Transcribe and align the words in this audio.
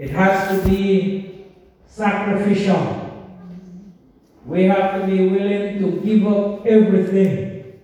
It 0.00 0.08
has 0.12 0.62
to 0.62 0.66
be 0.66 1.44
sacrificial. 1.86 3.36
We 4.46 4.64
have 4.64 4.98
to 4.98 5.06
be 5.06 5.28
willing 5.28 5.78
to 5.78 6.00
give 6.00 6.26
up 6.26 6.64
everything. 6.64 7.74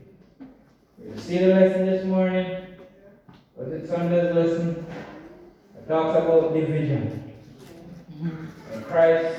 You 0.98 1.14
see 1.18 1.36
the 1.36 1.48
lesson 1.48 1.84
this 1.84 2.06
morning? 2.06 2.68
Was 3.54 3.70
it 3.70 3.86
Sunday's 3.86 4.34
lesson? 4.34 4.86
It 5.76 5.86
talks 5.86 6.18
about 6.18 6.54
division. 6.54 7.34
And 8.72 8.86
Christ 8.86 9.38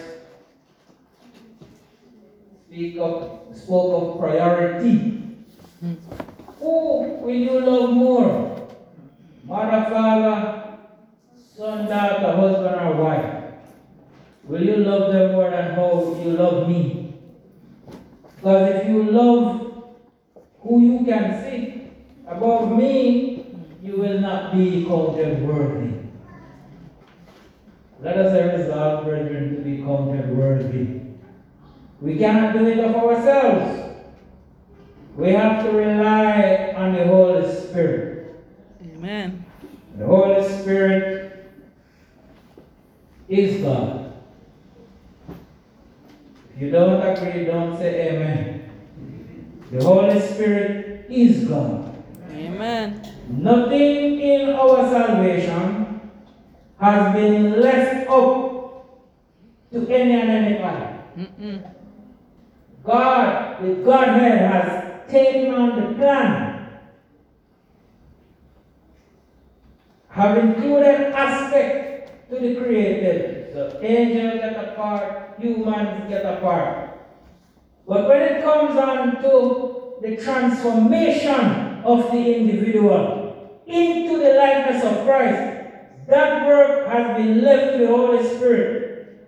speak 2.67 2.99
of, 2.99 3.41
spoke 3.55 4.03
of 4.03 4.19
priority. 4.19 5.35
Who 6.59 7.17
will 7.21 7.33
you 7.33 7.59
love 7.59 7.89
more? 7.89 8.69
Mother, 9.45 9.89
father, 9.89 10.56
son, 11.57 11.87
daughter, 11.87 12.35
husband, 12.35 12.75
or 12.75 13.03
wife? 13.03 13.43
Will 14.43 14.63
you 14.63 14.77
love 14.77 15.11
them 15.11 15.31
more 15.31 15.49
than 15.49 15.73
how 15.73 16.15
you 16.23 16.31
love 16.37 16.69
me? 16.69 17.15
Because 18.35 18.75
if 18.75 18.87
you 18.87 19.03
love 19.03 19.83
who 20.59 20.81
you 20.81 21.05
can 21.05 21.41
see 21.41 21.89
above 22.27 22.77
me, 22.77 23.45
you 23.81 23.97
will 23.97 24.19
not 24.19 24.53
be 24.53 24.85
counted 24.85 25.41
worthy. 25.47 25.95
Let 28.01 28.17
us 28.17 28.59
resolve, 28.59 29.05
brethren, 29.05 29.55
to 29.55 29.61
be 29.61 29.77
counted 29.77 30.37
worthy. 30.37 31.01
We 31.99 32.19
cannot 32.19 32.53
do 32.53 32.67
it 32.67 32.77
of 32.77 32.95
ourselves. 32.95 33.95
We 35.15 35.31
have 35.31 35.65
to 35.65 35.71
rely 35.71 36.75
on 36.77 36.93
the 36.93 37.07
Holy 37.07 37.51
Spirit. 37.51 38.45
Amen. 38.83 39.43
The 39.97 40.05
Holy 40.05 40.47
Spirit 40.47 41.16
is 43.29 43.61
God. 43.61 44.13
If 46.55 46.61
you 46.61 46.71
don't 46.71 47.01
agree, 47.01 47.45
don't 47.45 47.77
say 47.77 48.09
amen. 48.09 48.69
The 49.71 49.83
Holy 49.83 50.19
Spirit 50.19 51.05
is 51.09 51.45
God. 51.47 52.03
Amen. 52.31 53.01
Nothing 53.29 54.19
in 54.21 54.49
our 54.51 54.89
salvation 54.89 56.01
has 56.79 57.13
been 57.13 57.61
left 57.61 58.09
up 58.09 58.87
to 59.71 59.87
any 59.89 60.13
and 60.13 60.29
anybody. 60.29 60.93
Mm-mm. 61.17 61.71
God, 62.83 63.61
the 63.61 63.73
Godhead, 63.83 64.51
has 64.51 65.11
taken 65.11 65.53
on 65.53 65.75
the 65.75 65.95
plan, 65.95 66.69
have 70.09 70.37
included 70.37 71.11
aspect 71.13 71.86
to 72.29 72.39
the 72.39 72.55
created. 72.55 73.53
So 73.53 73.79
angels 73.81 74.39
get 74.41 74.55
a 74.55 74.75
part, 74.75 75.39
humans 75.39 76.09
get 76.09 76.25
a 76.25 76.39
part. 76.41 76.99
But 77.87 78.07
when 78.07 78.21
it 78.21 78.43
comes 78.43 78.77
on 78.77 79.21
to 79.23 79.95
the 80.01 80.17
transformation 80.17 81.81
of 81.83 82.11
the 82.11 82.35
individual 82.35 83.61
into 83.65 84.17
the 84.17 84.33
likeness 84.33 84.83
of 84.83 85.05
Christ, 85.05 85.57
that 86.07 86.45
work 86.45 86.87
has 86.87 87.17
been 87.17 87.41
left 87.41 87.73
to 87.73 87.79
the 87.79 87.87
Holy 87.87 88.35
Spirit. 88.35 89.27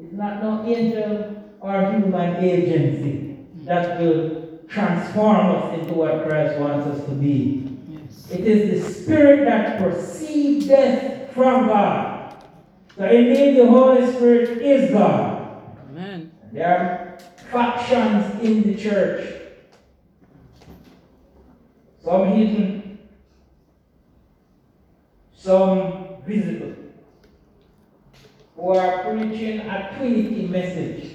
It's 0.00 0.12
not 0.12 0.42
no 0.42 0.64
angel 0.64 1.44
or 1.60 1.90
human 1.92 2.36
agency 2.36 3.38
that 3.64 4.00
will 4.00 4.60
transform 4.68 5.56
us 5.56 5.78
into 5.78 5.94
what 5.94 6.26
Christ 6.26 6.58
wants 6.58 6.86
us 6.86 7.04
to 7.06 7.12
be. 7.12 7.78
Yes. 7.88 8.30
It 8.30 8.40
is 8.40 8.84
the 8.84 8.92
Spirit 8.92 9.44
that 9.46 9.80
proceeds 9.80 10.66
death 10.66 11.17
from 11.38 11.68
God. 11.68 12.34
So 12.96 13.04
indeed, 13.04 13.58
the 13.58 13.66
Holy 13.68 14.12
Spirit 14.12 14.58
is 14.60 14.90
God. 14.90 15.62
Amen. 15.88 16.32
There 16.52 16.66
are 16.68 17.18
factions 17.52 18.42
in 18.42 18.64
the 18.64 18.74
church. 18.74 19.34
Some 22.04 22.32
hidden, 22.32 22.98
some 25.36 26.22
visible, 26.26 26.74
who 28.56 28.70
are 28.70 29.04
preaching 29.04 29.60
a 29.60 29.94
Trinity 29.96 30.48
message. 30.48 31.14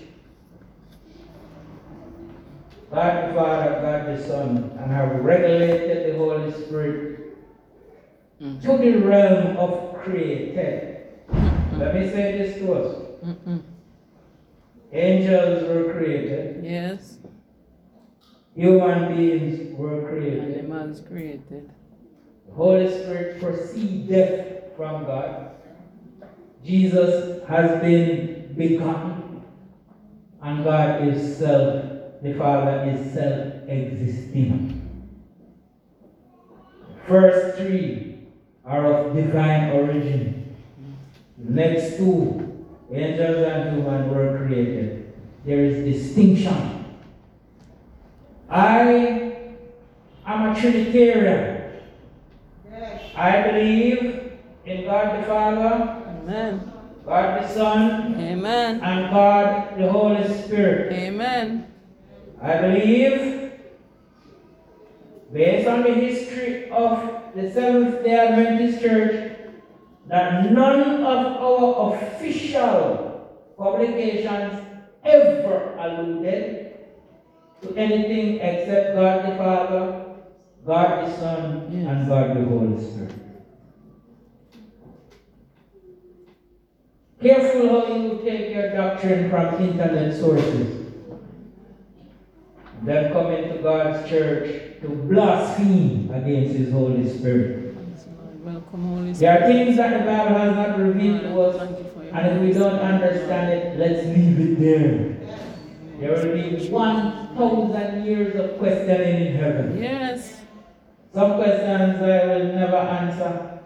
God 2.89 3.29
the 3.29 3.33
Father, 3.33 3.71
God 3.81 4.17
the 4.17 4.23
Son, 4.25 4.71
and 4.79 4.91
have 4.91 5.19
regulated 5.25 6.13
the 6.13 6.17
Holy 6.17 6.51
Spirit 6.53 7.13
Mm. 8.41 8.61
to 8.61 8.77
the 8.77 8.97
realm 8.97 9.55
of 9.57 9.92
created. 10.03 11.07
Mm-hmm. 11.29 11.79
Let 11.79 11.95
me 11.95 12.09
say 12.09 12.37
this 12.37 12.57
to 12.59 12.73
us. 12.73 12.95
Mm-mm. 13.25 13.63
Angels 14.91 15.63
were 15.67 15.91
created, 15.93 16.63
Yes. 16.63 17.17
human 18.55 19.15
beings 19.15 19.75
were 19.75 20.07
created. 20.07 20.59
Animals 20.59 21.01
created. 21.07 21.71
The 22.47 22.53
Holy 22.53 22.87
Spirit 22.87 23.41
proceedeth 23.41 24.75
from 24.77 25.05
God. 25.05 25.51
Jesus 26.63 27.43
has 27.47 27.81
been 27.81 28.53
begotten, 28.55 29.41
and 30.43 30.63
God 30.63 31.07
is 31.07 31.37
self, 31.37 31.85
the 32.21 32.35
Father 32.35 32.89
is 32.91 33.13
self 33.13 33.67
existing. 33.67 34.79
First 37.07 37.57
three 37.57 38.12
are 38.65 38.85
of 38.85 39.15
divine 39.15 39.71
origin. 39.71 40.55
The 41.37 41.51
next 41.51 41.97
two, 41.97 42.65
angels 42.91 43.47
and 43.47 43.75
human, 43.75 44.09
were 44.09 44.37
created. 44.37 45.13
There 45.45 45.65
is 45.65 45.83
distinction. 45.83 46.85
I 48.49 49.35
am 50.25 50.55
a 50.55 50.59
Trinitarian. 50.59 51.63
I 53.15 53.41
believe 53.51 54.31
in 54.65 54.85
God 54.85 55.19
the 55.19 55.27
Father, 55.27 56.03
Amen. 56.07 56.71
God 57.05 57.43
the 57.43 57.47
Son, 57.47 58.15
Amen. 58.15 58.79
and 58.81 59.11
God 59.11 59.77
the 59.77 59.91
Holy 59.91 60.41
Spirit. 60.41 60.93
Amen. 60.93 61.67
I 62.41 62.57
believe, 62.57 63.51
based 65.31 65.67
on 65.67 65.83
the 65.83 65.93
history 65.93 66.69
of 66.69 67.12
the 67.35 67.51
Seventh 67.51 68.03
day 68.03 68.15
Adventist 68.15 68.81
Church, 68.81 69.37
that 70.07 70.51
none 70.51 71.03
of 71.03 71.25
our 71.41 71.95
official 71.95 73.29
publications 73.57 74.61
ever 75.03 75.75
alluded 75.79 76.75
to 77.61 77.75
anything 77.75 78.39
except 78.39 78.95
God 78.95 79.31
the 79.31 79.35
Father, 79.35 80.15
God 80.65 81.05
the 81.07 81.17
Son, 81.17 81.69
Yes. 81.71 81.87
and 81.87 82.07
God 82.07 82.37
the 82.37 82.43
Holy 82.43 82.83
Spirit. 82.83 83.11
Careful 87.21 87.69
how 87.69 87.95
you 87.95 88.19
take 88.23 88.53
your 88.53 88.71
doctrine 88.75 89.29
from 89.29 89.55
internet 89.61 90.13
sources. 90.13 90.85
Then 92.83 93.13
come 93.13 93.31
into 93.31 93.63
God's 93.63 94.09
church 94.09 94.72
to 94.83 94.89
blaspheme 94.89 96.11
against 96.13 96.55
His 96.57 96.71
Holy 96.71 97.07
Spirit. 97.07 97.73
Welcome, 98.43 98.83
Holy 98.89 99.13
There 99.13 99.31
are 99.31 99.47
things 99.47 99.77
that 99.77 99.97
the 99.97 100.05
Bible 100.05 100.37
has 100.37 100.55
not 100.55 100.77
revealed 100.77 101.21
to 101.21 101.41
us, 101.41 101.57
thank 101.57 101.79
you 101.79 101.89
for 101.93 102.03
your 102.03 102.13
and 102.17 102.35
if 102.35 102.41
we 102.41 102.59
don't 102.59 102.79
understand 102.79 103.49
it, 103.53 103.79
let's 103.79 104.05
leave 104.07 104.39
it 104.41 104.59
there. 104.59 105.13
There 105.99 106.11
will 106.11 106.33
be 106.33 106.67
1,000 106.67 108.05
years 108.05 108.35
of 108.35 108.59
questioning 108.59 109.27
in 109.27 109.35
heaven. 109.37 109.81
Yes. 109.81 110.41
Some 111.13 111.35
questions 111.37 112.01
I 112.01 112.25
will 112.25 112.53
never 112.53 112.75
answer. 112.75 113.61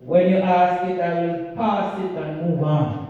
When 0.00 0.28
you 0.28 0.36
ask 0.38 0.84
it, 0.90 1.00
I 1.00 1.14
will 1.24 1.56
pass 1.56 1.98
it 1.98 2.10
and 2.10 2.42
move 2.42 2.62
on. 2.62 3.08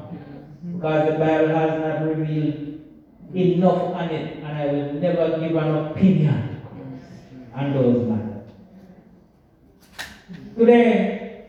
Because 0.75 1.13
the 1.13 1.19
Bible 1.19 1.49
has 1.49 1.81
not 1.81 2.07
revealed 2.07 2.79
enough 3.35 3.95
on 3.95 4.11
it, 4.11 4.37
and 4.45 4.47
I 4.47 4.67
will 4.67 4.93
never 4.95 5.41
give 5.41 5.57
an 5.57 5.87
opinion 5.87 6.50
on 7.55 7.73
those 7.73 8.09
matters. 8.09 8.53
Today, 10.57 11.47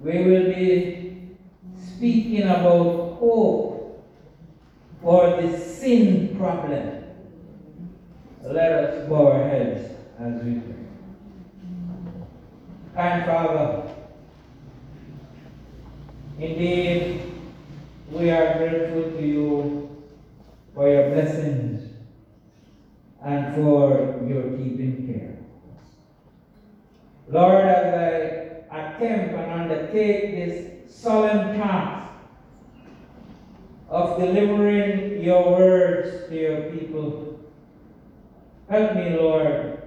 we 0.00 0.24
will 0.24 0.44
be 0.54 1.36
speaking 1.86 2.42
about 2.42 3.18
hope 3.18 4.04
for 5.02 5.40
the 5.40 5.58
sin 5.58 6.36
problem. 6.36 7.04
Let 8.42 8.72
us 8.72 9.08
bow 9.08 9.32
our 9.32 9.48
heads 9.48 9.92
as 10.18 10.42
we 10.42 10.54
pray. 10.54 10.74
Kind 12.94 13.24
Father, 13.26 13.94
indeed, 16.38 17.22
we 18.10 18.30
are 18.30 18.58
grateful 18.58 19.02
to 19.12 19.22
you 19.26 20.04
for 20.74 20.88
your 20.88 21.10
blessings 21.10 21.77
and 23.24 23.54
for 23.54 24.20
your 24.26 24.56
keeping 24.56 25.06
care. 25.06 25.38
Lord, 27.28 27.64
as 27.64 27.94
I 28.72 28.76
attempt 28.76 29.34
and 29.34 29.52
undertake 29.52 30.34
this 30.34 30.94
solemn 30.94 31.58
task 31.58 32.12
of 33.88 34.18
delivering 34.18 35.22
your 35.22 35.50
words 35.50 36.28
to 36.28 36.34
your 36.36 36.62
people. 36.72 37.40
Help 38.68 38.94
me, 38.96 39.16
Lord. 39.16 39.82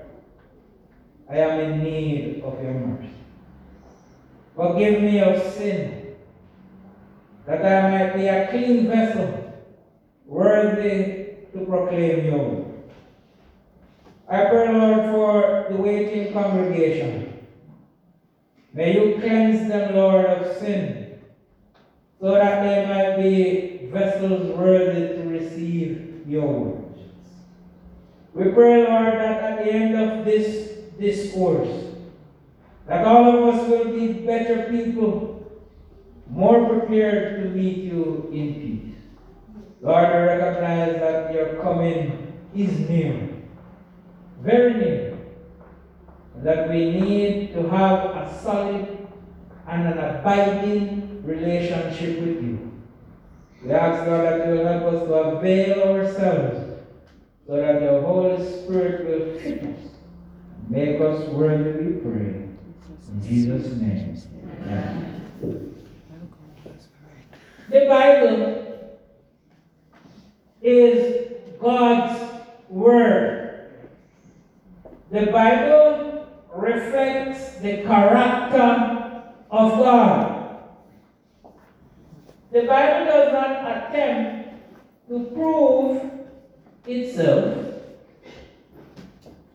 I 1.29 1.37
am 1.37 1.59
in 1.59 1.83
need 1.83 2.43
of 2.43 2.61
your 2.61 2.73
mercy. 2.73 3.09
Forgive 4.55 5.01
me 5.01 5.19
of 5.21 5.41
sin, 5.53 6.15
that 7.45 7.65
I 7.65 7.89
might 7.89 8.15
be 8.15 8.27
a 8.27 8.47
clean 8.49 8.87
vessel, 8.87 9.53
worthy 10.25 11.47
to 11.53 11.65
proclaim 11.65 12.25
your 12.25 12.37
word. 12.37 12.70
I 14.31 14.45
pray, 14.45 14.71
Lord, 14.71 15.11
for 15.11 15.65
the 15.69 15.75
waiting 15.75 16.31
congregation. 16.31 17.45
May 18.73 18.93
you 18.93 19.19
cleanse 19.19 19.67
them, 19.67 19.93
Lord, 19.93 20.25
of 20.25 20.57
sin, 20.57 21.19
so 22.17 22.35
that 22.35 22.63
they 22.63 22.87
might 22.87 23.21
be 23.21 23.89
vessels 23.91 24.57
worthy 24.57 25.17
to 25.17 25.29
receive 25.29 26.23
your 26.25 26.47
words. 26.47 26.99
We 28.33 28.53
pray, 28.53 28.87
Lord, 28.87 29.15
that 29.15 29.43
at 29.43 29.65
the 29.65 29.69
end 29.69 29.97
of 29.99 30.23
this 30.23 30.77
discourse, 30.97 31.87
that 32.87 33.05
all 33.05 33.27
of 33.27 33.53
us 33.53 33.67
will 33.67 33.91
be 33.91 34.13
better 34.13 34.71
people, 34.71 35.59
more 36.29 36.69
prepared 36.69 37.43
to 37.43 37.49
meet 37.49 37.79
you 37.79 38.29
in 38.31 38.53
peace. 38.53 38.95
Lord, 39.81 40.05
I 40.05 40.23
recognize 40.23 41.01
that 41.01 41.33
your 41.33 41.61
coming 41.61 42.33
is 42.55 42.79
near, 42.87 43.30
very 44.41 44.73
near, 44.73 45.17
that 46.37 46.69
we 46.69 46.99
need 46.99 47.53
to 47.53 47.67
have 47.69 47.99
a 48.15 48.39
solid 48.41 49.07
and 49.67 49.87
an 49.87 49.97
abiding 49.97 51.21
relationship 51.23 52.19
with 52.19 52.43
you. 52.43 52.71
We 53.63 53.71
ask, 53.71 54.05
God, 54.05 54.23
that 54.25 54.47
you 54.47 54.53
will 54.53 54.65
help 54.65 54.93
us 54.93 55.07
to 55.07 55.13
avail 55.13 55.83
ourselves 55.83 56.81
so 57.45 57.57
that 57.57 57.81
your 57.81 58.01
Holy 58.01 58.37
Spirit 58.37 59.05
will 59.05 59.39
fit 59.39 59.63
us, 59.63 59.91
make 60.67 60.99
us 60.99 61.27
worthy, 61.29 61.83
we 61.83 62.01
pray. 62.01 62.47
In 63.11 63.21
Jesus' 63.21 63.73
name. 63.73 64.17
Amen. 64.63 65.21
The 67.69 67.85
Bible 67.87 68.99
is 70.61 71.31
God's 71.59 72.33
Word. 72.69 73.40
The 75.11 75.25
Bible 75.25 76.25
reflects 76.55 77.57
the 77.59 77.83
character 77.83 79.23
of 79.51 79.71
God. 79.71 80.57
The 82.53 82.61
Bible 82.61 83.05
does 83.07 83.33
not 83.33 83.61
attempt 83.61 84.53
to 85.09 85.25
prove 85.33 86.11
itself. 86.87 87.57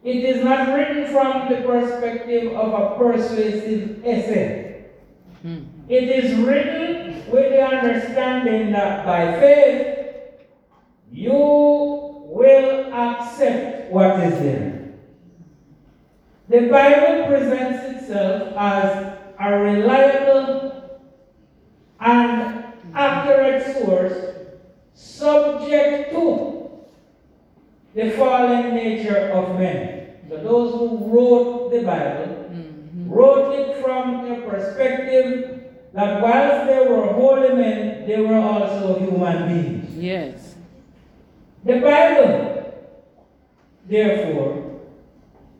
It 0.04 0.24
is 0.24 0.44
not 0.44 0.76
written 0.76 1.06
from 1.06 1.48
the 1.48 1.62
perspective 1.62 2.52
of 2.52 2.74
a 2.74 2.98
persuasive 2.98 4.04
essay. 4.04 4.84
Mm. 5.42 5.68
It 5.88 6.04
is 6.04 6.38
written 6.38 7.30
with 7.30 7.50
the 7.50 7.62
understanding 7.62 8.72
that 8.72 9.06
by 9.06 9.40
faith 9.40 9.96
you 11.10 11.32
will 11.32 12.92
accept 12.92 13.90
what 13.90 14.20
is 14.20 14.38
there. 14.40 14.75
The 16.48 16.60
Bible 16.68 17.26
presents 17.26 18.02
itself 18.02 18.52
as 18.56 19.18
a 19.40 19.58
reliable 19.58 21.00
and 21.98 22.64
accurate 22.94 23.76
source 23.76 24.12
subject 24.94 26.12
to 26.12 26.70
the 27.94 28.10
fallen 28.10 28.74
nature 28.74 29.30
of 29.34 29.58
men. 29.58 30.06
So 30.28 30.36
those 30.36 30.74
who 30.74 31.10
wrote 31.10 31.72
the 31.72 31.82
Bible 31.82 32.34
Mhm. 32.52 33.10
wrote 33.10 33.52
it 33.52 33.76
from 33.82 34.30
a 34.30 34.36
perspective 34.48 35.62
that 35.94 36.22
whilst 36.22 36.66
they 36.68 36.86
were 36.86 37.06
holy 37.12 37.54
men, 37.54 38.06
they 38.06 38.20
were 38.20 38.38
also 38.38 39.00
human 39.00 39.48
beings. 39.48 39.98
Yes. 39.98 40.54
The 41.64 41.80
Bible, 41.80 42.62
therefore, 43.88 44.65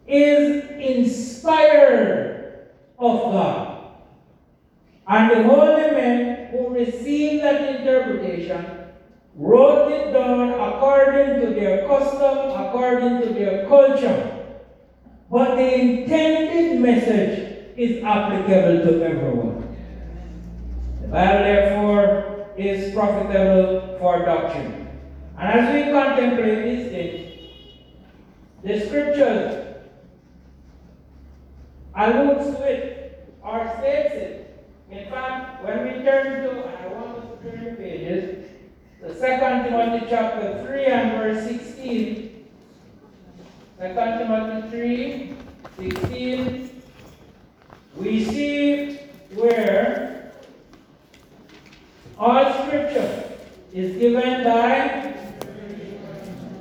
is 0.06 0.64
inspired 0.79 2.69
of 2.99 3.32
God. 3.32 3.91
And 5.08 5.31
the 5.31 5.43
holy 5.44 5.91
men 5.93 6.50
who 6.50 6.69
received 6.75 7.43
that 7.44 7.76
interpretation 7.76 8.64
wrote 9.37 9.93
it 9.93 10.12
down 10.12 10.50
according 10.50 11.41
to 11.41 11.55
their 11.55 11.87
custom, 11.87 12.50
according 12.50 13.20
to 13.20 13.35
their 13.35 13.67
culture. 13.69 14.44
But 15.31 15.56
the 15.56 15.75
intended 15.75 16.81
message 16.81 17.75
is 17.76 18.03
applicable 18.03 18.85
to 18.85 19.03
everyone. 19.05 19.76
The 21.03 21.08
Bible, 21.08 21.44
therefore, 21.44 22.47
is 22.56 22.94
profitable 22.94 23.97
for 23.99 24.25
doctrine. 24.25 24.88
And 25.38 25.61
as 25.61 25.75
we 25.75 25.93
contemplate 25.93 26.64
these 26.64 26.91
things, 26.91 27.23
the 28.64 28.87
scriptures 28.87 29.65
alludes 31.96 32.56
to 32.56 32.62
it 32.62 33.28
or 33.43 33.72
states 33.78 34.14
it. 34.14 34.66
In 34.90 35.08
fact, 35.10 35.64
when 35.64 35.84
we 35.84 36.04
turn 36.04 36.43
to, 36.43 36.69
I 36.69 36.87
want 36.88 37.43
to 37.43 37.50
turn 37.50 37.76
pages, 37.76 38.50
the 39.00 39.14
second 39.14 39.64
Timothy 39.64 40.06
chapter 40.08 40.64
3 40.66 40.84
and 40.84 41.12
verse 41.12 41.44
16. 41.44 42.46
Second 43.78 44.19
Timothy 44.19 45.37
3, 45.78 45.90
16. 45.90 46.82
We 47.96 48.25
see 48.25 48.96
where 49.34 50.32
all 52.19 52.66
scripture 52.66 53.31
is 53.72 53.96
given 53.96 54.44
by 54.44 55.14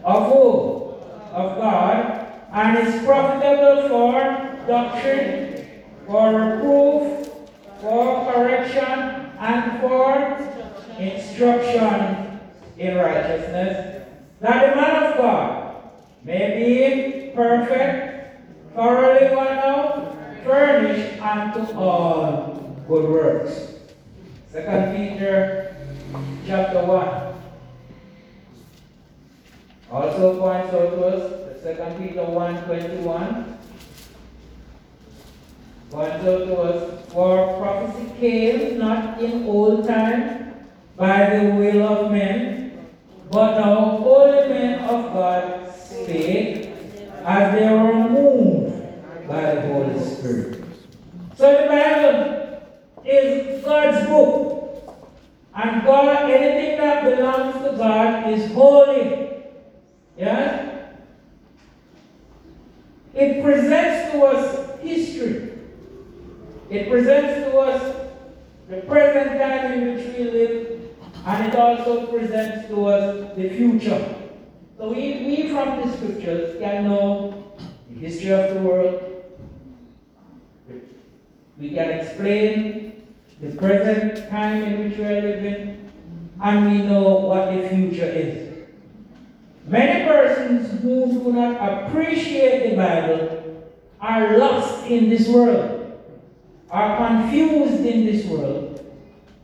of 0.03 0.31
who? 0.31 0.95
Of 1.33 1.57
God, 1.57 2.27
and 2.53 2.87
is 2.87 3.03
profitable 3.03 3.89
for 3.89 4.54
doctrine, 4.67 5.83
for 6.07 6.33
reproof, 6.33 7.29
for 7.81 8.31
correction, 8.31 9.31
and 9.39 9.81
for 9.81 10.37
instruction 10.99 12.39
in 12.77 12.97
righteousness, 12.97 14.07
that 14.39 14.69
the 14.69 14.75
man 14.81 15.03
of 15.03 15.17
God 15.17 15.75
may 16.23 16.59
be 16.59 17.35
perfect, 17.35 18.45
thoroughly 18.75 19.35
worn 19.35 19.47
out, 19.47 20.15
furnished 20.43 21.21
unto 21.21 21.73
all 21.77 22.83
good 22.87 23.09
works. 23.09 23.73
Second 24.51 24.95
Peter 24.95 25.75
chapter 26.47 26.85
1 26.85 27.35
also 29.91 30.39
points 30.39 30.73
out 30.73 30.89
to 30.91 31.05
us 31.05 31.53
the 31.53 31.61
second 31.61 31.97
Peter 31.97 32.23
1 32.23 32.63
21 32.65 33.57
to 36.03 36.57
us 36.57 37.11
for 37.11 37.57
prophecy 37.57 38.11
came 38.19 38.77
not 38.77 39.21
in 39.21 39.45
old 39.45 39.87
time 39.87 40.53
by 40.97 41.37
the 41.37 41.51
will 41.55 41.87
of 41.87 42.11
men, 42.11 42.87
but 43.31 43.57
now 43.57 43.97
holy 43.97 44.49
men 44.49 44.79
of 44.89 45.13
God 45.13 45.73
spake 45.73 46.69
as 47.23 47.55
they 47.55 47.69
were 47.69 48.09
moved 48.09 49.27
by 49.27 49.55
the 49.55 49.61
Holy 49.61 49.99
Spirit. 50.05 50.63
So 51.37 51.61
the 51.61 51.67
Bible 51.67 52.61
is 53.05 53.63
God's 53.63 54.07
book. 54.07 54.51
And 55.57 55.85
God, 55.85 56.29
anything 56.29 56.77
that 56.77 57.05
belongs 57.05 57.55
to 57.63 57.77
God 57.77 58.29
is 58.33 58.51
holy. 58.51 59.29
Yeah? 60.17 60.89
It 63.13 63.41
presents 63.41 64.11
to 64.11 64.23
us 64.25 64.79
history. 64.81 65.54
It 66.69 66.89
presents 66.89 67.45
to 67.45 67.57
us 67.57 67.95
the 68.69 68.77
present 68.81 69.39
time 69.39 69.73
in 69.73 69.95
which 69.95 70.17
we 70.17 70.23
live, 70.23 70.81
and 71.25 71.47
it 71.47 71.55
also 71.55 72.07
presents 72.07 72.67
to 72.69 72.85
us 72.85 73.35
the 73.35 73.49
future. 73.49 74.15
So 74.77 74.89
we, 74.89 75.25
we 75.25 75.49
from 75.49 75.81
the 75.81 75.95
scriptures 75.95 76.59
can 76.59 76.85
know 76.85 77.53
the 77.89 77.99
history 77.99 78.31
of 78.31 78.53
the 78.53 78.59
world. 78.61 79.01
We 81.57 81.69
can 81.69 81.89
explain 81.91 83.03
the 83.39 83.55
present 83.55 84.29
time 84.29 84.63
in 84.63 84.83
which 84.83 84.97
we 84.97 85.05
are 85.05 85.21
living, 85.21 85.91
and 86.41 86.71
we 86.71 86.85
know 86.85 87.19
what 87.19 87.53
the 87.53 87.69
future 87.69 88.05
is. 88.05 88.67
Many 89.67 90.05
persons 90.05 90.81
who 90.81 91.07
do 91.07 91.31
not 91.31 91.87
appreciate 91.87 92.71
the 92.71 92.75
Bible 92.75 93.71
are 94.01 94.37
lost 94.37 94.85
in 94.87 95.09
this 95.09 95.27
world, 95.27 95.84
are 96.75 96.97
confused 96.97 97.85
in 97.85 98.05
this 98.05 98.25
world, 98.25 98.85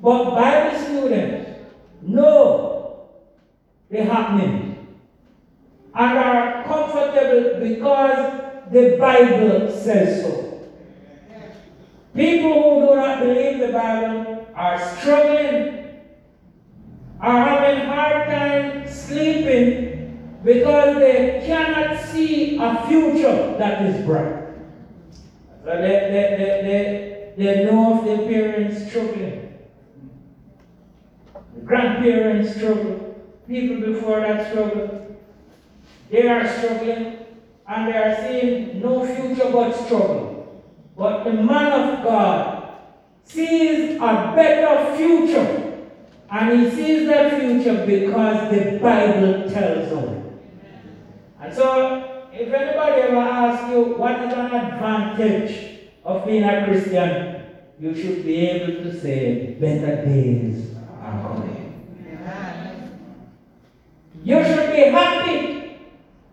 but 0.01 0.35
Bible 0.35 0.77
students 0.79 1.49
know 2.01 3.09
the 3.89 4.03
happening 4.03 4.97
and 5.95 6.17
are 6.17 6.63
comfortable 6.65 7.61
because 7.65 8.41
the 8.71 8.97
Bible 8.99 9.71
says 9.71 10.23
so. 10.23 10.69
People 12.13 12.53
who 12.53 12.87
do 12.87 12.95
not 12.95 13.19
believe 13.21 13.59
the 13.59 13.71
Bible 13.71 14.45
are 14.53 14.97
struggling, 14.97 16.01
are 17.21 17.45
having 17.45 17.85
hard 17.85 18.27
time 18.27 18.91
sleeping 18.91 20.39
because 20.43 20.97
they 20.97 21.43
cannot 21.45 21.97
see 22.07 22.57
a 22.57 22.85
future 22.89 23.55
that 23.57 23.85
is 23.85 24.05
bright. 24.05 24.49
So 25.63 25.77
they, 25.77 26.09
they, 26.11 26.35
they, 26.37 26.61
they, 26.67 27.10
they 27.37 27.65
know 27.65 27.99
of 27.99 28.05
their 28.05 28.27
parents 28.27 28.89
struggling. 28.89 29.59
The 31.55 31.61
grandparents 31.61 32.55
struggle. 32.55 33.23
People 33.47 33.93
before 33.93 34.21
that 34.21 34.51
struggle. 34.51 35.17
They 36.09 36.27
are 36.27 36.47
struggling 36.47 37.25
and 37.67 37.87
they 37.87 37.97
are 37.97 38.15
seeing 38.27 38.81
no 38.81 39.05
future 39.05 39.49
but 39.51 39.71
struggle. 39.73 40.63
But 40.97 41.23
the 41.23 41.33
man 41.33 41.71
of 41.71 42.03
God 42.03 42.73
sees 43.23 43.95
a 43.95 44.33
better 44.35 44.95
future. 44.95 45.87
And 46.29 46.61
he 46.61 46.69
sees 46.71 47.07
that 47.07 47.39
future 47.39 47.85
because 47.85 48.51
the 48.51 48.79
Bible 48.79 49.49
tells 49.49 49.89
him. 49.89 50.39
And 51.41 51.53
so, 51.53 52.29
if 52.31 52.53
anybody 52.53 53.01
ever 53.01 53.17
asks 53.17 53.69
you 53.71 53.95
what 53.97 54.21
is 54.21 54.33
an 54.33 54.53
advantage 54.53 55.70
of 56.03 56.25
being 56.25 56.43
a 56.43 56.65
Christian, 56.65 57.43
you 57.79 57.95
should 57.95 58.23
be 58.25 58.47
able 58.47 58.83
to 58.83 58.99
say, 58.99 59.55
better 59.59 60.05
days 60.05 60.75
are 61.01 61.21
coming. 61.21 61.61
You 64.23 64.43
should 64.43 64.71
be 64.71 64.81
happy 64.91 65.77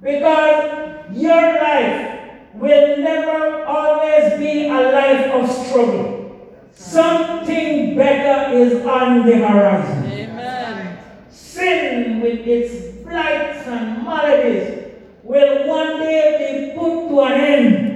because 0.03 1.11
your 1.13 1.55
life 1.55 2.19
will 2.55 2.99
never 2.99 3.65
always 3.65 4.39
be 4.39 4.69
a 4.69 4.93
life 4.93 5.33
of 5.33 5.51
struggle. 5.51 6.59
Something 6.73 7.97
better 7.97 8.53
is 8.55 8.85
on 8.85 9.25
the 9.27 9.37
horizon. 9.37 10.05
Amen. 10.05 10.99
Sin 11.31 12.21
with 12.21 12.47
its 12.47 12.99
blights 13.05 13.67
and 13.67 14.05
maladies 14.05 14.93
will 15.23 15.67
one 15.67 16.01
day 16.01 16.73
be 16.73 16.79
put 16.79 17.09
to 17.09 17.21
an 17.23 17.33
end. 17.41 17.88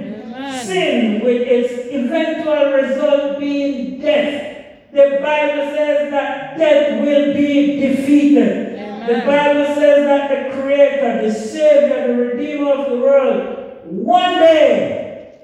Amen. 0.69 1.19
Sin 1.19 1.25
with 1.25 1.41
its 1.41 1.73
eventual 1.93 2.73
result 2.73 3.39
being 3.39 3.99
death. 4.01 4.91
The 4.91 5.19
Bible 5.21 5.75
says 5.75 6.11
that 6.11 6.57
death 6.57 7.01
will 7.01 7.33
be 7.33 7.79
defeated. 7.79 8.73
The 9.07 9.23
Bible 9.25 9.75
says 9.75 10.05
that 10.05 10.29
the 10.29 10.61
Creator, 10.61 11.27
the 11.27 11.33
Savior, 11.33 12.07
the 12.07 12.23
Redeemer 12.23 12.71
of 12.71 12.91
the 12.91 12.97
world, 12.97 13.85
one 13.85 14.35
day, 14.39 15.39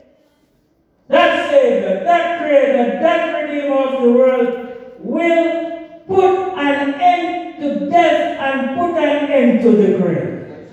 that 1.07 1.49
Savior, 1.49 2.03
that 2.03 2.39
Creator, 2.39 2.99
that 3.01 3.41
Redeemer 3.41 3.75
of 3.75 4.03
the 4.03 4.11
world 4.11 4.97
will 4.99 5.89
put 6.07 6.57
an 6.57 6.93
end 7.01 7.61
to 7.61 7.89
death 7.89 8.39
and 8.39 8.77
put 8.77 8.97
an 8.97 9.29
end 9.31 9.61
to 9.63 9.71
the 9.71 9.97
grave. 9.97 10.69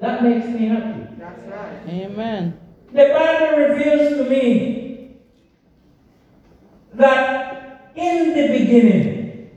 That 0.00 0.22
makes 0.24 0.46
me 0.46 0.66
happy. 0.66 1.06
That's 1.18 1.42
right. 1.48 1.88
Amen. 1.88 2.61
The 2.92 3.08
Bible 3.08 3.56
reveals 3.56 4.18
to 4.18 4.28
me 4.28 5.16
that 6.92 7.90
in 7.96 8.34
the 8.34 8.58
beginning, 8.58 9.50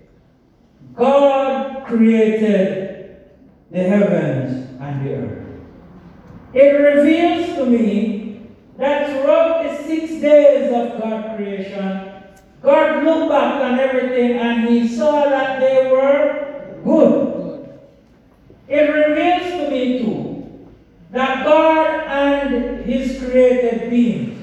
God 0.93 1.85
created 1.85 3.25
the 3.71 3.83
heavens 3.83 4.69
and 4.79 5.05
the 5.05 5.15
earth. 5.15 5.47
It 6.53 6.69
reveals 6.79 7.57
to 7.57 7.65
me 7.65 8.47
that 8.77 9.09
throughout 9.09 9.63
the 9.63 9.83
six 9.83 10.21
days 10.21 10.71
of 10.71 11.01
God's 11.01 11.35
creation, 11.35 12.13
God 12.61 13.03
looked 13.03 13.31
back 13.31 13.61
on 13.61 13.79
everything 13.79 14.37
and 14.37 14.69
he 14.69 14.87
saw 14.87 15.27
that 15.29 15.59
they 15.59 15.91
were 15.91 16.79
good. 16.85 17.69
It 18.69 18.81
reveals 18.81 19.51
to 19.51 19.69
me 19.69 19.99
too 19.99 20.69
that 21.11 21.43
God 21.43 21.94
His 22.85 23.19
created 23.19 23.89
beings, 23.89 24.37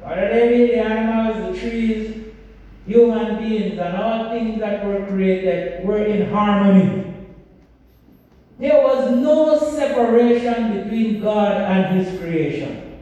be 0.00 0.66
the 0.66 0.78
animals, 0.80 1.54
the 1.54 1.60
trees, 1.60 2.24
human 2.86 3.38
beings, 3.38 3.78
and 3.78 3.96
all 3.96 4.30
things 4.30 4.58
that 4.60 4.84
were 4.84 5.06
created, 5.06 5.86
were 5.86 6.04
in 6.04 6.30
harmony. 6.30 7.14
There 8.58 8.82
was 8.82 9.10
no 9.10 9.58
separation 9.58 10.82
between 10.82 11.20
God 11.22 11.60
and 11.60 12.00
His 12.00 12.18
creation. 12.18 12.98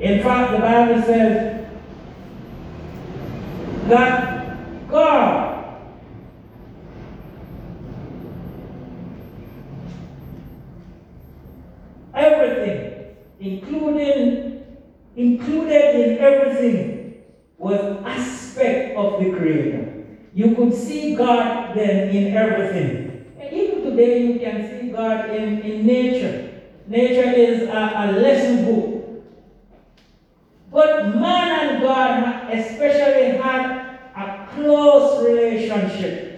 In 0.00 0.22
fact, 0.22 0.52
the 0.52 0.58
Bible 0.58 1.02
says 1.02 1.68
that 3.86 4.88
God 4.88 5.50
everything, 12.14 12.89
including 13.40 14.50
included 15.16 15.94
in 15.96 16.18
everything, 16.18 17.22
was 17.58 17.80
aspect 18.04 18.96
of 18.96 19.22
the 19.22 19.30
Creator. 19.30 20.06
You 20.32 20.54
could 20.54 20.74
see 20.74 21.16
God 21.16 21.76
then 21.76 22.14
in 22.14 22.36
everything. 22.36 23.26
And 23.38 23.52
even 23.52 23.82
today, 23.82 24.26
you 24.26 24.38
can 24.38 24.70
see 24.70 24.90
God 24.90 25.30
in, 25.30 25.60
in 25.60 25.86
nature. 25.86 26.62
Nature 26.86 27.30
is 27.30 27.68
a, 27.68 27.92
a 27.96 28.12
lesson 28.12 28.64
book. 28.64 29.24
But 30.70 31.16
man 31.16 31.68
and 31.68 31.82
God 31.82 32.54
especially 32.54 33.38
had 33.38 33.98
a 34.16 34.48
close 34.54 35.26
relationship. 35.26 36.28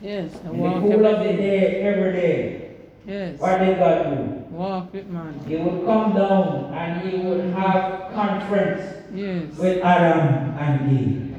Yes. 0.00 0.32
In 0.44 0.62
the 0.62 0.80
cool 0.80 1.06
of 1.06 1.20
the 1.20 1.32
day. 1.32 1.36
day, 1.36 1.82
every 1.82 2.12
day. 2.12 2.76
Yes. 3.06 3.38
What 3.38 3.58
did 3.60 3.78
God 3.78 4.16
do? 4.16 4.35
Walk 4.56 4.90
with 4.94 5.06
man. 5.08 5.38
He 5.46 5.56
would 5.56 5.84
come 5.84 6.14
down 6.14 6.72
and 6.72 7.06
he 7.06 7.18
would 7.18 7.52
have 7.52 8.10
conference 8.14 8.80
Yes. 9.14 9.54
with 9.58 9.84
Adam 9.84 10.56
and 10.58 10.98
Eve. 10.98 11.34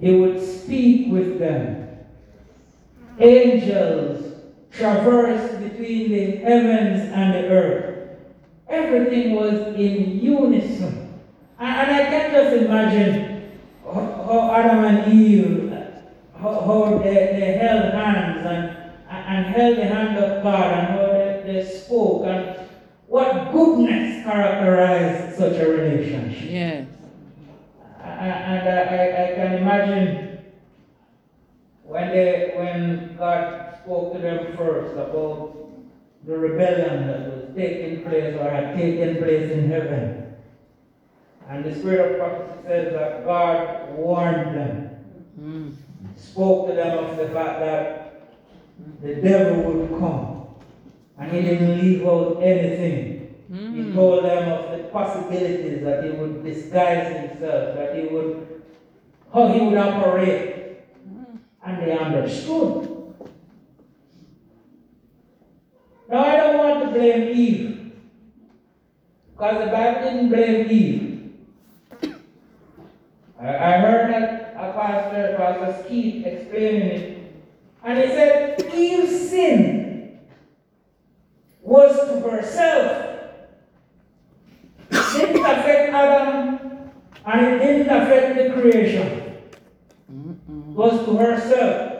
He 0.00 0.16
would 0.16 0.40
speak 0.42 1.12
with 1.12 1.38
them. 1.38 1.88
Angels 3.20 4.34
traversed 4.72 5.60
between 5.62 6.10
the 6.10 6.36
heavens 6.38 7.12
and 7.14 7.32
the 7.34 7.48
earth. 7.48 8.18
Everything 8.68 9.34
was 9.36 9.54
in 9.76 10.18
unison. 10.20 11.14
And, 11.60 11.90
and 11.90 11.90
I 11.92 12.10
can 12.10 12.30
just 12.32 12.56
imagine 12.56 13.52
how, 13.84 14.00
how 14.26 14.50
Adam 14.52 14.84
and 14.84 15.12
Eve, 15.12 15.72
how, 16.40 16.60
how 16.66 16.98
they, 16.98 17.14
they 17.38 17.52
held 17.62 17.92
hands 17.94 18.44
and, 18.46 18.76
and 19.08 19.46
held 19.54 19.76
the 19.76 19.84
hand 19.84 20.18
of 20.18 20.42
God 20.42 20.72
and 20.72 20.86
how 20.88 21.11
they, 21.52 21.64
spoke 21.68 22.26
and 22.26 22.68
what 23.06 23.52
goodness 23.52 24.24
characterized 24.24 25.36
such 25.38 25.56
a 25.56 25.68
relationship. 25.68 26.50
Yes. 26.50 26.88
And 28.02 28.68
I, 28.68 28.78
I, 28.78 29.24
I 29.24 29.34
can 29.34 29.52
imagine 29.58 30.38
when 31.84 32.08
they 32.08 32.52
when 32.56 33.16
God 33.16 33.78
spoke 33.82 34.14
to 34.14 34.18
them 34.18 34.56
first 34.56 34.92
about 34.94 35.56
the 36.24 36.38
rebellion 36.38 37.06
that 37.08 37.20
was 37.32 37.54
taking 37.56 38.02
place 38.02 38.34
or 38.36 38.48
had 38.48 38.76
taken 38.76 39.16
place 39.18 39.50
in 39.50 39.68
heaven. 39.68 40.34
And 41.48 41.64
the 41.64 41.74
spirit 41.74 42.12
of 42.12 42.18
prophecy 42.18 42.62
says 42.66 42.92
that 42.94 43.24
God 43.26 43.94
warned 43.96 44.56
them, 44.56 44.88
Mm. 45.40 45.74
spoke 46.16 46.68
to 46.68 46.74
them 46.74 47.04
of 47.04 47.16
the 47.16 47.28
fact 47.30 47.60
that 47.60 48.30
the 49.02 49.14
devil 49.16 49.62
would 49.64 49.88
come. 49.98 50.31
And 51.22 51.30
he 51.30 51.42
didn't 51.42 51.78
leave 51.80 52.04
out 52.06 52.42
anything. 52.42 53.34
He 53.48 53.82
Mm. 53.82 53.94
told 53.94 54.24
them 54.24 54.48
of 54.50 54.70
the 54.72 54.78
possibilities 54.88 55.84
that 55.84 56.02
he 56.02 56.10
would 56.10 56.42
disguise 56.42 57.14
himself, 57.16 57.76
that 57.76 57.94
he 57.96 58.06
would, 58.08 58.46
how 59.32 59.46
he 59.48 59.60
would 59.60 59.78
operate. 59.78 60.80
And 61.64 61.82
they 61.82 61.92
understood. 61.96 62.88
Now, 66.08 66.24
I 66.24 66.36
don't 66.36 66.58
want 66.58 66.84
to 66.84 66.98
blame 66.98 67.28
Eve, 67.36 67.92
because 69.30 69.64
the 69.64 69.70
Bible 69.70 70.00
didn't 70.02 70.28
blame 70.28 70.70
Eve. 70.70 71.30
I, 73.40 73.48
I 73.48 73.72
heard 73.78 74.10
that 74.12 74.54
a 74.56 74.72
pastor, 74.72 75.34
Pastor 75.36 75.88
Keith, 75.88 76.26
explaining 76.26 76.82
it, 76.82 77.32
and 77.84 77.98
he 77.98 78.06
said 78.08 78.60
Eve's 78.74 79.30
sin 79.30 79.81
was 81.72 81.96
to 82.08 82.14
herself 82.28 83.12
didn't 84.92 85.44
affect 85.44 85.92
Adam 85.92 86.90
and 87.24 87.46
it 87.46 87.58
didn't 87.58 87.88
affect 87.88 88.36
the 88.36 88.60
creation. 88.60 89.08
Mm-mm. 90.10 90.70
It 90.70 90.76
was 90.76 91.04
to 91.06 91.16
herself. 91.16 91.92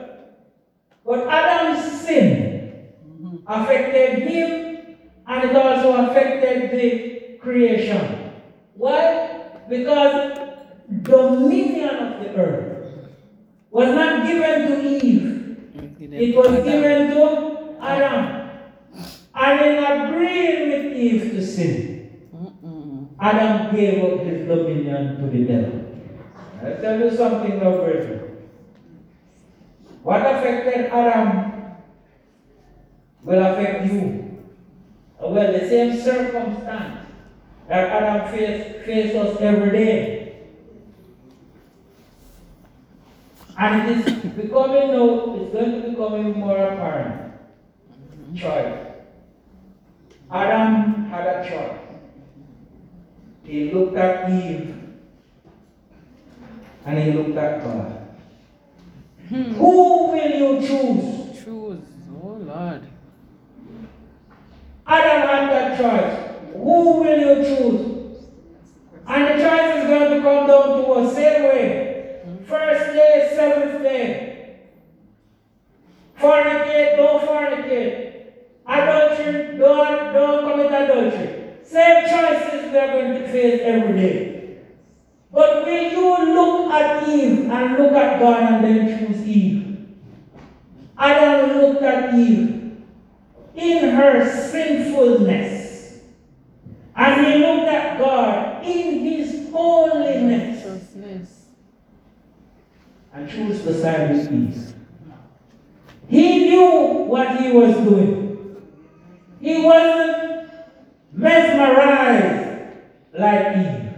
But 1.04 1.28
Adam's 1.28 2.00
sin 2.00 2.88
mm-hmm. 3.08 3.36
affected 3.46 4.22
him 4.28 4.96
and 5.26 5.50
it 5.50 5.56
also 5.56 6.06
affected 6.06 6.70
the 6.72 7.38
creation. 7.38 8.32
Why? 8.74 9.40
Because 9.68 10.38
dominion 11.02 11.96
of 11.96 12.20
the 12.20 12.36
earth 12.36 13.08
was 13.70 13.88
not 13.94 14.26
given 14.26 14.68
to 14.68 15.04
Eve, 15.04 15.56
it 16.12 16.36
was 16.36 16.64
given 16.64 17.10
to 17.10 17.76
Adam. 17.80 18.41
And 19.34 19.60
in 19.60 19.84
agreeing 19.84 20.68
with 20.68 20.96
Eve 20.96 21.32
to 21.32 21.46
sin, 21.46 22.28
Mm-mm. 22.34 23.08
Adam 23.20 23.74
gave 23.74 24.04
up 24.04 24.20
his 24.20 24.46
dominion 24.46 25.16
to 25.20 25.26
the 25.30 25.44
devil. 25.44 25.78
I'll 26.62 26.80
tell 26.80 27.00
you 27.00 27.16
something 27.16 27.58
now, 27.58 27.76
brethren. 27.78 28.48
What 30.02 30.20
affected 30.20 30.86
Adam 30.86 31.52
will 33.22 33.42
affect 33.44 33.86
you. 33.86 34.38
Well, 35.20 35.52
the 35.52 35.68
same 35.68 36.00
circumstance 36.00 37.06
that 37.68 37.88
Adam 37.90 38.32
faced 38.32 38.84
face 38.84 39.14
us 39.14 39.40
every 39.40 39.70
day. 39.70 40.36
And 43.56 43.90
it 43.90 43.98
is 43.98 44.04
becoming 44.34 44.88
now, 44.92 45.36
it's 45.36 45.52
going 45.52 45.82
to 45.82 45.90
become 45.90 46.32
more 46.32 46.56
apparent. 46.56 47.34
Mm-hmm. 47.92 48.36
Choice. 48.36 48.91
Adam 50.32 51.04
had 51.10 51.26
a 51.26 51.48
choice. 51.48 51.78
He 53.44 53.70
looked 53.70 53.96
at 53.96 54.30
Eve 54.30 54.74
and 56.86 56.98
he 56.98 57.12
looked 57.12 57.36
at 57.36 57.62
God. 57.62 58.08
Who 59.28 60.10
will 60.10 60.30
you 60.30 60.66
choose? 60.66 61.44
Choose. 61.44 61.80
Oh 62.22 62.38
Lord. 62.40 62.82
Adam 64.86 65.28
had 65.28 65.50
that 65.50 65.78
choice. 65.78 66.52
Who 66.54 67.00
will 67.00 67.18
you 67.18 67.44
choose? 67.44 68.24
And 69.06 69.24
the 69.26 69.44
choice 69.44 69.82
is 69.82 69.86
going 69.86 70.10
to 70.16 70.22
come 70.22 70.46
down 70.46 70.82
to 70.82 70.92
us 70.92 71.14
same 71.14 71.42
way. 71.42 72.22
First 72.46 72.92
day, 72.94 73.32
seventh 73.34 73.82
day. 73.82 74.60
Fornicate, 76.18 76.96
don't 76.96 77.26
fornicate. 77.26 78.12
I 78.64 78.86
don't, 78.86 79.01
don't 79.62 80.50
commit 80.50 80.66
adultery. 80.66 81.54
Same 81.64 82.08
choices 82.08 82.70
we 82.70 82.78
are 82.78 82.92
going 82.92 83.22
to 83.22 83.28
face 83.28 83.60
every 83.62 83.96
day. 83.96 84.58
But 85.30 85.64
will 85.64 85.90
you 85.92 86.34
look 86.34 86.72
at 86.72 87.08
Eve 87.08 87.50
and 87.50 87.78
look 87.78 87.92
at 87.92 88.20
God 88.20 88.52
and 88.52 88.64
then 88.64 88.98
choose 88.98 89.26
Eve? 89.26 89.88
Adam 90.98 91.58
looked 91.58 91.82
at 91.82 92.14
Eve 92.14 92.82
in 93.54 93.94
her 93.94 94.48
sinfulness. 94.50 96.00
And 96.94 97.26
he 97.26 97.38
looked 97.38 97.68
at 97.68 97.98
God 97.98 98.64
in 98.64 99.00
his 99.00 99.50
holiness 99.50 100.62
and 103.14 103.28
chose 103.28 103.62
the 103.64 103.74
side 103.74 104.10
with 104.10 104.32
Eve. 104.32 104.74
He 106.08 106.50
knew 106.50 107.04
what 107.06 107.40
he 107.40 107.52
was 107.52 107.74
doing. 107.76 108.21
He 109.42 109.60
wasn't 109.60 110.50
mesmerized 111.12 112.76
like 113.12 113.56
Eve. 113.56 113.90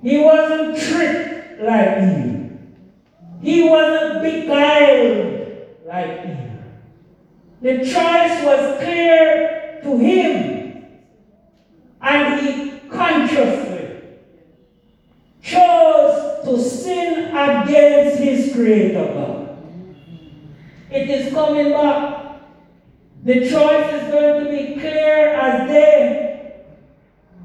He 0.00 0.18
wasn't 0.18 0.78
tricked 0.78 1.60
like 1.60 1.98
Eve. 1.98 2.52
He 3.42 3.68
wasn't 3.68 4.22
beguiled 4.22 5.48
like 5.84 6.24
Eve. 6.24 6.60
The 7.62 7.78
choice 7.78 8.44
was 8.44 8.80
clear 8.80 9.80
to 9.82 9.98
him, 9.98 10.84
and 12.00 12.40
he 12.40 12.78
consciously 12.88 13.88
chose 15.42 16.44
to 16.44 16.60
sin 16.60 17.36
against 17.36 18.18
his 18.18 18.54
Creator 18.54 19.14
God. 19.14 19.58
It 20.92 21.10
is 21.10 21.34
coming 21.34 21.72
back. 21.72 22.23
The 23.24 23.40
choice 23.40 23.94
is 23.94 24.10
going 24.10 24.44
to 24.44 24.50
be 24.50 24.78
clear 24.78 25.28
as 25.28 25.66
day 25.66 26.64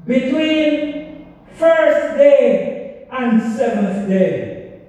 between 0.06 1.26
first 1.54 2.18
day 2.18 3.06
and 3.10 3.40
seventh 3.56 4.06
day. 4.06 4.82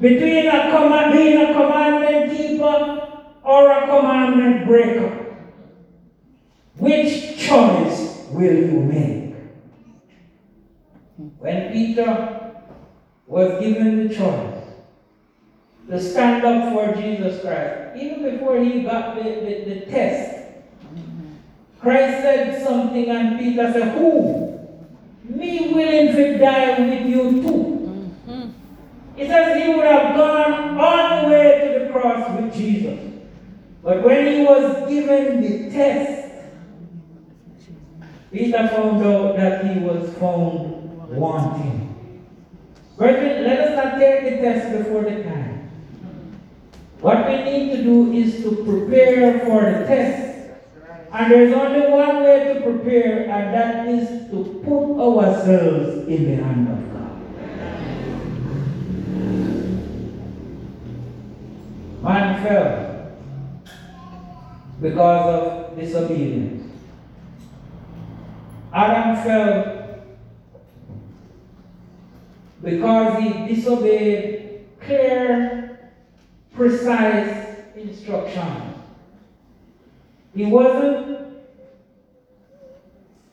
Between 0.00 0.46
a 0.46 0.70
command, 0.70 1.12
being 1.12 1.36
a 1.36 1.52
commandment 1.52 2.36
keeper 2.36 3.08
or 3.42 3.72
a 3.72 3.86
commandment 3.88 4.68
breaker. 4.68 5.36
Which 6.76 7.36
choice 7.36 8.24
will 8.30 8.54
you 8.54 8.80
make? 8.80 9.34
When 11.38 11.72
Peter 11.72 12.52
was 13.26 13.60
given 13.60 14.06
the 14.08 14.14
choice 14.14 14.64
to 15.88 16.00
stand 16.00 16.44
up 16.44 16.72
for 16.72 17.00
Jesus 17.00 17.42
Christ, 17.42 17.89
even 17.96 18.22
before 18.22 18.58
he 18.60 18.82
got 18.82 19.16
the, 19.16 19.22
the, 19.22 19.64
the 19.64 19.80
test, 19.86 20.36
Christ 21.80 22.22
said 22.22 22.62
something 22.62 23.08
and 23.08 23.38
Peter 23.38 23.72
said, 23.72 23.96
Who? 23.96 24.58
Me 25.24 25.72
willing 25.72 26.14
to 26.14 26.38
die 26.38 26.78
with 26.80 27.06
you 27.06 27.42
too. 27.42 27.80
It 29.16 29.28
says 29.28 29.62
he 29.62 29.74
would 29.74 29.84
have 29.84 30.16
gone 30.16 30.78
all 30.78 31.22
the 31.22 31.28
way 31.28 31.60
to 31.60 31.84
the 31.84 31.92
cross 31.92 32.40
with 32.40 32.54
Jesus. 32.54 32.98
But 33.82 34.02
when 34.02 34.26
he 34.32 34.42
was 34.44 34.88
given 34.88 35.42
the 35.42 35.70
test, 35.70 36.32
Peter 38.32 38.68
found 38.68 39.04
out 39.04 39.36
that 39.36 39.66
he 39.66 39.80
was 39.80 40.08
found 40.14 41.10
wanting. 41.10 41.86
Brethren, 42.96 43.44
let 43.44 43.60
us 43.60 43.76
not 43.76 43.98
take 43.98 44.24
the 44.24 44.36
test 44.42 44.76
before 44.76 45.02
the 45.02 45.22
time. 45.22 45.59
What 47.00 47.26
we 47.28 47.36
need 47.44 47.76
to 47.76 47.82
do 47.82 48.12
is 48.12 48.42
to 48.42 48.56
prepare 48.64 49.40
for 49.40 49.62
the 49.62 49.86
test. 49.86 50.26
And 51.12 51.32
there's 51.32 51.52
only 51.54 51.90
one 51.90 52.22
way 52.22 52.54
to 52.54 52.60
prepare, 52.60 53.28
and 53.28 53.54
that 53.54 53.88
is 53.88 54.30
to 54.30 54.60
put 54.64 55.00
ourselves 55.00 56.06
in 56.06 56.24
the 56.24 56.36
hand 56.42 56.68
of 56.68 56.78
God. 56.92 57.10
Man 62.02 62.42
fell 62.42 63.12
because 64.80 65.26
of 65.34 65.78
disobedience. 65.78 66.70
Adam 68.72 69.16
fell 69.24 70.04
because 72.62 73.22
he 73.22 73.54
disobeyed 73.54 74.66
clear, 74.80 75.59
precise 76.60 77.56
instructions. 77.74 78.76
He 80.34 80.44
wasn't 80.44 81.40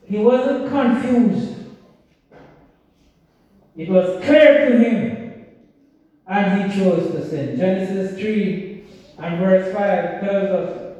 he 0.05 0.17
wasn't 0.19 0.69
confused. 0.69 1.57
It 3.75 3.89
was 3.89 4.23
clear 4.23 4.69
to 4.69 4.77
him 4.77 5.45
and 6.25 6.71
he 6.71 6.79
chose 6.79 7.11
to 7.11 7.29
sin. 7.29 7.57
Genesis 7.57 8.17
3 8.17 8.85
and 9.19 9.39
verse 9.39 9.73
5 9.73 10.21
tells 10.21 10.49
us, 10.61 10.97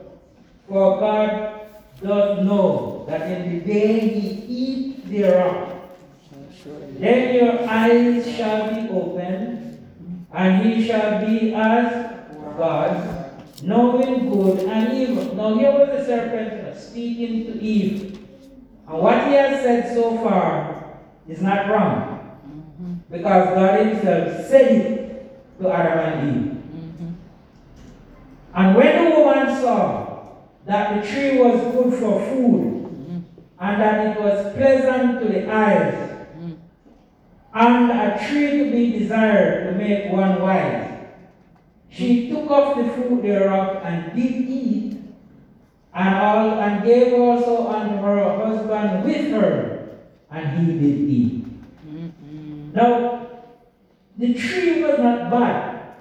For 0.67 0.99
God 0.99 1.61
does 2.03 2.45
know 2.45 3.05
that 3.07 3.21
in 3.31 3.53
the 3.53 3.65
day 3.65 4.03
ye 4.03 4.43
eat 4.49 5.09
thereof, 5.09 5.79
then 6.99 7.35
your 7.35 7.69
eyes 7.69 8.29
shall 8.35 8.75
be 8.75 8.89
opened, 8.89 9.79
and 10.33 10.65
he 10.65 10.85
shall 10.85 11.25
be 11.25 11.53
as 11.53 12.16
God, 12.57 13.31
knowing 13.61 14.29
good 14.29 14.59
and 14.67 14.97
evil. 14.97 15.35
Now 15.35 15.57
here 15.57 15.71
was 15.71 15.89
the 15.89 16.05
serpent 16.05 16.77
speaking 16.77 17.45
to 17.45 17.61
Eve. 17.61 18.19
And 18.87 18.99
what 18.99 19.27
he 19.27 19.33
has 19.33 19.61
said 19.63 19.93
so 19.93 20.17
far 20.17 20.99
is 21.27 21.41
not 21.41 21.69
wrong. 21.69 22.13
Because 23.09 23.55
God 23.55 23.85
himself 23.85 24.47
said 24.47 24.71
it 24.71 25.59
to 25.59 25.71
Adam 25.71 25.99
and 25.99 26.29
Eve. 26.29 26.53
Mm-hmm. 26.53 27.13
And 28.53 28.75
when 28.75 29.05
the 29.05 29.19
woman 29.19 29.61
saw 29.61 30.35
that 30.65 31.01
the 31.01 31.07
tree 31.09 31.39
was 31.39 31.73
good 31.73 31.93
for 31.99 32.19
food, 32.27 33.23
and 33.59 33.81
that 33.81 34.17
it 34.17 34.21
was 34.21 34.53
pleasant 34.55 35.19
to 35.21 35.27
the 35.27 35.51
eyes, 35.51 36.27
and 37.53 37.91
a 37.91 38.27
tree 38.27 38.59
to 38.59 38.71
be 38.71 38.99
desired 38.99 39.65
to 39.65 39.77
make 39.77 40.11
one 40.11 40.41
wise, 40.41 40.86
she 41.89 42.29
took 42.29 42.49
of 42.51 42.77
the 42.77 42.91
fruit 42.93 43.21
thereof 43.21 43.81
and 43.83 44.15
did 44.15 44.31
eat, 44.49 45.01
and 45.93 46.15
all 46.15 46.59
and 46.59 46.83
gave 46.83 47.13
also 47.13 47.67
unto 47.67 47.97
her 47.97 48.45
husband 48.45 49.03
with 49.05 49.31
her, 49.31 49.89
and 50.29 50.59
he 50.67 50.73
did 50.79 51.09
eat. 51.09 51.45
Mm-hmm. 51.87 52.71
Now, 52.73 53.27
the 54.17 54.33
tree 54.33 54.83
was 54.83 54.99
not 54.99 55.31
bad. 55.31 55.93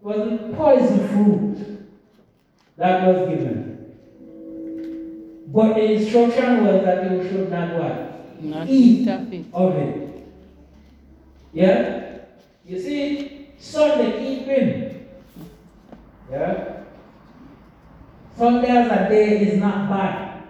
It 0.00 0.04
was 0.04 0.32
a 0.32 0.52
poison 0.56 1.08
fruit 1.08 1.88
that 2.76 3.06
was 3.06 3.28
given. 3.28 3.94
But 5.48 5.74
the 5.74 5.92
instruction 5.92 6.66
was 6.66 6.82
that 6.84 7.10
you 7.10 7.28
should 7.28 7.50
not 7.50 7.74
what? 7.74 8.42
Not 8.42 8.68
Eat 8.68 9.06
of 9.08 9.32
it. 9.32 9.44
of 9.52 9.76
it. 9.76 10.26
Yeah? 11.52 12.18
You 12.66 12.80
see, 12.80 13.48
Sunday 13.58 14.18
keeping. 14.18 15.01
Yeah? 16.32 16.84
Sunday 18.34 18.68
as 18.68 18.90
a 18.90 19.08
day 19.10 19.38
is 19.40 19.60
not 19.60 19.90
bad. 19.90 20.44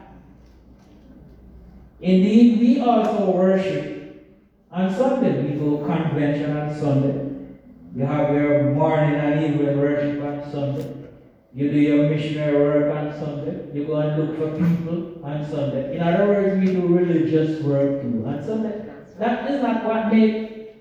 Indeed, 1.99 2.61
we 2.61 2.81
also 2.81 3.33
worship 3.33 4.38
on 4.71 4.95
Sunday. 4.95 5.42
We 5.42 5.59
go 5.59 5.85
convention 5.85 6.57
on 6.57 6.73
Sunday. 6.73 7.59
You 7.97 8.05
have 8.05 8.33
your 8.33 8.71
morning 8.71 9.16
and 9.16 9.42
evening 9.45 9.77
worship 9.77 10.23
on 10.23 10.51
Sunday. 10.53 11.09
You 11.53 11.71
do 11.71 11.79
your 11.79 12.09
missionary 12.09 12.62
work 12.62 12.97
on 12.97 13.12
Sunday. 13.18 13.75
You 13.75 13.85
go 13.85 13.97
and 13.97 14.16
look 14.16 14.38
for 14.38 14.53
people 14.53 15.21
on 15.25 15.45
Sunday. 15.51 15.97
In 15.97 16.01
other 16.01 16.27
words, 16.29 16.61
we 16.61 16.66
do 16.75 16.87
religious 16.87 17.61
work 17.61 18.03
too 18.03 18.25
on 18.25 18.42
Sunday. 18.42 18.87
That 19.18 19.51
is 19.51 19.61
not 19.61 19.85
what 19.85 20.12
make, 20.12 20.77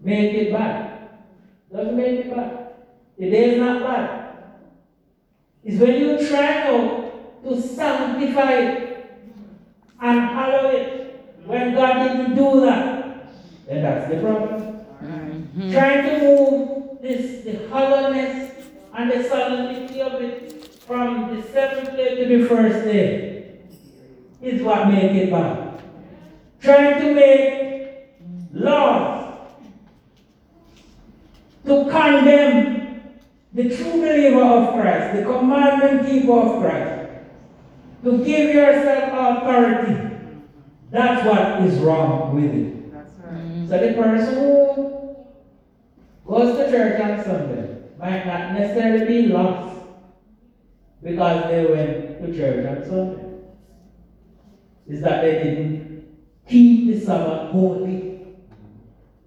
make 0.00 0.32
it 0.32 0.52
bad. 0.52 1.10
Doesn't 1.72 1.96
make 1.96 2.20
it 2.20 2.34
bad. 2.34 2.61
The 3.22 3.30
day 3.30 3.50
is 3.54 3.58
not 3.60 3.84
bad. 3.84 4.34
It's 5.62 5.80
when 5.80 5.94
you 5.94 6.28
try 6.28 6.64
now 6.64 7.12
to 7.44 7.62
sanctify 7.62 8.52
it 8.52 9.14
and 10.00 10.20
hallow 10.22 10.70
it 10.70 11.22
when 11.46 11.72
God 11.72 12.02
didn't 12.02 12.34
do 12.34 12.62
that. 12.62 13.28
Then 13.68 13.82
that's 13.82 14.10
the 14.10 14.16
problem. 14.16 14.80
Mhm. 15.04 15.70
Trying 15.72 16.02
to 16.08 16.18
move 16.24 17.00
this 17.00 17.44
the 17.44 17.68
hollowness 17.70 18.50
and 18.92 19.12
the 19.12 19.22
solemnity 19.22 20.02
of 20.02 20.20
it 20.20 20.64
from 20.84 21.36
the 21.36 21.42
seventh 21.44 21.96
day 21.96 22.16
to 22.16 22.24
the 22.26 22.44
first 22.48 22.84
day 22.84 23.60
is 24.42 24.62
what 24.64 24.88
makes 24.88 25.14
it 25.14 25.30
bad. 25.30 25.78
Trying 26.60 27.00
to 27.02 27.14
make 27.14 27.48
laws 28.52 29.34
to 31.66 31.84
condemn 31.88 32.81
the 33.54 33.68
true 33.68 34.00
believer 34.00 34.42
of 34.42 34.80
Christ, 34.80 35.16
the 35.16 35.24
commandment 35.24 36.08
keeper 36.08 36.32
of 36.32 36.62
Christ, 36.62 37.10
to 38.02 38.24
give 38.24 38.54
yourself 38.54 39.12
authority. 39.12 40.10
That's 40.90 41.26
what 41.26 41.62
is 41.66 41.78
wrong 41.78 42.34
with 42.34 42.54
it. 42.54 42.92
That's 42.92 43.12
right. 43.24 43.42
Mhm. 43.42 43.68
So 43.68 43.78
the 43.78 43.92
person 43.94 44.34
who 44.34 45.16
goes 46.26 46.56
to 46.56 46.70
church 46.70 47.00
on 47.00 47.24
Sunday 47.24 47.76
might 47.98 48.26
not 48.26 48.52
necessarily 48.52 49.06
be 49.06 49.28
lost 49.28 49.80
because 51.02 51.44
they 51.48 51.64
went 51.66 52.20
to 52.20 52.36
church 52.36 52.66
on 52.66 52.84
Sunday. 52.84 53.24
Is 54.88 55.00
that 55.02 55.22
they 55.22 55.32
didn't 55.44 56.04
keep 56.46 56.86
the 56.88 57.00
Sabbath 57.00 57.50
holy. 57.50 58.20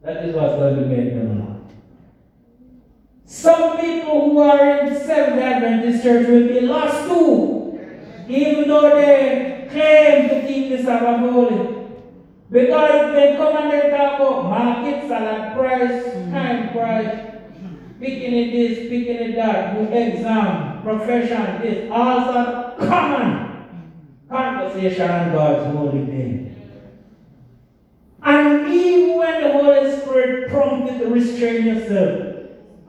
That 0.04 0.26
is 0.26 0.36
what's 0.36 0.56
going 0.56 0.76
to 0.76 0.86
make 0.86 1.14
them 1.16 1.40
lost. 1.40 1.55
Some 3.26 3.78
people 3.80 4.30
who 4.30 4.40
are 4.40 4.80
in 4.80 4.96
Seventh 4.96 5.42
Adventist 5.42 6.04
church 6.04 6.28
will 6.28 6.48
be 6.48 6.62
lost 6.62 7.08
too, 7.08 7.80
even 8.28 8.68
though 8.68 8.96
they 8.96 9.68
claim 9.72 10.30
to 10.30 10.48
keep 10.48 10.70
the 10.70 10.84
Sabbath 10.84 11.32
holy. 11.32 11.76
Because 12.52 13.16
they 13.16 13.36
come 13.36 13.58
and 13.58 13.72
they 13.72 13.90
talk 13.90 14.20
about 14.20 14.44
market, 14.44 15.08
salad 15.08 15.58
price, 15.58 16.14
time 16.32 16.70
price, 16.70 17.20
picking 18.00 18.34
it 18.34 18.52
this, 18.52 18.80
picking 18.90 19.16
it 19.16 19.36
that, 19.36 19.76
exam, 19.92 20.84
profession, 20.84 21.62
this, 21.62 21.90
all 21.92 22.32
sort 22.32 22.78
common 22.78 23.66
conversation 24.30 25.10
on 25.10 25.32
God's 25.34 25.76
holy 25.76 26.00
name. 26.00 26.56
And 28.22 28.68
even 28.72 29.18
when 29.18 29.42
the 29.42 29.52
Holy 29.52 30.00
Spirit 30.00 30.52
prompts 30.52 30.92
you 30.92 31.00
to 31.00 31.10
restrain 31.10 31.66
yourself 31.66 32.35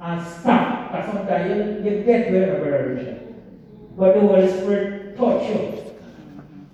and 0.07 0.27
stop, 0.27 0.93
because 0.93 1.13
sometimes 1.13 1.51
you, 1.51 1.91
you 1.91 2.05
get 2.05 2.31
wherever 2.31 2.95
Richard. 2.95 3.35
But 3.97 4.15
the 4.15 4.21
Holy 4.21 4.49
Spirit 4.49 5.17
touch 5.17 5.49
you. 5.49 5.83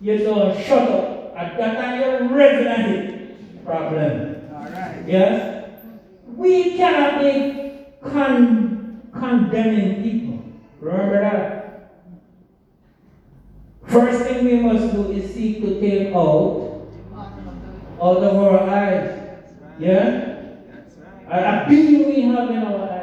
You 0.03 0.19
don't 0.19 0.63
shut 0.63 0.91
up. 0.91 1.35
At 1.37 1.57
that 1.57 1.79
time 1.79 2.01
you're 2.01 2.37
regularly 2.37 3.37
problem. 3.65 4.51
All 4.55 4.65
right. 4.65 5.05
Yes? 5.07 5.71
We 6.27 6.77
cannot 6.77 7.21
be 7.23 7.87
con- 8.03 9.01
condemning 9.15 10.03
people. 10.03 10.45
Remember 10.81 11.21
that? 11.21 12.03
First 13.87 14.25
thing 14.25 14.45
we 14.45 14.61
must 14.61 14.93
do 14.93 15.11
is 15.13 15.33
seek 15.33 15.63
to 15.63 15.81
take 15.81 16.15
out 16.15 16.89
out 18.01 18.17
of 18.19 18.37
our 18.37 18.61
eyes. 18.69 19.41
Yeah? 19.79 20.51
That's 20.67 20.97
right. 21.29 21.67
A, 21.67 21.67
a 21.67 21.69
we 21.69 22.23
have 22.23 22.51
in 22.51 22.59
our 22.59 22.91
eyes. 22.91 23.02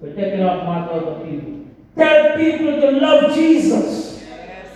We're 0.00 0.14
taking 0.14 0.44
off 0.44 0.64
mark 0.64 0.92
out 0.92 1.08
of 1.08 1.24
people. 1.24 1.66
Tell 1.96 2.36
people 2.36 2.80
to 2.80 2.90
love 2.92 3.34
Jesus. 3.34 4.22
Yes. 4.22 4.70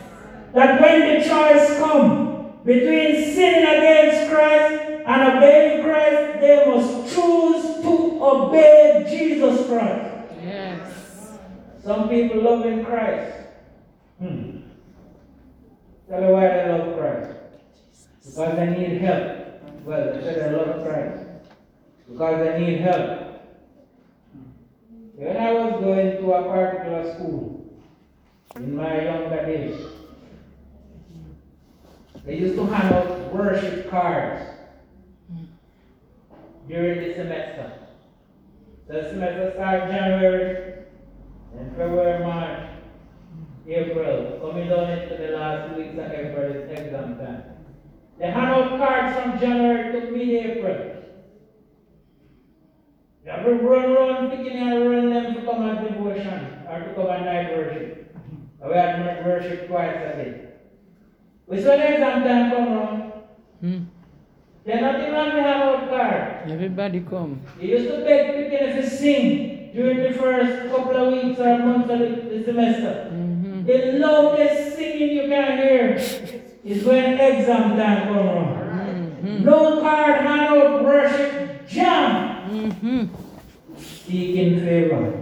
That 0.53 0.81
when 0.81 1.01
the 1.01 1.25
choice 1.25 1.79
comes 1.79 2.63
between 2.65 3.33
sinning 3.33 3.67
against 3.67 4.31
Christ 4.31 4.83
and 5.07 5.37
obeying 5.37 5.85
Christ, 5.85 6.41
they 6.41 6.65
must 6.67 7.15
choose 7.15 7.83
to 7.83 8.19
obey 8.21 9.07
Jesus 9.09 9.67
Christ. 9.69 10.33
Yes. 10.43 11.39
Some 11.85 12.09
people 12.09 12.43
love 12.43 12.67
in 12.67 12.85
Christ. 12.85 13.37
Hmm. 14.19 14.59
Tell 16.09 16.21
me 16.21 16.33
why 16.33 16.49
they 16.49 16.69
love 16.69 16.99
Christ. 16.99 17.39
Because 18.25 18.57
they 18.57 18.67
need 18.67 19.01
help. 19.03 19.39
Well, 19.85 20.15
they 20.15 20.21
say 20.21 20.35
they 20.35 20.51
love 20.57 20.85
Christ. 20.85 21.27
Because 22.09 22.45
they 22.45 22.61
need 22.61 22.81
help. 22.81 23.32
When 25.23 25.37
I 25.37 25.53
was 25.53 25.81
going 25.81 26.17
to 26.17 26.33
a 26.33 26.43
particular 26.51 27.15
school 27.15 27.79
in 28.57 28.75
my 28.75 29.05
younger 29.05 29.47
days, 29.47 29.81
they 32.25 32.39
used 32.39 32.57
to 32.57 32.67
hand 32.67 32.93
out 32.93 33.33
worship 33.33 33.89
cards 33.89 34.43
during 36.67 37.07
the 37.07 37.15
semester. 37.15 37.73
The 38.89 39.11
semester 39.11 39.53
starts 39.55 39.93
January, 39.93 40.87
and 41.57 41.71
February, 41.77 42.25
March, 42.25 42.71
April, 43.69 44.41
coming 44.41 44.69
down 44.69 44.91
into 44.91 45.23
the 45.23 45.37
last 45.39 45.77
weeks 45.77 45.93
of 45.93 46.11
April 46.11 46.51
is 46.51 46.69
exam 46.69 47.17
time. 47.19 47.45
They 48.19 48.29
hand 48.29 48.51
out 48.51 48.77
cards 48.77 49.21
from 49.21 49.39
January 49.39 49.93
to 49.93 50.11
mid-April. 50.11 51.02
To 53.25 53.31
run 53.55 53.85
around 53.85 54.31
picking 54.31 54.59
and 54.59 54.91
run 54.91 55.11
them 55.11 55.35
to 55.35 55.43
come 55.43 55.63
at 55.69 55.83
devotion 55.85 56.59
or 56.69 56.81
to 56.81 56.95
come 56.95 57.07
at 57.11 57.25
night 57.25 57.57
worship. 57.57 58.17
We 58.67 58.75
had 58.75 59.25
worship 59.25 59.69
twice 59.69 59.97
a 59.97 60.17
day. 60.17 60.41
We 61.47 61.61
saw 61.61 61.77
the 61.77 61.93
exam 61.95 62.23
time 62.25 62.51
come 62.51 62.73
around. 62.73 63.13
Hmm. 63.61 63.79
They're 64.65 64.81
not 64.81 65.01
even 65.01 65.15
have 65.15 65.33
to 65.33 65.43
have 65.43 65.63
out 65.63 65.89
card. 65.89 66.51
Everybody 66.51 67.01
come. 67.01 67.41
They 67.61 67.67
used 67.67 67.89
to 67.91 68.05
beg 68.05 68.51
people 68.51 68.67
to 68.83 68.89
sing 68.91 69.71
during 69.73 70.03
the 70.03 70.19
first 70.19 70.71
couple 70.71 70.97
of 70.97 71.13
weeks 71.13 71.39
or 71.39 71.59
months 71.59 71.91
of 71.91 71.99
the, 71.99 72.43
semester. 72.45 73.11
Mhm. 73.13 73.67
The 73.67 73.99
loudest 73.99 74.77
singing 74.77 75.11
you 75.17 75.29
can 75.29 75.59
hear 75.59 75.95
is 76.65 76.85
when 76.85 77.21
exam 77.21 77.77
time 77.77 78.03
come 78.09 78.19
around. 78.19 79.21
Mhm. 79.25 79.45
No 79.45 79.81
card, 79.81 80.17
hand 80.17 80.41
out, 80.43 80.85
worship, 80.85 81.67
jam. 81.69 82.32
Mhm. 82.53 83.09
Seeking 83.77 84.61
favor. 84.61 85.13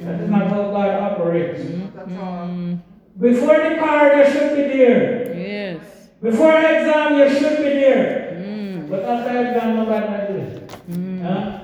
That 0.00 0.20
is 0.20 0.30
not 0.30 0.48
how 0.48 0.62
God 0.72 0.90
operates. 1.12 1.60
That's 1.94 2.12
all. 2.20 2.48
Mhm. 2.48 2.78
Before 3.20 3.56
the 3.68 3.76
card, 3.76 4.18
you 4.18 4.24
should 4.32 4.56
be 4.56 4.62
there. 4.76 5.34
Yes. 5.36 5.80
Before 6.22 6.52
exam, 6.56 7.18
you 7.18 7.28
should 7.30 7.58
be 7.58 7.70
there. 7.84 8.32
Mm. 8.40 8.88
But 8.90 9.04
after 9.04 9.30
exam, 9.44 9.76
nobody 9.76 10.06
might 10.08 10.26
do 10.28 10.36
it. 10.36 10.72
Mm. 10.90 11.22
Huh? 11.22 11.60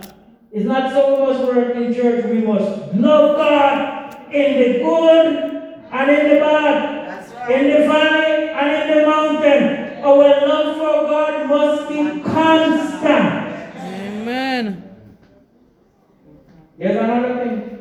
It's 0.52 0.66
not 0.66 0.92
so 0.92 1.00
we 1.14 1.32
must 1.32 1.44
work 1.44 1.74
in 1.76 1.94
church, 1.94 2.24
we 2.26 2.40
must 2.42 2.94
love 2.94 3.36
God 3.36 4.16
in 4.32 4.48
the 4.60 4.68
good 4.84 5.26
and 5.92 6.10
in 6.10 6.22
the 6.28 6.36
bad, 6.40 7.08
That's 7.08 7.32
right. 7.32 7.50
in 7.56 7.62
the 7.70 7.86
valley 7.88 8.48
and 8.50 8.68
in 8.78 8.98
the 8.98 9.06
mountain. 9.06 9.62
Our 10.04 10.28
love 10.48 10.76
for 10.76 10.96
God 11.08 11.48
must 11.48 11.88
be 11.88 12.20
constant. 12.20 13.28
Amen. 13.78 14.82
There's 16.78 16.96
another 16.96 17.34
thing 17.44 17.78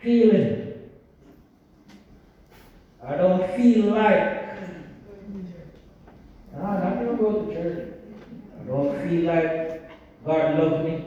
feeling. 0.00 0.56
I 3.04 3.16
don't 3.16 3.50
feel 3.56 3.86
like. 3.92 4.38
No, 6.56 6.64
I'm 6.64 6.80
not 6.82 6.94
going 6.94 7.16
to 7.16 7.22
go 7.22 7.28
to 7.44 7.54
church. 7.54 7.88
I 8.60 8.64
don't 8.68 9.08
feel 9.08 9.22
like 9.26 9.90
God 10.24 10.58
loves 10.58 10.84
me. 10.84 11.04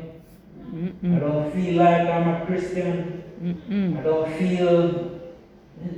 I 0.59 0.75
Mm-mm. 0.75 1.19
don't 1.19 1.53
feel 1.53 1.83
like 1.83 2.07
I'm 2.07 2.27
a 2.41 2.45
Christian. 2.45 3.23
I 3.41 3.43
Mm-mm. 3.45 4.03
don't 4.03 4.33
feel, 4.37 5.21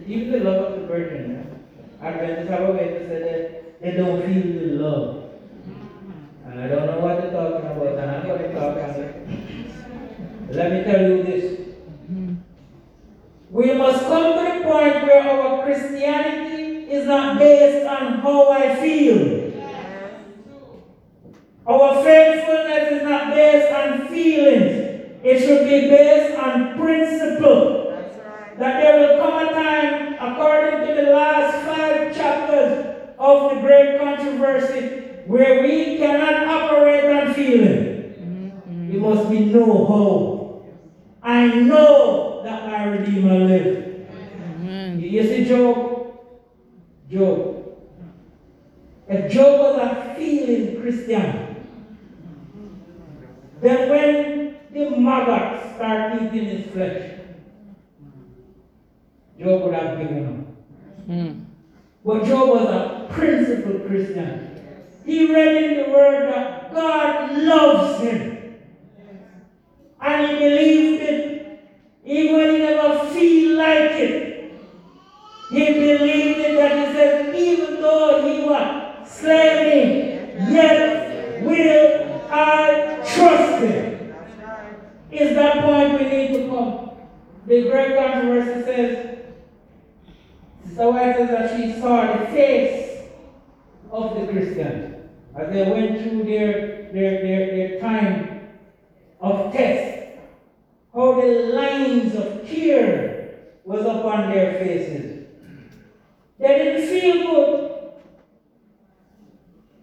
even 0.07 0.31
the 0.31 0.39
love 0.49 0.73
of 0.73 0.81
the 0.81 0.87
Virgin. 0.87 1.61
Adventists 2.01 2.49
have 2.49 2.69
a 2.69 2.71
way 2.73 2.87
to 2.89 3.07
say 3.07 3.19
that 3.19 3.81
they 3.81 3.91
don't 3.91 4.21
feel 4.21 4.43
the 4.59 4.83
love. 4.83 5.23
And 6.45 6.59
I 6.59 6.67
don't 6.67 6.85
know 6.87 6.99
what 6.99 7.21
they're 7.21 7.31
talking 7.31 7.65
about, 7.69 7.97
and 7.99 8.11
I'm 8.11 8.27
going 8.27 8.41
to 8.41 8.53
talk 8.53 8.77
it. 8.77 9.27
Let 10.51 10.71
me 10.71 10.83
tell 10.83 11.01
you 11.01 11.23
this. 11.23 11.61
We 13.49 13.73
must 13.73 14.01
come 14.05 14.33
to 14.33 14.57
the 14.59 14.63
point 14.65 15.03
where 15.05 15.21
our 15.23 15.63
Christianity 15.63 16.91
is 16.91 17.05
not 17.07 17.39
based 17.39 17.87
on 17.87 18.19
how 18.19 18.49
I 18.51 18.75
feel. 18.75 19.44
Our 21.67 22.03
faithfulness 22.03 22.91
is 22.91 23.03
not 23.03 23.33
based 23.33 23.73
on 23.73 24.07
feelings. 24.07 25.19
It 25.23 25.39
should 25.39 25.67
be 25.67 25.89
based 25.89 26.37
on 26.37 26.77
principle. 26.77 27.91
That 28.59 28.81
there 28.81 28.99
will 28.99 29.17
come 29.17 29.47
a 29.47 29.51
time, 29.51 30.13
according 30.13 30.87
to 30.87 30.93
the 30.93 31.09
last 31.11 31.65
five 31.65 32.15
chapters 32.15 33.13
of 33.17 33.55
the 33.55 33.61
great 33.61 33.99
controversy, 33.99 35.23
where 35.25 35.63
we 35.63 35.97
cannot 35.97 36.47
operate 36.47 37.05
on 37.05 37.33
feeling. 37.33 38.13
Mm-mm. 38.67 38.93
It 38.93 38.99
must 38.99 39.29
be 39.29 39.45
no 39.45 39.85
hope. 39.85 40.65
I 41.23 41.47
know 41.47 42.41
that 42.43 42.67
my 42.67 42.83
Redeemer 42.85 43.39
lives. 43.39 44.07
Amen. 44.43 44.99
You 44.99 45.23
see, 45.23 45.45
Job? 45.45 46.19
Job. 47.09 47.77
If 49.07 49.31
Job 49.31 49.59
was 49.59 49.79
a 49.81 50.15
feeling 50.15 50.81
Christian, 50.81 51.44
then 53.65 53.89
when 53.89 54.57
the 54.71 54.97
maggots 54.97 55.75
start 55.75 56.21
eating 56.21 56.45
his 56.45 56.71
flesh, 56.71 57.11
Job 59.39 59.63
would 59.63 59.73
have 59.73 59.97
given 59.97 60.27
up. 60.27 61.07
Mm. 61.09 61.45
But 62.05 62.25
Job 62.25 62.49
was 62.49 62.69
a 62.69 63.07
principled 63.11 63.87
Christian. 63.87 64.61
He 65.05 65.33
read 65.33 65.55
in 65.63 65.83
the 65.83 65.89
word 65.91 66.31
that 66.31 66.73
God 66.73 67.37
loves 67.37 68.03
him. 68.03 68.55
And 70.01 70.27
he 70.27 70.35
believed 70.37 71.03
it. 71.03 71.59
Even 72.05 72.35
when 72.35 72.51
he 72.51 72.57
never 72.59 73.09
feel 73.09 73.57
like 73.57 73.91
it. 73.91 74.53
He 75.49 75.73
believed 75.73 76.39
it 76.39 76.55
that 76.57 76.87
he 76.87 76.93
said, 76.93 77.35
even 77.35 77.81
though 77.81 78.21
he 78.27 78.47
was 78.47 79.09
slaving, 79.09 79.64
The 87.47 87.69
great 87.69 87.95
controversy 87.95 88.63
says, 88.63 89.19
Sister 90.65 90.91
White 90.91 91.15
says 91.15 91.29
that 91.29 91.55
she 91.55 91.79
saw 91.79 92.17
the 92.17 92.25
face 92.27 93.03
of 93.91 94.19
the 94.19 94.31
Christians 94.31 94.95
as 95.35 95.53
they 95.53 95.69
went 95.69 96.01
through 96.01 96.23
their, 96.23 96.91
their, 96.91 97.21
their, 97.21 97.55
their 97.55 97.79
time 97.79 98.49
of 99.21 99.53
test. 99.53 100.17
How 100.91 101.21
the 101.21 101.27
lines 101.53 102.15
of 102.15 102.47
tear 102.47 103.51
was 103.63 103.81
upon 103.81 104.31
their 104.31 104.53
faces. 104.53 105.27
They 106.39 106.47
didn't 106.47 106.87
feel 106.87 107.31
good. 107.31 107.91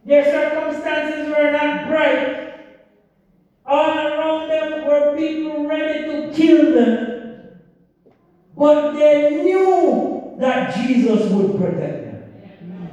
Their 0.05 0.25
circumstances 0.25 1.29
were 1.29 1.53
not 1.53 1.87
bright. 1.87 2.55
All 3.65 3.99
around 3.99 4.49
them 4.49 4.85
were 4.85 5.17
people 5.17 5.69
ready 5.69 6.07
to 6.07 6.33
kill 6.35 6.75
them. 6.75 7.12
But 8.63 8.93
they 8.93 9.43
knew 9.43 10.37
that 10.39 10.73
Jesus 10.77 11.33
would 11.33 11.57
protect 11.57 12.05
them. 12.05 12.93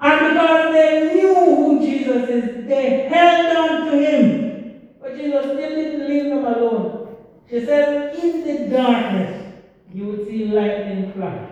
And 0.00 0.30
because 0.30 0.72
they 0.72 1.12
knew 1.12 1.34
who 1.34 1.80
Jesus 1.80 2.26
is, 2.30 2.66
they 2.66 3.06
held 3.06 3.54
on 3.54 3.90
to 3.90 3.98
him. 3.98 4.80
But 4.98 5.18
Jesus 5.18 5.44
still 5.44 5.56
didn't 5.56 6.08
leave 6.08 6.24
them 6.24 6.46
alone. 6.46 7.16
She 7.50 7.66
said, 7.66 8.16
In 8.16 8.46
the 8.46 8.74
darkness, 8.74 9.56
you 9.92 10.06
would 10.06 10.26
see 10.26 10.46
lightning 10.46 11.12
flash. 11.12 11.50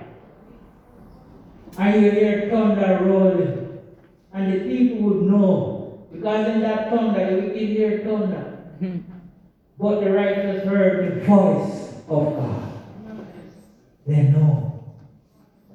And 1.76 2.02
you 2.02 2.10
hear 2.10 2.48
thunder 2.48 3.04
rolling. 3.04 3.80
And 4.32 4.50
the 4.50 4.60
people 4.60 5.10
would 5.10 5.22
know. 5.24 6.08
Because 6.10 6.48
in 6.54 6.62
that 6.62 6.88
thunder, 6.88 7.38
you 7.38 7.52
can 7.52 7.66
hear 7.66 7.98
thunder. 8.02 8.60
Mm. 8.80 9.04
But 9.78 10.00
the 10.00 10.10
righteous 10.10 10.64
heard 10.64 11.20
the 11.20 11.26
voice 11.26 11.92
of 12.08 12.34
God. 12.34 12.67
They 14.08 14.22
know. 14.22 14.94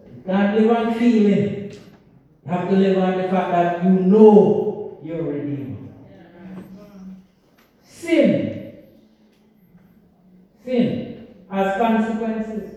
You 0.08 0.24
can't 0.26 0.60
live 0.60 0.72
on 0.76 0.94
feeling. 0.96 1.72
You 1.72 2.52
have 2.52 2.68
to 2.68 2.76
live 2.76 2.98
on 2.98 3.18
the 3.22 3.30
fact 3.30 3.52
that 3.52 3.84
you 3.84 3.92
know 3.92 5.00
you're 5.04 5.22
redeemed. 5.22 5.94
Sin. 7.84 8.86
Sin 10.66 11.28
has 11.52 11.78
consequences. 11.78 12.72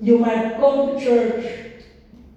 You 0.00 0.18
might 0.20 0.56
come 0.56 0.96
to 0.96 1.04
church, 1.04 1.84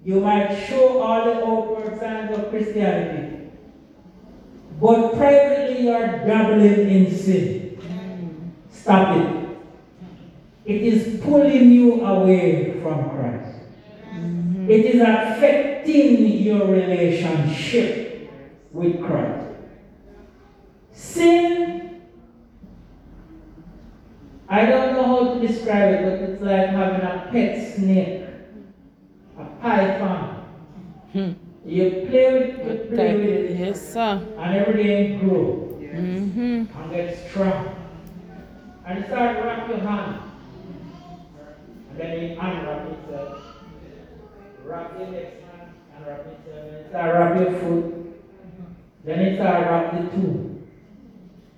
you 0.04 0.20
might 0.20 0.66
show 0.66 1.00
all 1.00 1.24
the 1.24 1.46
outward 1.46 1.98
signs 1.98 2.36
of 2.36 2.50
Christianity, 2.50 3.50
but 4.78 5.12
privately 5.14 5.84
you 5.84 5.92
are 5.92 6.18
dabbling 6.26 6.90
in 6.90 7.16
sin. 7.16 7.61
Stop 8.82 9.16
it. 9.16 9.58
It 10.64 10.82
is 10.82 11.20
pulling 11.22 11.70
you 11.70 12.02
away 12.04 12.80
from 12.82 13.10
Christ. 13.10 13.58
It 14.68 14.84
is 14.94 15.00
affecting 15.00 16.26
your 16.42 16.66
relationship 16.66 18.28
with 18.72 19.00
Christ. 19.00 19.46
Sin, 20.92 22.00
I 24.48 24.66
don't 24.66 24.94
know 24.94 25.04
how 25.04 25.34
to 25.34 25.46
describe 25.46 25.94
it, 25.94 26.02
but 26.02 26.28
it's 26.28 26.42
like 26.42 26.68
having 26.70 27.02
a 27.02 27.28
pet 27.30 27.76
snake, 27.76 28.24
a 29.38 29.44
python. 29.62 30.44
Hmm. 31.12 31.32
You 31.64 32.06
play 32.10 32.32
with 32.32 32.66
it, 32.66 32.90
you 32.90 32.96
play 32.96 33.14
with 33.16 33.26
it, 33.28 33.58
Yes, 33.60 33.92
sir. 33.92 34.20
and 34.38 34.56
every 34.56 34.82
day 34.82 35.12
it 35.14 35.20
grows 35.20 35.68
Mm-hmm. 35.92 36.64
and 36.82 36.90
get 36.90 37.28
strong. 37.30 37.76
And 38.84 39.04
start 39.06 39.44
wrap 39.44 39.68
your 39.68 39.78
hand. 39.78 40.22
And 41.90 41.98
then 42.00 42.10
it 42.10 42.38
unwrap 42.38 42.90
itself. 42.90 43.38
Wrap 44.64 44.98
your 44.98 45.08
next 45.08 45.42
hand 45.44 45.70
and 45.94 46.06
wrap 46.06 46.26
itself. 46.26 46.72
It 46.72 46.86
start 46.88 47.14
wrap 47.14 47.40
your 47.40 47.60
foot. 47.60 47.94
Then 49.04 49.20
it 49.20 49.36
start 49.36 49.66
wrap 49.66 49.92
the 49.92 50.16
two. 50.16 50.62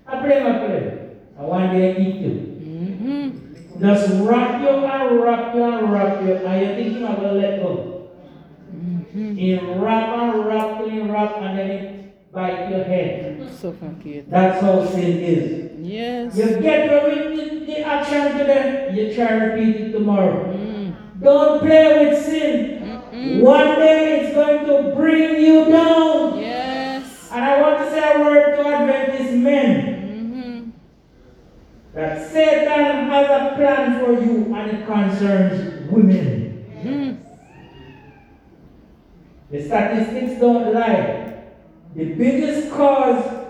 I 0.07 0.21
play 0.21 0.43
my 0.43 0.59
play. 0.59 1.17
And 1.39 1.47
one 1.47 1.71
day 1.75 1.97
eat 1.97 2.17
you. 2.17 2.31
Mm-hmm. 2.61 3.81
Just 3.81 4.23
wrap 4.23 4.61
you 4.61 4.69
and 4.69 5.21
wrap 5.21 5.55
you 5.55 5.63
and 5.65 5.93
wrap 5.93 6.23
you. 6.23 6.35
And 6.35 6.61
you 6.61 6.75
think 6.75 6.99
you're 6.99 7.09
gonna 7.09 7.33
let 7.33 7.63
go. 7.63 8.11
Mm-hmm. 8.75 9.39
It 9.39 9.63
wrap 9.79 10.09
and 10.19 10.47
wrap 10.47 10.81
and 10.81 11.11
wrap 11.11 11.37
and 11.37 11.59
then 11.59 11.71
it 11.71 12.33
bite 12.33 12.69
your 12.69 12.85
head. 12.85 13.51
Suffocate. 13.51 14.31
That's 14.31 14.61
how 14.61 14.85
sin 14.87 15.21
is. 15.21 15.74
Yes. 15.85 16.35
You 16.35 16.61
get 16.61 16.88
away 16.88 17.29
with 17.37 17.66
the 17.66 17.81
action 17.81 18.38
today, 18.38 18.90
you 18.94 19.14
try 19.14 19.38
to 19.38 19.44
repeat 19.44 19.77
it 19.77 19.92
tomorrow. 19.92 20.51
Mm. 20.51 21.20
Don't 21.20 21.61
play 21.61 22.07
with 22.09 22.25
sin. 22.25 22.81
Mm-mm. 23.12 23.40
One 23.42 23.75
day 23.79 24.20
it's 24.20 24.35
going 24.35 24.64
to 24.64 24.97
bring 24.97 25.42
you 25.44 25.66
down. 25.70 26.38
Yes. 26.38 27.29
And 27.31 27.44
I 27.44 27.61
want 27.61 27.79
to 27.85 27.90
say 27.90 28.14
a 28.14 28.18
word 28.25 28.57
to 28.57 28.66
Adventist 28.66 29.35
men 29.35 29.90
Mm-hmm. 30.05 30.70
that 31.94 32.31
Satan 32.33 33.11
has 33.11 33.27
a 33.29 33.55
plan 33.57 34.01
for 34.01 34.12
you 34.25 34.55
and 34.55 34.70
it 34.70 34.87
concerns 34.87 35.90
women. 35.90 36.64
Mm. 36.83 37.18
The 39.51 39.62
statistics 39.62 40.40
don't 40.40 40.73
lie. 40.73 41.44
The 41.94 42.05
biggest 42.14 42.70
cause 42.73 43.44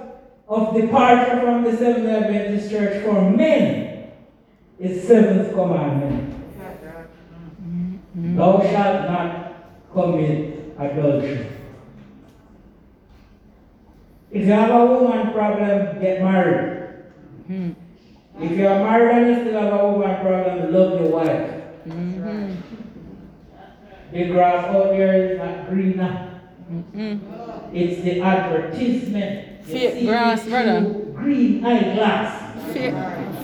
of 0.54 0.74
departure 0.74 1.40
from 1.40 1.64
the 1.64 1.76
Seventh 1.76 2.06
Adventist 2.06 2.70
Church 2.70 3.04
for 3.04 3.30
men 3.30 4.12
is 4.78 5.06
seventh 5.06 5.52
commandment. 5.52 6.34
Thou 8.36 8.60
shalt 8.60 9.10
not 9.10 9.92
commit 9.92 10.74
adultery. 10.78 11.50
If 14.30 14.46
you 14.46 14.52
have 14.52 14.70
a 14.70 14.86
woman 14.86 15.32
problem, 15.32 16.00
get 16.00 16.22
married. 16.22 17.04
Mm. 17.48 17.74
If 18.40 18.58
you 18.58 18.66
are 18.66 18.78
married 18.80 19.16
and 19.16 19.28
you 19.28 19.44
still 19.44 19.60
have 19.60 19.80
a 19.80 19.88
woman 19.92 20.20
problem, 20.20 20.72
love 20.72 21.00
your 21.00 21.10
wife. 21.10 21.62
Mm-hmm. 21.86 22.54
The 24.12 24.24
grass 24.26 24.66
out 24.66 24.90
there 24.90 25.32
is 25.32 25.38
not 25.38 25.68
greener. 25.68 26.40
Mm-mm. 26.70 27.20
It's 27.72 28.02
the 28.02 28.20
advertisement. 28.20 29.53
Fake 29.64 30.06
grass, 30.06 30.44
brother. 30.46 30.80
Green 31.14 31.64
eyeglass. 31.64 32.72
Fake, 32.72 32.94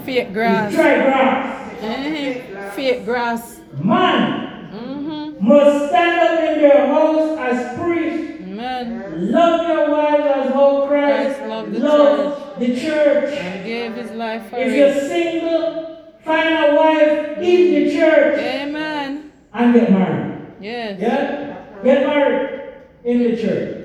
fake 0.05 0.19
It's 0.27 0.33
grass. 0.33 0.73
dry 0.75 0.95
grass. 1.03 1.83
Eh, 1.83 2.71
Fake 2.73 3.05
grass. 3.05 3.61
Man 3.83 4.47
Mm-hmm. 4.71 5.49
must 5.49 5.89
stand 5.89 6.21
up 6.21 6.55
in 6.55 6.61
their 6.61 6.87
house 6.87 7.39
as 7.39 7.79
priest. 7.79 8.41
Man. 8.43 9.33
Love 9.33 9.67
your 9.69 9.91
wives 9.91 10.23
as 10.47 10.53
how 10.53 10.87
Christ, 10.87 11.39
Christ 11.39 11.49
loved 11.49 11.73
the 11.73 11.79
loved 11.81 12.61
the 12.61 12.81
church. 12.81 13.35
And 13.37 13.65
gave 13.65 13.95
his 13.95 14.11
life 14.13 14.49
for 14.51 14.57
If 14.59 14.73
you're 14.75 15.09
single, 15.09 16.07
find 16.25 16.49
a 16.65 16.75
wife 16.77 17.39
in 17.39 17.75
the 17.75 17.93
church 17.97 18.39
Amen. 18.41 19.33
and 19.55 19.75
get 19.75 19.91
married. 19.91 20.47
Yes. 20.61 21.01
Yeah? 21.01 21.83
Get 21.83 22.07
married 22.07 22.75
in 23.05 23.19
the 23.25 23.37
church. 23.43 23.80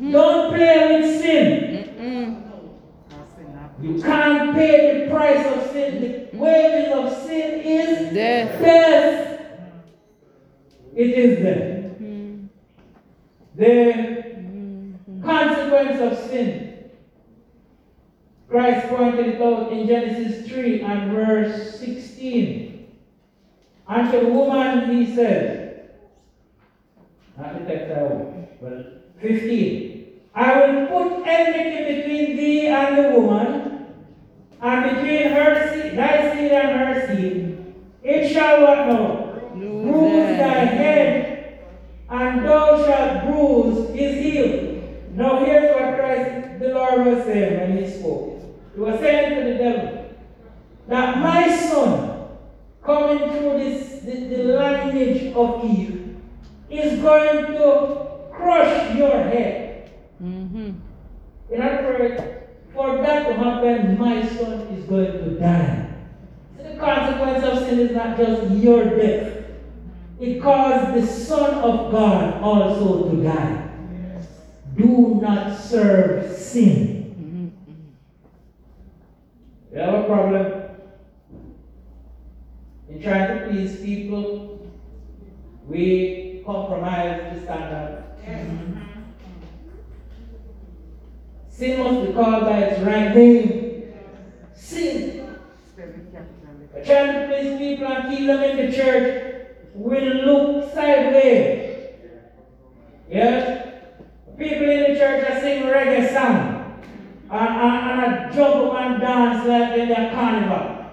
Mm-hmm. 0.00 0.12
Don't 0.12 0.54
play 0.54 1.00
with 1.02 1.20
sin. 1.20 1.94
Mm-mm. 1.98 2.36
You 3.82 4.02
can't 4.02 4.54
pay 4.54 5.04
the 5.04 5.10
price 5.10 5.46
of 5.46 5.70
sin. 5.72 6.28
The 6.32 6.38
wages 6.38 6.92
of 6.92 7.12
sin 7.26 7.60
is 7.60 8.14
Death. 8.14 8.60
death. 8.62 9.40
It 10.96 11.10
is 11.10 11.38
death. 11.42 12.00
Mm. 12.00 12.48
The 13.56 14.20
Mm. 14.40 15.22
consequence 15.22 16.00
of 16.00 16.18
sin. 16.30 16.90
Christ 18.48 18.88
pointed 18.88 19.26
it 19.34 19.42
out 19.42 19.70
in 19.72 19.86
Genesis 19.86 20.48
3 20.48 20.80
and 20.80 21.12
verse 21.12 21.78
16. 21.78 22.86
And 23.88 24.10
to 24.12 24.20
the 24.20 24.26
woman 24.32 24.90
he 24.96 25.14
said, 25.14 25.90
not 27.38 27.58
the 27.58 27.64
text 27.66 27.96
I 27.96 28.02
want, 28.02 28.60
but 28.60 29.12
15. 29.20 29.89
I 30.34 30.60
will 30.60 30.86
put 30.86 31.26
enmity 31.26 31.94
between 31.94 32.36
thee 32.36 32.66
and 32.68 32.98
the 32.98 33.18
woman, 33.18 33.86
and 34.60 34.84
between 34.84 35.32
her 35.32 35.72
seed, 35.72 35.98
thy 35.98 36.34
seed 36.34 36.52
and 36.52 36.80
her 36.80 37.16
seed. 37.16 37.74
It 38.02 38.32
shall 38.32 38.62
what 38.62 38.86
now? 38.86 39.26
Bruise 39.54 40.38
thy 40.38 40.64
thy 40.64 40.64
head, 40.64 41.60
and 42.08 42.44
thou 42.44 42.84
shalt 42.84 43.24
bruise 43.24 43.90
his 43.90 44.14
heel. 44.16 44.82
Now 45.14 45.44
here's 45.44 45.74
what 45.74 45.96
Christ 45.96 46.60
the 46.60 46.68
Lord 46.68 47.06
was 47.06 47.24
saying 47.24 47.60
when 47.60 47.84
he 47.84 47.90
spoke. 47.90 48.42
He 48.74 48.80
was 48.80 49.00
saying 49.00 49.34
to 49.34 49.52
the 49.52 49.58
devil, 49.58 50.10
that 50.88 51.18
my 51.18 51.56
son, 51.56 52.28
coming 52.82 53.30
through 53.30 53.58
this 53.58 54.00
the, 54.00 54.28
the 54.28 54.42
lineage 54.44 55.34
of 55.34 55.64
Eve, 55.64 56.16
is 56.70 57.00
going 57.00 57.46
to 57.46 58.06
crush 58.32 58.96
your 58.96 59.22
head. 59.24 59.59
In 61.50 61.60
other 61.60 61.82
words, 61.82 62.22
for 62.72 62.96
that 62.98 63.28
to 63.28 63.34
happen, 63.34 63.98
my 63.98 64.26
son 64.26 64.60
is 64.72 64.84
going 64.84 65.12
to 65.12 65.30
die. 65.38 65.88
So 66.56 66.62
the 66.62 66.78
consequence 66.78 67.44
of 67.44 67.58
sin 67.66 67.80
is 67.80 67.90
not 67.90 68.16
just 68.16 68.50
your 68.52 68.96
death. 68.96 69.40
It 70.20 70.40
caused 70.42 70.94
the 70.94 71.06
Son 71.06 71.54
of 71.54 71.90
God 71.90 72.42
also 72.42 73.10
to 73.10 73.22
die. 73.22 73.70
Do 74.76 75.18
not 75.20 75.58
serve 75.58 76.36
sin. 76.36 77.14
Mm-hmm. 77.18 77.48
You 79.72 79.78
have 79.80 79.94
a 79.94 80.04
problem 80.04 80.62
in 82.90 83.02
trying 83.02 83.38
to 83.38 83.48
please 83.48 83.80
people. 83.80 84.70
We 85.66 86.42
compromise 86.44 87.34
the 87.34 87.40
standard. 87.42 88.04
Sin 91.60 91.78
must 91.78 92.06
be 92.06 92.14
called 92.14 92.44
by 92.44 92.58
its 92.60 92.80
right 92.80 93.14
name. 93.14 93.92
Sin. 94.54 95.36
Trying 96.86 97.28
to 97.28 97.58
people 97.58 97.86
and 97.86 98.16
keep 98.16 98.26
them 98.26 98.42
in 98.42 98.56
the 98.56 98.74
church 98.74 99.46
will 99.74 100.14
look 100.24 100.72
sideways. 100.72 101.90
Yes? 103.10 103.74
People 104.38 104.70
in 104.70 104.94
the 104.94 104.98
church 104.98 105.30
are 105.30 105.40
singing 105.42 105.64
reggae 105.64 106.14
song 106.14 106.80
and, 107.30 107.48
and, 107.48 108.04
and 108.04 108.32
a 108.32 108.34
jump 108.34 108.72
up 108.72 108.80
and 108.80 109.00
dance 109.02 109.46
like 109.46 109.78
in 109.80 109.88
their 109.88 110.14
carnival. 110.14 110.86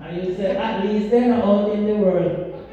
And 0.00 0.16
you 0.16 0.36
say, 0.36 0.56
at 0.56 0.84
least 0.84 1.10
they're 1.10 1.26
not 1.26 1.44
out 1.44 1.72
in 1.72 1.86
the 1.86 1.96
world. 1.96 2.68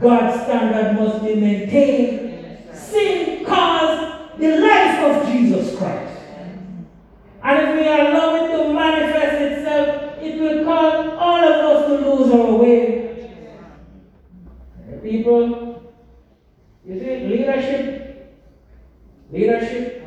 God's 0.00 0.44
standard 0.44 0.94
must 0.94 1.24
be 1.24 1.34
maintained. 1.34 2.72
Sin 2.72 3.44
caused 3.44 4.38
the 4.38 4.60
life 4.60 4.98
of 5.00 5.26
Jesus 5.26 5.76
Christ. 5.76 6.09
And 7.42 7.68
if 7.68 7.74
we 7.74 7.86
allow 7.88 8.34
it 8.36 8.52
to 8.52 8.72
manifest 8.72 9.40
itself, 9.40 10.18
it 10.20 10.40
will 10.40 10.64
cause 10.64 11.16
all 11.18 11.42
of 11.42 11.76
us 11.76 11.86
to 11.86 11.94
lose 12.06 12.32
our 12.32 12.54
way. 12.56 12.98
People, 15.02 15.82
you 16.84 16.98
see, 17.00 17.26
leadership, 17.26 18.36
leadership 19.32 20.04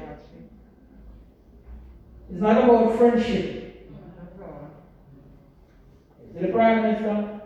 is 2.31 2.39
not 2.39 2.63
about 2.63 2.97
friendship. 2.97 3.89
See, 6.33 6.39
the 6.39 6.47
Prime 6.49 6.83
Minister 6.83 7.41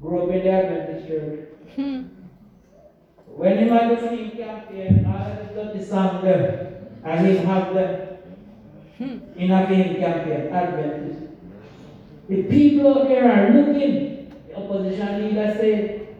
grew 0.00 0.22
up 0.22 0.30
in 0.30 0.44
the 0.44 0.50
Adventist 0.50 1.08
church. 1.08 1.48
Hmm. 1.74 2.02
When 3.26 3.58
he 3.58 3.68
had 3.68 3.90
the 3.90 3.96
film 3.96 4.30
campaign, 4.30 5.04
all 5.06 5.32
of 5.32 5.54
the 5.54 5.64
dirty 5.64 5.84
songs 5.84 6.22
them, 6.22 6.76
and 7.04 7.26
he 7.26 7.36
have 7.38 7.74
them 7.74 8.05
in 8.98 9.50
a 9.50 9.66
film 9.66 9.96
campaign, 9.96 10.52
Adventist. 10.52 11.20
The 12.28 12.42
people 12.44 12.98
out 12.98 13.08
there 13.08 13.30
are 13.30 13.52
looking. 13.52 14.32
The 14.48 14.56
opposition 14.56 15.28
leader 15.28 15.54
said, 15.58 16.16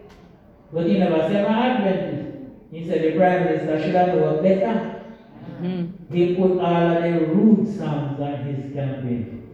but 0.72 0.86
he 0.86 0.98
never 0.98 1.28
said 1.28 1.48
my 1.48 1.68
Adventist. 1.68 2.38
He 2.70 2.86
said 2.86 3.02
the 3.02 3.16
Prime 3.16 3.44
Minister 3.44 3.82
should 3.82 3.94
have 3.94 4.08
known 4.08 4.42
better. 4.42 5.04
Mm-hmm. 5.60 6.14
He 6.14 6.34
put 6.34 6.58
all 6.58 6.96
of 6.96 7.02
the 7.02 7.26
rude 7.26 7.66
songs 7.78 8.20
on 8.20 8.44
his 8.44 8.74
campaign. 8.74 9.48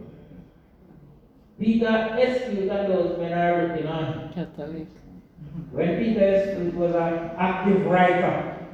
Peter 1.59 1.87
Eskew 1.87 2.69
and 2.71 2.93
those 2.93 3.19
men 3.19 3.33
are 3.39 3.69
looking 3.69 3.87
on. 3.87 4.33
Catholic. 4.35 4.89
When 5.71 5.99
Peter 5.99 6.21
Eskew 6.21 6.75
was 6.75 6.95
an 6.95 7.31
active 7.39 7.87
writer, 7.87 8.67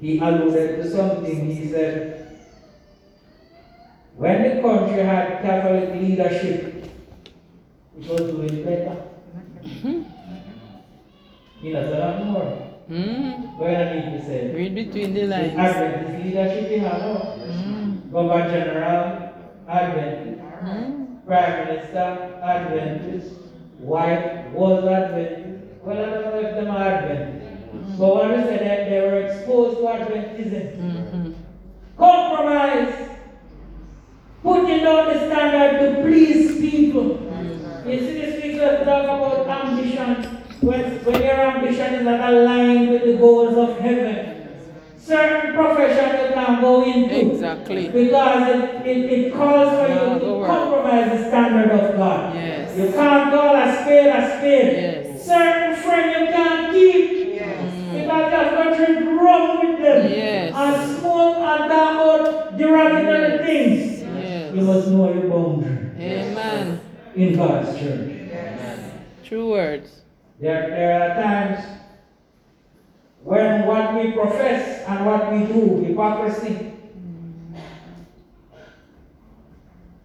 he 0.00 0.18
alluded 0.18 0.82
to 0.82 0.90
something. 0.90 1.50
He 1.50 1.70
said, 1.70 2.21
when 4.16 4.42
the 4.42 4.62
country 4.62 5.02
had 5.02 5.42
Catholic 5.42 5.94
leadership, 6.00 6.84
it 7.98 8.08
was 8.08 8.20
doing 8.20 8.64
better. 8.64 8.96
You 11.62 11.72
know, 11.74 11.90
so 11.90 11.98
not 11.98 12.26
more. 12.26 12.68
Mm-hmm. 12.90 13.58
What 13.58 13.70
I 13.70 13.94
need 13.94 14.18
to 14.18 14.24
say. 14.26 14.52
Read 14.54 14.74
between 14.74 15.14
the 15.14 15.20
The 15.20 15.26
lines. 15.28 15.54
Adventist 15.56 16.24
leadership 16.24 16.70
in 16.72 16.84
our 16.84 17.00
Mm-hmm. 17.42 18.10
Governor 18.12 18.50
General, 18.50 19.32
Adventist. 19.68 20.42
Mm-hmm. 20.42 21.26
Prime 21.26 21.66
Minister, 21.66 22.40
Adventist. 22.42 23.34
Wife 23.78 24.52
was 24.52 24.84
Adventist. 24.84 25.64
Well, 25.84 25.98
I 25.98 26.10
don't 26.10 26.24
know 26.24 26.40
if 26.48 26.54
them 26.56 26.70
are 26.70 26.88
Adventist. 26.88 27.98
But 27.98 28.16
when 28.16 28.30
we 28.32 28.36
said 28.44 28.60
that 28.66 28.90
they 28.90 29.00
were 29.00 29.20
exposed 29.22 29.76
to 29.78 29.84
Adventism, 29.84 30.76
Mm-hmm. 30.76 31.32
compromise, 31.96 33.08
putting 34.42 34.82
down 34.84 35.06
the 35.12 35.18
standard 35.26 35.80
to 35.96 36.02
please 36.02 36.60
people. 36.60 37.16
Mm. 37.18 37.86
You 37.90 37.98
see, 38.00 38.12
this 38.20 38.38
speaker 38.38 38.84
talk 38.84 39.04
about 39.04 39.46
ambition. 39.48 40.38
When, 40.60 41.04
when 41.04 41.20
your 41.22 41.40
ambition 41.40 41.94
is 41.94 42.04
not 42.04 42.20
aligned 42.32 42.90
with 42.90 43.02
the 43.04 43.16
goals 43.16 43.56
of 43.56 43.78
heaven, 43.80 44.48
certain 44.96 45.54
profession 45.54 46.28
you 46.28 46.34
can 46.34 46.60
go 46.60 46.84
into. 46.84 47.32
Exactly. 47.32 47.88
Because 47.88 48.48
it, 48.48 48.86
it, 48.86 49.10
it 49.12 49.34
calls 49.34 49.70
for 49.70 49.88
Yeah, 49.88 50.14
you 50.14 50.20
to 50.20 50.34
work. 50.34 50.46
compromise 50.46 51.10
the 51.18 51.28
standard 51.28 51.70
of 51.72 51.96
God. 51.96 52.34
Yes. 52.36 52.78
You 52.78 52.92
can't 52.92 53.32
call 53.34 53.56
a 53.56 53.82
spade 53.82 54.06
a 54.06 54.38
spade. 54.38 54.72
Yes. 54.76 55.26
Certain 55.26 55.74
friends 55.82 56.20
you 56.20 56.26
can't 56.26 56.72
keep. 56.72 57.40
Mm. 57.42 58.02
Because 58.02 58.30
you 58.30 58.36
have 58.38 58.76
to 58.76 58.86
drink 58.86 59.20
rum 59.20 59.58
with 59.66 59.82
them. 59.82 60.10
Yes. 60.10 60.54
And 60.54 60.98
smoke 61.00 61.36
and 61.38 61.64
about 61.64 62.56
derogatory 62.56 63.18
Yes. 63.18 63.46
things. 63.46 63.91
You 64.52 64.60
must 64.60 64.88
know 64.88 65.12
your 65.14 65.30
boundary 65.30 65.90
Amen. 65.98 66.80
in 67.14 67.36
God's 67.36 67.78
church. 67.78 68.12
True 69.24 69.50
words. 69.50 70.02
There, 70.40 70.68
there 70.68 71.02
are 71.02 71.22
times 71.22 71.64
when 73.22 73.66
what 73.66 73.94
we 73.94 74.12
profess 74.12 74.86
and 74.86 75.06
what 75.06 75.32
we 75.32 75.46
do, 75.46 75.84
hypocrisy, 75.84 76.72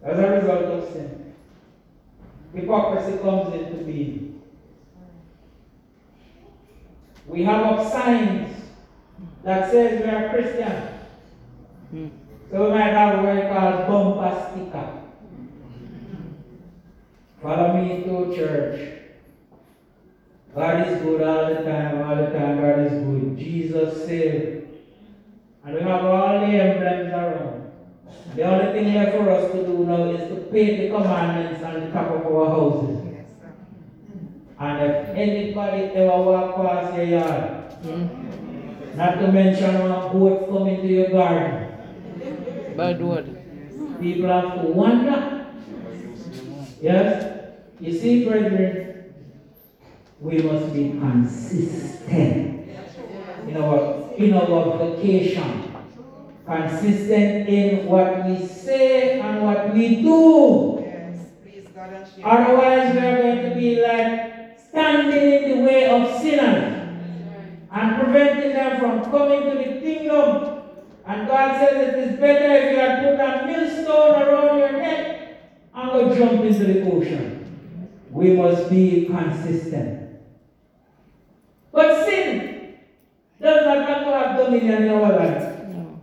as 0.02 0.18
a 0.18 0.30
result 0.30 0.64
of 0.64 0.93
sin, 0.93 1.34
hypocrisy 2.56 3.18
comes 3.18 3.54
into 3.54 3.84
being. 3.84 4.41
We 7.26 7.43
have 7.43 7.66
up 7.66 7.91
signs 7.91 8.56
that 9.43 9.70
says 9.70 10.02
we 10.02 10.10
are 10.10 10.30
Christian. 10.30 10.88
Hmm. 11.89 12.08
So 12.52 12.64
we 12.64 12.70
might 12.72 12.93
have 12.93 13.24
what 13.24 13.36
we 13.36 13.41
call 13.41 13.72
bumper 13.88 14.52
sticker. 14.52 14.93
Follow 17.41 17.74
me 17.82 18.04
to 18.04 18.36
church. 18.36 18.93
God 20.56 20.88
is 20.88 21.02
good 21.02 21.22
all 21.22 21.45
the 21.54 21.62
time, 21.62 22.02
all 22.02 22.16
the 22.16 22.28
time 22.38 22.62
God 22.62 22.80
is 22.80 22.91
good. 23.04 23.38
Jesus 23.38 24.06
saved. 24.06 24.68
And 25.66 25.76
we 25.76 25.82
have 25.82 26.06
all 26.06 26.39
the 26.39 26.45
emblems 26.48 27.14
around. 27.14 27.72
The 28.36 28.43
only 28.43 28.72
thing 28.74 28.93
left 28.93 29.18
for 29.18 29.30
us 29.30 29.52
to 29.52 29.66
do 29.66 29.86
now 29.86 30.10
is 30.10 30.30
to 30.30 30.36
paint 30.52 30.80
the 30.80 30.89
commandments 30.89 31.64
on 31.64 31.74
the 31.82 31.91
top 31.91 32.12
of 32.12 32.26
our 32.34 32.50
houses. 32.50 33.04
And 34.60 34.82
if 34.91 35.10
anybody 35.10 35.84
ever 35.93 36.24
walk 36.24 36.56
past 36.56 36.95
your 36.95 37.06
yard, 37.06 37.54
Hmm. 37.84 38.08
not 38.98 39.20
to 39.20 39.32
mention 39.32 39.78
one 39.88 40.12
goat 40.12 40.50
come 40.50 40.68
into 40.68 40.88
your 40.88 41.10
garden, 41.10 41.66
Bad 42.78 43.01
word. 43.01 43.25
people 43.99 44.30
have 44.30 44.61
to 44.61 44.67
wonder. 44.67 45.47
Yes? 46.80 47.49
You 47.80 47.97
see, 47.97 48.23
brethren, 48.23 49.13
we 50.19 50.38
must 50.43 50.73
be 50.75 50.91
consistent 50.91 52.69
in 53.47 53.57
our, 53.57 54.13
in 54.15 54.34
our 54.36 54.78
vocation. 54.78 55.73
Consistent 56.45 57.49
in 57.49 57.88
what 57.88 58.23
we 58.28 58.45
say 58.45 59.21
and 59.21 59.41
what 59.41 59.73
we 59.73 60.03
do. 60.03 60.86
Please 61.41 61.67
God. 61.73 62.07
Otherwise, 62.23 62.93
we 62.93 62.99
are 62.99 63.17
going 63.23 63.49
to 63.49 63.55
be 63.55 63.82
like 63.82 64.59
standing 64.59 65.34
in 65.34 65.57
the 65.57 65.63
way 65.65 65.89
of 65.89 66.21
sinners 66.21 66.99
and 67.71 67.95
preventing 68.03 68.53
them 68.53 68.80
from 68.80 69.03
coming 69.11 69.49
to 69.49 69.57
the 69.57 69.82
kingdom. 69.82 70.57
And 71.08 71.26
God 71.26 71.58
says 71.60 71.88
it 71.88 71.99
is 71.99 72.20
better 72.20 72.53
if 72.53 72.72
you 72.74 72.80
had 72.80 73.01
put 73.01 73.14
a 73.14 73.47
millstone 73.47 74.22
around 74.22 74.60
your 74.60 74.74
neck 74.74 75.39
and 75.74 75.91
go 75.91 76.16
jump 76.16 76.43
into 76.43 76.66
the 76.66 76.91
ocean. 76.91 77.34
We 78.12 78.34
must 78.34 78.70
be 78.70 79.05
consistent. 79.05 80.20
But 81.72 82.05
sin 82.05 82.78
does 83.39 83.66
not 83.66 83.88
have 83.88 84.03
to 84.05 84.12
have 84.12 84.45
dominion 84.45 84.84
in 84.84 84.89
our 84.89 85.12
life. 85.14 85.60
No. 85.70 86.01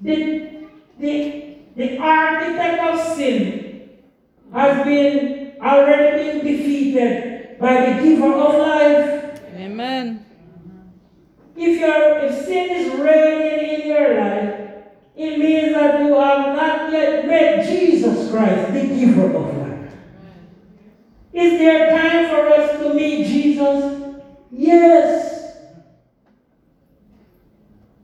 The, 0.00 0.66
the, 0.98 1.56
the 1.76 1.98
architect 1.98 2.82
of 2.82 3.16
sin 3.16 3.90
has 4.52 4.84
been 4.84 5.52
already 5.62 6.40
been 6.40 6.46
defeated 6.46 7.58
by 7.60 7.92
the 7.92 8.02
giver 8.02 8.32
of 8.32 8.54
life. 8.54 9.40
Amen. 9.54 10.26
If 11.64 11.78
your 11.78 12.18
if 12.18 12.44
sin 12.44 12.70
is 12.70 12.92
reigning 12.98 13.82
in 13.82 13.86
your 13.86 14.20
life, 14.20 14.82
it 15.14 15.38
means 15.38 15.72
that 15.74 16.00
you 16.00 16.12
have 16.18 16.56
not 16.56 16.90
yet 16.90 17.24
met 17.24 17.64
Jesus 17.64 18.32
Christ, 18.32 18.72
the 18.72 18.82
giver 18.82 19.26
of 19.26 19.56
life. 19.58 19.92
Is 21.32 21.60
there 21.60 21.90
time 21.96 22.28
for 22.30 22.48
us 22.48 22.80
to 22.80 22.94
meet 22.94 23.28
Jesus? 23.28 24.24
Yes. 24.50 25.54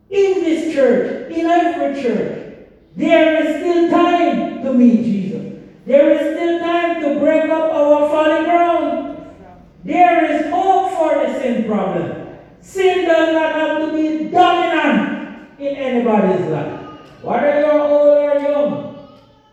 In 0.09 0.45
this 0.45 0.73
church, 0.73 1.33
in 1.33 1.47
every 1.47 2.01
church, 2.01 2.69
there 2.95 3.45
is 3.45 3.61
still 3.61 3.91
time 3.91 4.63
to 4.63 4.73
meet 4.73 5.03
Jesus. 5.03 5.59
There 5.85 6.13
is 6.13 6.37
still 6.37 6.61
time 6.61 7.03
to 7.03 7.19
break 7.19 7.51
up 7.51 7.73
our 7.73 8.09
fallen 8.09 8.45
ground. 8.45 9.35
There 9.83 10.25
is 10.31 10.49
hope 10.53 10.93
for 10.93 11.27
the 11.27 11.41
sin 11.41 11.65
problem. 11.65 12.18
Sin 12.61 13.07
does 13.07 13.33
not 13.33 13.55
have 13.55 13.79
to 13.81 13.93
be 13.93 14.29
dominant 14.29 15.49
in 15.59 15.77
anybody's 15.77 16.47
life. 16.47 16.81
Whether 17.23 17.61
you're 17.61 17.81
old 17.81 18.19
or 18.19 18.41
young, 18.41 19.09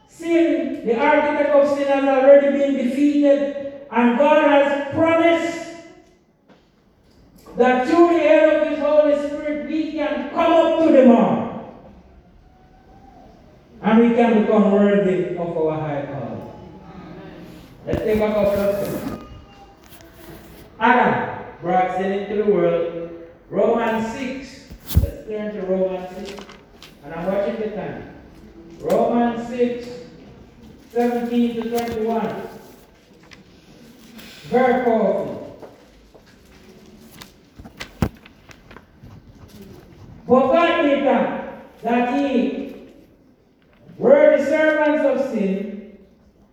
sin, 0.08 0.86
the 0.86 1.00
architect 1.00 1.50
of 1.50 1.78
sin 1.78 1.88
has 1.88 2.04
already 2.04 2.58
been 2.58 2.74
defeated, 2.74 3.84
and 3.92 4.18
God 4.18 4.44
has 4.50 4.94
promised 4.94 5.78
that 7.58 7.88
through 7.88 8.10
the 8.10 8.20
help 8.20 8.62
of 8.62 8.70
His 8.70 8.80
Holy 8.80 9.28
Spirit 9.28 9.70
we 9.70 9.94
can 9.94 10.30
come 10.32 10.52
up 10.52 10.86
to 10.86 10.92
the 10.92 11.06
mark. 11.06 11.66
And 13.82 14.00
we 14.00 14.16
can 14.16 14.42
become 14.42 14.72
worthy 14.72 15.36
of 15.38 15.58
our 15.58 15.80
high 15.80 16.06
calling. 16.06 16.52
Let's 17.86 18.00
take 18.00 18.18
a 18.18 18.28
couple 18.28 18.52
of. 18.52 19.28
Adam 20.80 21.35
brought 21.66 21.98
sin 21.98 22.12
into 22.12 22.44
the 22.44 22.52
world. 22.52 23.10
Romans 23.50 24.14
6. 24.14 24.70
Let's 25.02 25.28
turn 25.28 25.56
to 25.56 25.62
Romans 25.64 26.28
6. 26.28 26.46
And 27.04 27.12
I'm 27.12 27.26
watching 27.26 27.56
the 27.56 27.76
time. 27.76 28.16
Romans 28.82 29.48
6, 29.48 29.88
17 30.92 31.56
to 31.56 31.70
21. 31.72 32.50
Very 34.44 34.84
powerful. 34.84 35.68
But 40.28 40.52
God 40.52 40.82
did 40.84 41.04
that, 41.08 41.82
that 41.82 42.20
he 42.20 42.76
were 43.98 44.38
the 44.38 44.46
servants 44.46 45.04
of 45.04 45.32
sin, 45.32 45.98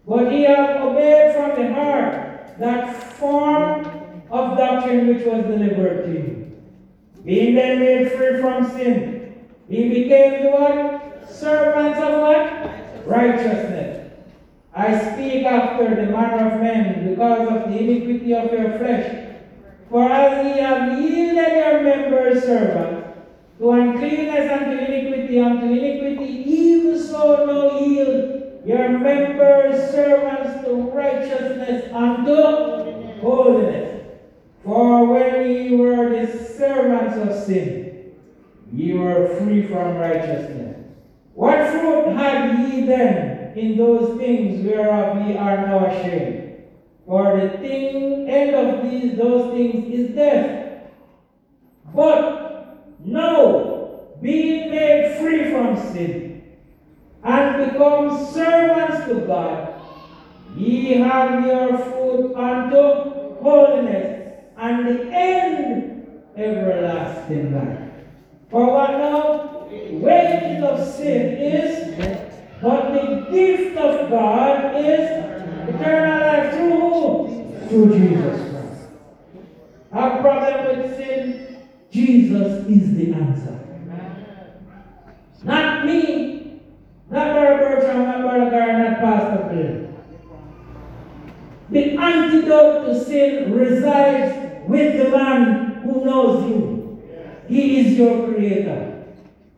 but 0.08 0.32
he 0.32 0.44
have 0.44 0.80
obeyed 0.80 1.34
from 1.34 1.62
the 1.62 1.74
heart 1.74 2.58
that 2.58 3.02
form 3.12 3.91
of 4.32 4.56
doctrine 4.56 5.08
which 5.08 5.26
was 5.26 5.44
delivered 5.44 6.06
to 6.06 6.10
you. 6.10 6.52
Being 7.24 7.54
then 7.54 7.80
made 7.80 8.12
free 8.12 8.40
from 8.40 8.68
sin, 8.70 9.34
he 9.68 9.88
became 9.88 10.44
the 10.44 10.50
what? 10.50 11.30
Servants 11.30 12.00
of 12.00 12.20
what? 12.20 13.06
Righteousness. 13.06 14.10
I 14.74 14.98
speak 14.98 15.44
after 15.44 15.94
the 15.94 16.10
manner 16.10 16.54
of 16.54 16.60
men 16.62 17.10
because 17.10 17.46
of 17.46 17.70
the 17.70 17.78
iniquity 17.78 18.32
of 18.32 18.50
your 18.50 18.78
flesh. 18.78 19.34
For 19.90 20.10
as 20.10 20.46
ye 20.46 20.62
have 20.62 20.98
yielded 20.98 21.52
your 21.52 21.82
members 21.82 22.42
servants 22.42 23.08
to 23.58 23.70
uncleanness 23.70 24.50
and 24.50 24.64
to 24.64 24.78
iniquity, 24.86 25.38
unto 25.40 25.66
iniquity, 25.66 26.50
even 26.50 26.98
so 26.98 27.44
now 27.44 27.78
yield 27.78 28.62
your 28.64 28.98
members 28.98 29.90
servants 29.90 30.64
to 30.64 30.90
righteousness 30.90 31.92
unto 31.92 33.20
holiness. 33.20 33.91
For 34.64 35.06
when 35.06 35.50
ye 35.50 35.76
were 35.76 36.08
the 36.10 36.26
servants 36.26 37.16
of 37.16 37.44
sin, 37.44 38.12
ye 38.72 38.94
were 38.94 39.36
free 39.38 39.66
from 39.66 39.96
righteousness. 39.96 40.86
What 41.34 41.68
fruit 41.68 42.14
had 42.16 42.70
ye 42.70 42.86
then 42.86 43.56
in 43.56 43.76
those 43.76 44.16
things 44.18 44.64
whereof 44.64 45.26
ye 45.26 45.36
are 45.36 45.66
now 45.66 45.86
ashamed? 45.86 46.62
For 47.06 47.36
the 47.40 47.58
thing 47.58 48.28
end 48.28 48.54
of 48.54 48.88
these 48.88 49.16
those 49.16 49.52
things 49.52 49.92
is 49.92 50.14
death. 50.14 50.88
But 51.94 52.98
now, 53.00 54.00
being 54.20 54.70
made 54.70 55.16
free 55.18 55.50
from 55.50 55.76
sin, 55.76 56.42
and 57.24 57.70
become 57.70 58.26
servants 58.32 59.06
to 59.08 59.26
God, 59.26 59.80
ye 60.56 60.94
have 60.94 61.44
your 61.44 61.78
foot 61.78 62.36
unto 62.36 63.34
holiness, 63.42 64.11
and 64.62 64.86
the 64.86 65.12
end 65.12 66.22
everlasting 66.36 67.52
life. 67.52 67.90
For 68.48 68.64
what 68.64 68.90
now? 68.92 69.68
Wages 69.90 70.62
of 70.62 70.86
sin 70.94 71.36
is 71.36 71.82
but 72.62 72.92
the 72.92 73.26
gift 73.32 73.76
of 73.76 74.08
God 74.08 74.76
is 74.76 75.10
eternal 75.68 76.20
life 76.20 76.54
through 76.54 76.78
who? 76.78 77.68
Through 77.68 77.98
Jesus 77.98 78.50
Christ. 78.52 78.88
Have 79.92 80.20
problem 80.20 80.78
with 80.78 80.96
sin? 80.96 81.66
Jesus 81.90 82.64
is 82.68 82.94
the 82.94 83.14
answer. 83.14 83.58
Not 85.42 85.86
me, 85.86 86.60
not 87.10 87.32
Brother 87.32 87.58
Bertram, 87.58 88.04
not 88.04 88.20
Brother 88.20 88.50
Gar, 88.50 88.78
not 88.78 88.98
Pastor 89.00 89.48
Bill. 89.48 89.88
The 91.70 91.96
antidote 91.98 92.86
to 92.86 93.04
sin 93.04 93.52
resides 93.54 94.51
with 94.68 95.02
the 95.02 95.10
man 95.10 95.82
who 95.82 96.04
knows 96.04 96.48
you. 96.48 97.02
He 97.48 97.80
is 97.80 97.98
your 97.98 98.26
creator. 98.26 99.04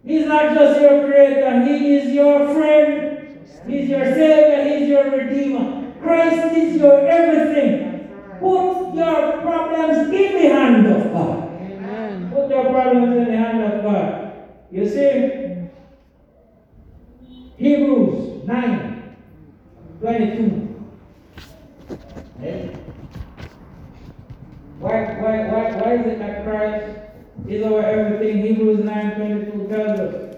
He's 0.05 0.27
not 0.27 0.55
just 0.55 0.81
your 0.81 1.07
creator, 1.07 1.65
he 1.65 1.97
is 1.97 2.13
your 2.13 2.53
friend. 2.55 3.39
He's 3.67 3.89
your 3.89 4.05
savior, 4.05 4.79
he's 4.79 4.89
your 4.89 5.11
redeemer. 5.11 5.93
Christ 6.03 6.55
is 6.57 6.77
your 6.77 7.07
everything. 7.09 8.11
Put 8.39 8.95
your 8.95 9.41
problems 9.41 10.09
in 10.09 10.43
the 10.43 10.49
hand 10.49 10.87
of 10.87 11.13
God. 11.13 11.49
Amen. 11.63 12.31
Put 12.31 12.51
your 12.51 12.65
problems 12.65 13.17
in 13.17 13.25
the 13.25 13.37
hand 13.37 13.63
of 13.63 13.83
God. 13.83 14.33
You 14.71 14.87
see, 14.87 15.71
Hebrews 17.57 18.45
9 18.47 19.17
22. 20.01 20.77
Eh? 22.43 22.84
Why, 24.85 25.17
why, 25.19 25.49
why, 25.49 25.77
why 25.77 25.95
is 25.95 26.07
it 26.13 26.19
that 26.19 26.45
Christ 26.45 26.99
is 27.49 27.65
our 27.65 27.81
everything. 27.81 28.43
Hebrews 28.43 28.81
9:22 28.81 29.69
tells 29.71 30.01
us. 30.01 30.37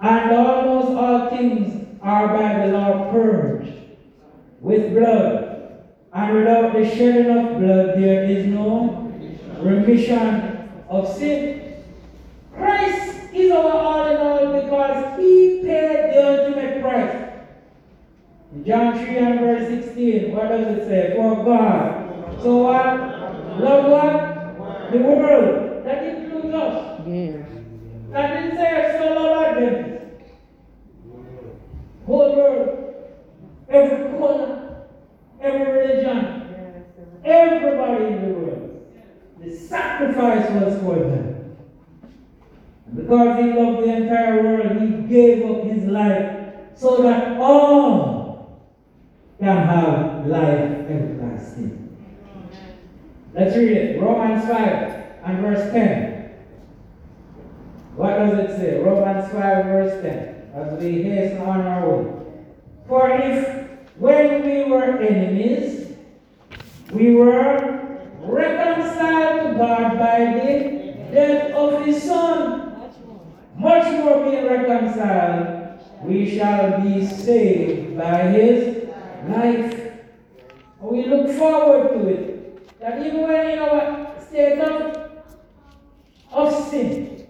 And 0.00 0.30
almost 0.30 0.90
all 0.90 1.30
things 1.30 1.98
are 2.00 2.28
by 2.28 2.64
the 2.64 2.72
law 2.74 3.10
purged 3.10 3.72
with 4.60 4.94
blood, 4.94 5.82
and 6.12 6.34
without 6.36 6.74
the 6.74 6.88
shedding 6.88 7.36
of 7.36 7.58
blood 7.58 7.98
there 7.98 8.22
is 8.22 8.46
no 8.46 9.12
remission 9.58 10.68
of 10.88 11.12
sin. 11.12 11.82
Christ 12.54 13.34
is 13.34 13.50
our 13.50 13.72
all 13.72 14.06
in 14.06 14.16
all 14.18 14.62
because 14.62 15.18
he 15.18 15.62
paid 15.64 16.14
the 16.14 16.24
ultimate 16.24 16.80
price. 16.80 17.23
John 18.62 19.04
3 19.04 19.18
and 19.18 19.40
verse 19.40 19.68
16, 19.68 20.32
what 20.32 20.48
does 20.48 20.78
it 20.78 20.86
say? 20.86 21.12
For 21.16 21.44
God. 21.44 22.40
So 22.40 22.58
what? 22.58 23.60
Love 23.60 23.90
what? 23.90 24.92
The 24.92 24.98
world. 24.98 25.84
That 25.84 26.04
includes 26.04 26.54
us. 26.54 27.00
Yes. 27.06 27.48
That 28.10 28.34
didn't 28.34 28.56
say 28.56 28.96
so 28.98 29.14
love 29.14 29.44
Advent. 29.44 30.12
Whole 32.06 32.36
world. 32.36 32.94
Every 33.68 34.18
corner. 34.18 34.86
Every 35.40 35.72
religion. 35.72 36.54
Everybody 37.24 38.04
in 38.04 38.22
the 38.22 38.38
world. 38.38 38.86
The 39.42 39.56
sacrifice 39.56 40.48
was 40.52 40.80
for 40.80 40.94
them. 40.94 41.56
Because 42.94 43.44
he 43.44 43.52
loved 43.52 43.86
the 43.86 43.96
entire 43.96 44.42
world, 44.42 44.80
he 44.80 44.88
gave 45.08 45.50
up 45.50 45.64
his 45.64 45.84
life 45.86 46.54
so 46.76 47.02
that 47.02 47.40
all 47.40 48.13
can 49.44 49.66
have 49.68 50.26
life 50.26 50.88
everlasting. 50.88 51.96
Let's 53.34 53.54
read 53.56 53.72
it. 53.72 54.00
Romans 54.00 54.48
5 54.48 55.04
and 55.24 55.38
verse 55.40 55.70
10. 55.70 56.30
What 57.96 58.18
does 58.18 58.38
it 58.38 58.56
say? 58.56 58.78
Romans 58.78 59.30
5 59.30 59.64
verse 59.66 60.02
10. 60.02 60.50
As 60.54 60.82
we 60.82 61.02
hasten 61.02 61.42
on 61.42 61.60
our 61.60 61.90
way. 61.90 62.12
For 62.88 63.10
if 63.10 63.68
when 63.98 64.46
we 64.46 64.70
were 64.70 64.98
enemies, 65.02 65.94
we 66.92 67.14
were 67.14 67.98
reconciled 68.20 69.52
to 69.52 69.58
God 69.58 69.98
by 69.98 70.18
the 70.40 70.94
death 71.12 71.52
of 71.52 71.84
his 71.84 72.02
Son, 72.02 72.90
much 73.58 73.92
more 73.92 74.24
being 74.24 74.46
reconciled, 74.46 75.80
we 76.02 76.34
shall 76.34 76.80
be 76.80 77.04
saved 77.06 77.98
by 77.98 78.22
his 78.28 78.83
life. 79.28 79.92
We 80.80 81.06
look 81.06 81.30
forward 81.36 81.88
to 81.94 82.08
it. 82.08 82.80
That 82.80 83.04
even 83.06 83.22
when 83.22 83.50
in 83.50 83.58
our 83.58 84.20
state 84.20 84.58
of, 84.60 85.10
of 86.30 86.68
sin, 86.68 87.26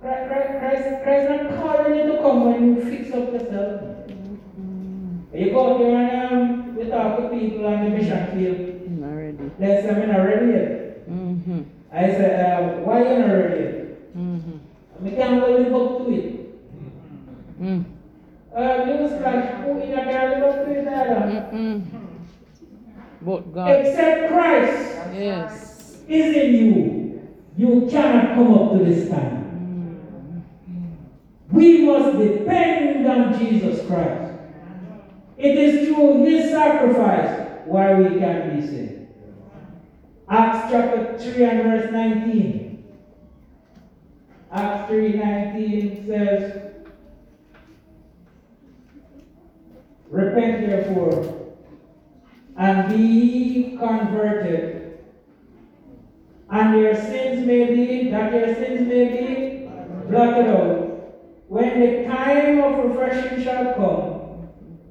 Christ, 0.00 0.28
Christ, 0.58 1.02
Christ 1.02 1.30
not 1.30 1.56
calling 1.56 1.96
you 1.96 2.12
to 2.12 2.18
come 2.18 2.44
when 2.52 2.76
you 2.76 2.84
fix 2.84 3.14
up 3.14 3.32
yourself. 3.32 3.82
You 5.32 5.50
go 5.50 5.74
out 5.74 5.78
there 5.80 5.96
and 5.96 6.32
um, 6.32 6.78
you 6.78 6.90
talk 6.90 7.18
to 7.18 7.28
people 7.28 7.66
on 7.66 7.84
the 7.84 7.90
mission 7.90 8.26
field. 8.32 8.90
Not 8.90 9.08
ready. 9.08 9.50
They 9.58 9.66
say, 9.66 9.90
I'm 9.90 10.08
not 10.08 10.22
ready 10.22 10.52
yet. 10.52 11.10
Mm-hmm. 11.10 11.62
I 11.92 12.00
say, 12.06 12.40
uh, 12.40 12.80
why 12.80 13.02
you 13.02 13.18
not 13.18 13.34
ready 13.34 13.64
yet? 13.64 14.16
Mm-hmm. 14.16 15.06
I 15.06 15.10
can't 15.10 15.42
live 15.42 15.74
up 15.74 15.98
to 15.98 16.12
it. 16.12 17.60
Mm. 17.60 17.95
Uh, 18.56 18.86
news 18.86 19.10
who 19.10 19.80
in 19.82 19.92
a. 20.88 21.82
But 23.20 23.52
God. 23.52 23.70
Except 23.70 24.32
Christ 24.32 24.96
Yes. 25.14 26.02
is 26.08 26.36
in 26.36 26.54
you. 26.54 27.28
You 27.58 27.86
cannot 27.90 28.34
come 28.34 28.54
up 28.54 28.72
to 28.72 28.78
this 28.78 29.08
standard. 29.08 30.42
We 31.52 31.84
must 31.84 32.18
depend 32.18 33.06
on 33.06 33.38
Jesus 33.38 33.86
Christ. 33.86 34.32
It 35.36 35.58
is 35.58 35.88
through 35.88 36.24
his 36.24 36.50
sacrifice 36.50 37.48
why 37.66 37.92
we 37.94 38.18
can 38.18 38.58
be 38.58 38.66
saved. 38.66 39.08
Acts 40.30 40.70
chapter 40.72 41.18
3 41.18 41.44
and 41.44 41.62
verse 41.62 41.92
19. 41.92 42.84
Acts 44.50 44.88
3 44.88 45.12
19 45.12 46.06
says, 46.06 46.65
Repent 50.10 50.66
therefore 50.66 51.52
and 52.56 52.88
be 52.88 53.76
converted, 53.78 54.98
and 56.50 56.80
your 56.80 56.94
sins 56.94 57.46
may 57.46 57.74
be, 57.74 58.10
that 58.10 58.32
your 58.32 58.54
sins 58.54 58.88
may 58.88 59.04
be 59.08 59.68
blotted 60.08 60.46
out, 60.46 61.16
when 61.48 61.80
the 61.80 62.04
time 62.04 62.60
of 62.60 62.84
refreshing 62.84 63.42
shall 63.42 63.74
come 63.74 64.48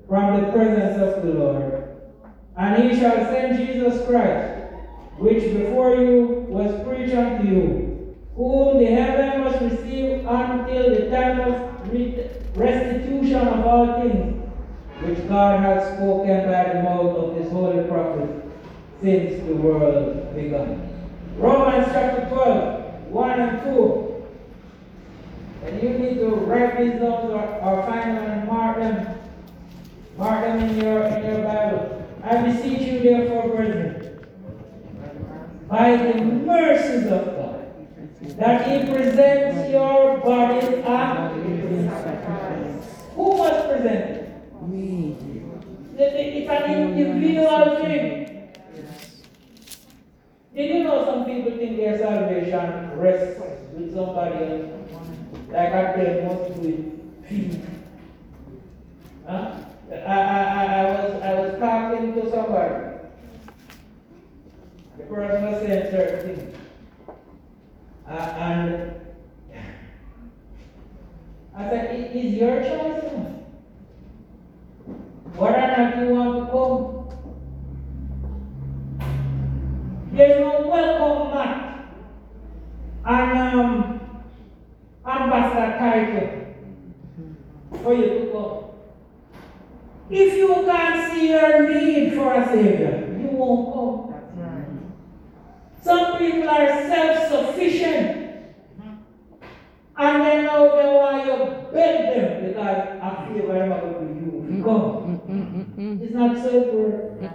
from 0.07 0.41
the 0.41 0.51
presence 0.51 1.01
of 1.01 1.23
the 1.23 1.33
Lord. 1.33 1.89
And 2.57 2.83
he 2.83 2.99
shall 2.99 3.25
send 3.25 3.57
Jesus 3.57 4.05
Christ, 4.05 4.63
which 5.17 5.43
before 5.43 5.95
you 5.95 6.45
was 6.47 6.85
preached 6.85 7.15
unto 7.15 7.47
you, 7.47 8.15
whom 8.35 8.77
the 8.77 8.85
heaven 8.85 9.43
must 9.43 9.61
receive 9.61 10.25
until 10.27 10.89
the 10.89 11.09
time 11.09 11.39
of 11.39 11.55
restitution 12.55 13.47
of 13.47 13.65
all 13.65 14.01
things, 14.01 14.44
which 15.01 15.27
God 15.27 15.59
has 15.61 15.95
spoken 15.95 16.49
by 16.49 16.73
the 16.73 16.83
mouth 16.83 17.17
of 17.17 17.35
his 17.35 17.51
holy 17.51 17.87
prophet 17.87 18.29
since 19.01 19.45
the 19.45 19.55
world 19.55 20.35
began. 20.35 20.89
Romans 21.37 21.87
chapter 21.91 22.27
12, 22.29 23.11
1 23.11 23.39
and 23.39 23.75
2. 23.75 24.25
And 25.65 25.83
you 25.83 25.89
need 25.89 26.15
to 26.19 26.27
write 26.27 26.77
these 26.77 26.93
down 26.93 27.31
or, 27.31 27.43
or 27.61 27.83
find 27.83 28.17
them 28.17 28.25
and 28.25 28.47
mark 28.47 28.77
them. 28.77 29.19
Mark 30.17 30.41
them 30.41 30.59
in 30.59 30.77
your 30.77 31.03
in 31.03 31.25
your 31.25 31.43
Bible. 31.43 32.07
I 32.23 32.41
beseech 32.41 32.81
you 32.81 32.99
therefore, 32.99 33.55
brethren, 33.55 34.25
by 35.67 35.97
the 35.97 36.21
mercies 36.21 37.11
of 37.11 37.25
God, 37.35 37.65
that 38.37 38.67
ye 38.67 38.89
present 38.89 39.69
your 39.71 40.19
bodies 40.19 40.69
a 40.85 41.25
who 43.15 43.23
was 43.37 43.67
presented? 43.67 44.14
Me. 44.67 45.15
It's 45.97 46.49
an 46.49 46.97
individual 46.97 47.77
thing. 47.77 48.49
Did 50.55 50.75
you 50.75 50.83
know 50.83 51.05
some 51.05 51.25
people 51.25 51.51
think 51.57 51.77
their 51.77 51.97
salvation 51.99 52.97
rests 52.97 53.41
with 53.73 53.93
somebody 53.93 54.35
else? 54.35 54.71
Like 55.49 55.73
I 55.73 55.91
pray 55.93 56.23
most 56.25 56.57
with. 56.57 56.91
Huh? 59.27 59.51
I, 59.91 60.83
was 60.85 61.21
I 61.21 61.33
was 61.33 61.59
talking 61.59 62.13
to 62.13 62.29
somebody. 62.31 62.75
The 64.97 65.03
person 65.03 65.43
was 65.43 65.61
saying 65.61 65.91
certain 65.91 66.35
things. 66.35 66.57
Uh, 68.07 68.11
and 68.11 69.01
I 71.55 71.69
said, 71.69 71.95
"It 71.95 72.15
is 72.15 72.33
your 72.35 72.61
choice. 72.61 73.34
Know. 75.35 75.41
Whether 75.41 75.57
or 75.57 75.67
not 75.77 75.97
you 75.97 76.07
want 76.13 76.33
to 76.39 76.51
come. 76.51 76.95
There's 80.11 80.39
no 80.39 80.67
welcome 80.67 81.33
mat 81.33 81.61
and 83.05 83.37
um, 83.59 83.99
ambassador 85.05 85.77
title 85.77 86.29
for 87.83 87.93
you 87.93 88.07
to 88.07 88.31
come. 88.31 88.57
If 90.09 90.37
you 90.37 90.63
can't 90.65 91.11
see 91.11 91.29
your 91.29 91.69
need 91.69 92.13
for 92.13 92.33
a 92.33 92.45
savior, 92.45 93.17
you 93.19 93.27
won't 93.27 93.73
come. 93.73 94.13
Some 95.81 96.17
people 96.17 96.49
are 96.49 96.67
self-sufficient. 96.87 98.23
And 99.97 100.21
then 100.21 100.45
now 100.45 100.75
they 100.75 100.87
want 100.93 101.25
you 101.25 101.31
to 101.37 101.45
beg 101.71 102.15
them 102.15 102.47
because 102.47 102.77
I 103.01 103.29
feel 103.33 103.47
very 103.47 103.69
much 103.69 103.81
to 103.81 103.87
you. 103.87 104.45
if 104.47 104.55
you 104.57 104.63
Come. 104.63 104.71
Mm-mm-mm-mm. 104.71 105.04
It's 105.77 106.13
not 106.13 106.37
so 106.37 106.51
good. 106.51 107.29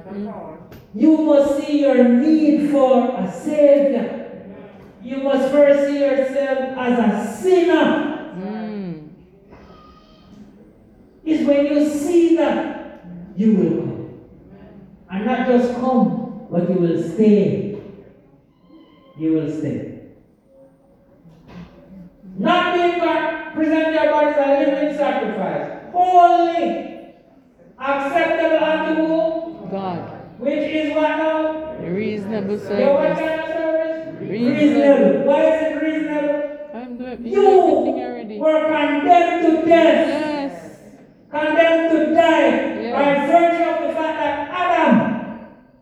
You 0.94 1.18
must 1.18 1.58
see 1.58 1.80
your 1.80 2.04
need 2.08 2.70
for 2.70 3.16
a 3.18 3.30
savior. 3.30 4.16
You 5.02 5.18
must 5.18 5.50
first 5.50 5.88
see 5.88 6.00
yourself 6.00 6.58
as 6.78 6.98
a 6.98 7.36
sinner. 7.36 8.32
Mm. 8.36 9.08
It's 11.24 11.46
when 11.46 11.66
you 11.66 11.88
see 11.88 12.36
that 12.36 13.02
you 13.36 13.54
will 13.56 13.70
come. 13.82 14.20
And 15.10 15.26
not 15.26 15.46
just 15.46 15.74
come, 15.74 16.46
but 16.50 16.68
you 16.68 16.76
will 16.76 17.02
stay. 17.12 17.78
You 19.18 19.32
will 19.32 19.50
stay. 19.50 20.00
Not 22.38 22.74
being 22.74 22.98
God, 23.00 23.52
present 23.54 23.92
your 23.94 24.10
bodies 24.10 24.36
as 24.38 24.66
a 24.66 24.70
living 24.70 24.96
sacrifice, 24.96 25.92
holy, 25.92 26.89
acceptable 27.80 28.64
unto 28.64 28.94
who? 29.06 29.68
God. 29.70 30.16
Which 30.38 30.58
is 30.58 30.94
what 30.94 31.08
now? 31.08 31.76
Reasonable 31.80 32.56
Your 32.56 32.94
what 32.94 33.16
service. 33.16 33.18
kind 33.18 33.40
of 33.40 33.46
service? 33.48 34.20
Reasonable. 34.20 34.56
Reasonable. 34.56 35.24
Why 35.26 35.42
is 35.44 35.62
it 35.62 35.82
reasonable? 35.82 36.42
I'm 36.74 36.96
doing 36.98 37.10
everything 37.10 37.32
You 37.32 38.06
already. 38.06 38.38
were 38.38 38.60
condemned 38.68 39.46
to 39.46 39.66
death, 39.66 40.08
Yes. 40.08 40.78
condemned 41.30 41.90
to 41.90 42.14
die 42.14 42.48
Yes. 42.80 42.94
by 42.94 43.26
virtue 43.26 43.70
of 43.70 43.88
the 43.88 43.94
fact 43.94 44.18
that 44.20 44.50
Adam 44.52 45.38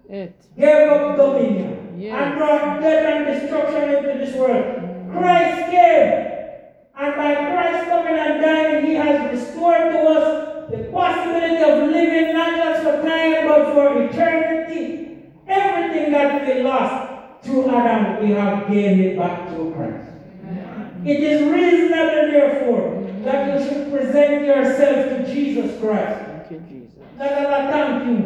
It. 0.09 0.35
gave 0.59 0.89
up 0.89 1.17
dominion 1.17 1.95
Yes. 1.99 2.15
and 2.21 2.39
brought 2.39 2.81
death 2.81 3.05
and 3.07 3.27
destruction 3.27 3.83
into 3.95 4.19
this 4.25 4.35
world. 4.37 4.65
Christ 5.13 5.71
came, 5.71 6.13
and 6.99 7.17
by 7.17 7.35
Christ 7.35 7.89
coming 7.89 8.19
and 8.19 8.41
dying, 8.41 8.87
He 8.87 8.95
has 8.95 9.31
restored 9.31 9.93
to 9.93 9.99
us 10.09 10.48
possibility 10.99 11.63
of 11.63 11.91
living 11.91 12.35
not 12.35 12.57
just 12.57 12.83
for 12.83 13.03
time 13.03 13.47
but 13.49 13.73
for 13.73 14.03
eternity. 14.03 15.31
Everything 15.47 16.13
that 16.13 16.47
we 16.47 16.63
lost 16.63 16.97
through 17.43 17.71
Adam, 17.71 18.23
we 18.23 18.35
have 18.35 18.69
gained 18.69 19.01
it 19.01 19.17
back 19.17 19.49
through 19.49 19.73
Christ. 19.75 20.09
It 21.05 21.21
is 21.21 21.43
reasonable, 21.43 22.25
therefore, 22.33 23.07
that 23.25 23.41
you 23.49 23.67
should 23.67 23.93
present 23.93 24.45
yourself 24.45 25.09
to 25.11 25.33
Jesus 25.33 25.81
Christ. 25.81 26.21
Thank 26.27 26.51
you, 26.51 26.61
Jesus. 26.69 26.99
Not 27.19 27.33
as 27.33 27.47
a 27.47 27.61
thank 27.73 28.07
you. 28.09 28.19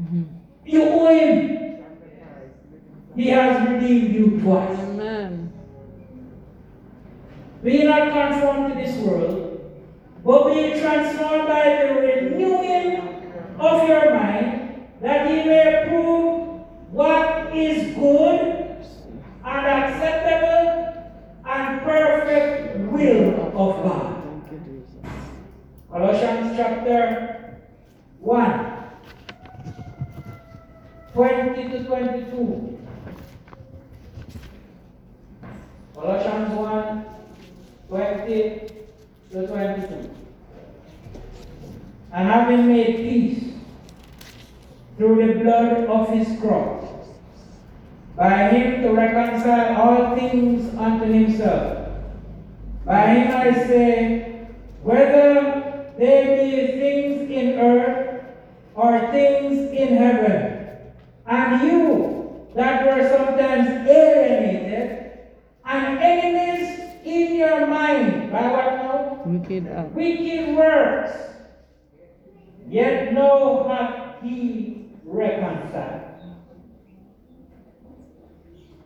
Mhm. 0.00 0.24
You 0.66 0.82
owe 0.82 1.14
him. 1.14 1.36
He 3.16 3.28
has 3.28 3.68
redeemed 3.68 4.14
you 4.14 4.40
twice. 4.40 4.78
Amen. 4.78 5.52
Be 7.62 7.84
not 7.84 8.12
conformed 8.12 8.74
to 8.74 8.80
this 8.80 8.96
world, 8.98 9.43
but 10.24 10.54
be 10.54 10.80
transformed 10.80 11.48
by 11.48 11.82
the 11.82 11.94
renewing 12.00 12.96
of 13.58 13.86
your 13.86 14.14
mind, 14.14 14.86
that 15.02 15.28
ye 15.28 15.44
may 15.44 15.84
prove 15.86 16.60
what 16.90 17.54
is 17.54 17.94
good 17.94 18.40
and 19.44 19.66
acceptable 19.66 20.94
and 21.44 21.82
perfect 21.82 22.78
will 22.90 23.34
of 23.48 23.82
God. 23.84 24.22
Colossians 25.90 26.56
chapter 26.56 27.60
1, 28.20 28.74
20 31.12 31.68
to 31.68 31.84
22. 31.84 32.78
Colossians 35.94 36.50
1, 36.54 37.04
20 37.88 38.83
to 39.34 39.48
22. 39.48 40.10
And 42.12 42.28
having 42.28 42.68
made 42.68 42.96
peace 42.96 43.52
through 44.96 45.26
the 45.26 45.40
blood 45.42 45.86
of 45.86 46.08
his 46.10 46.40
cross, 46.40 46.84
by 48.16 48.48
him 48.50 48.82
to 48.82 48.92
reconcile 48.92 49.76
all 49.76 50.16
things 50.16 50.72
unto 50.78 51.06
himself. 51.06 51.88
By 52.84 53.06
him 53.06 53.36
I 53.36 53.52
say, 53.66 54.46
whether 54.82 55.90
there 55.98 56.36
be 56.36 56.66
things 56.78 57.28
in 57.28 57.58
earth 57.58 58.24
or 58.76 59.00
things 59.10 59.72
in 59.72 59.96
heaven. 59.96 60.68
And 61.26 61.62
you 61.62 62.46
that 62.54 62.86
were 62.86 63.08
sometimes 63.08 63.88
alienated 63.88 65.18
and 65.64 65.98
enemies 65.98 67.00
in 67.04 67.34
your 67.34 67.66
mind 67.66 68.30
by 68.30 68.46
what? 68.52 68.83
Wicked. 69.26 69.94
Wicked 69.94 70.56
works. 70.56 71.12
Yet 72.68 73.12
now 73.12 73.68
hath 73.68 74.22
he 74.22 74.88
reconciled 75.04 76.02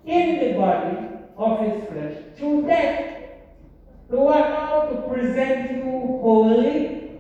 in 0.04 0.40
the 0.40 0.58
body 0.58 0.96
of 1.36 1.60
his 1.60 1.88
flesh 1.88 2.16
through 2.36 2.66
death. 2.66 3.14
To 4.10 4.16
what 4.16 4.48
now? 4.50 4.88
To 4.88 5.02
present 5.08 5.76
you 5.76 5.90
holy 6.22 7.10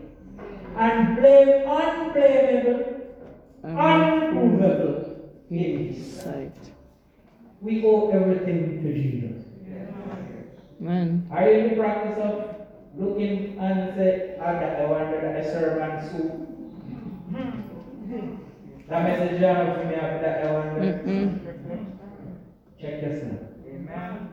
and 0.76 1.16
blame 1.16 1.68
unblameable, 1.68 2.84
unprovable 3.62 5.30
in 5.50 5.92
his 5.92 6.22
sight. 6.22 6.54
We 7.60 7.84
owe 7.84 8.10
everything 8.10 8.82
to 8.82 8.94
Jesus. 8.94 9.44
Man. 10.80 11.28
Are 11.30 11.50
you 11.50 11.58
in 11.58 11.70
the 11.70 11.76
practice 11.76 12.18
of 12.18 12.57
looking 12.96 13.58
and 13.58 13.94
say, 13.96 14.34
that 14.38 14.80
I 14.80 14.86
wonder 14.86 15.20
that 15.20 15.36
I 15.36 15.42
serve 15.44 15.78
and 15.80 16.10
soup? 16.10 16.32
That 18.88 19.02
message 19.02 19.40
you 19.40 19.46
have 19.46 19.76
for 19.76 19.84
me 19.84 19.94
after 19.94 20.20
that 20.22 20.46
I 20.46 20.52
wonder. 20.52 21.38
Check 22.80 23.02
yourself. 23.02 23.40
Amen. 23.66 24.28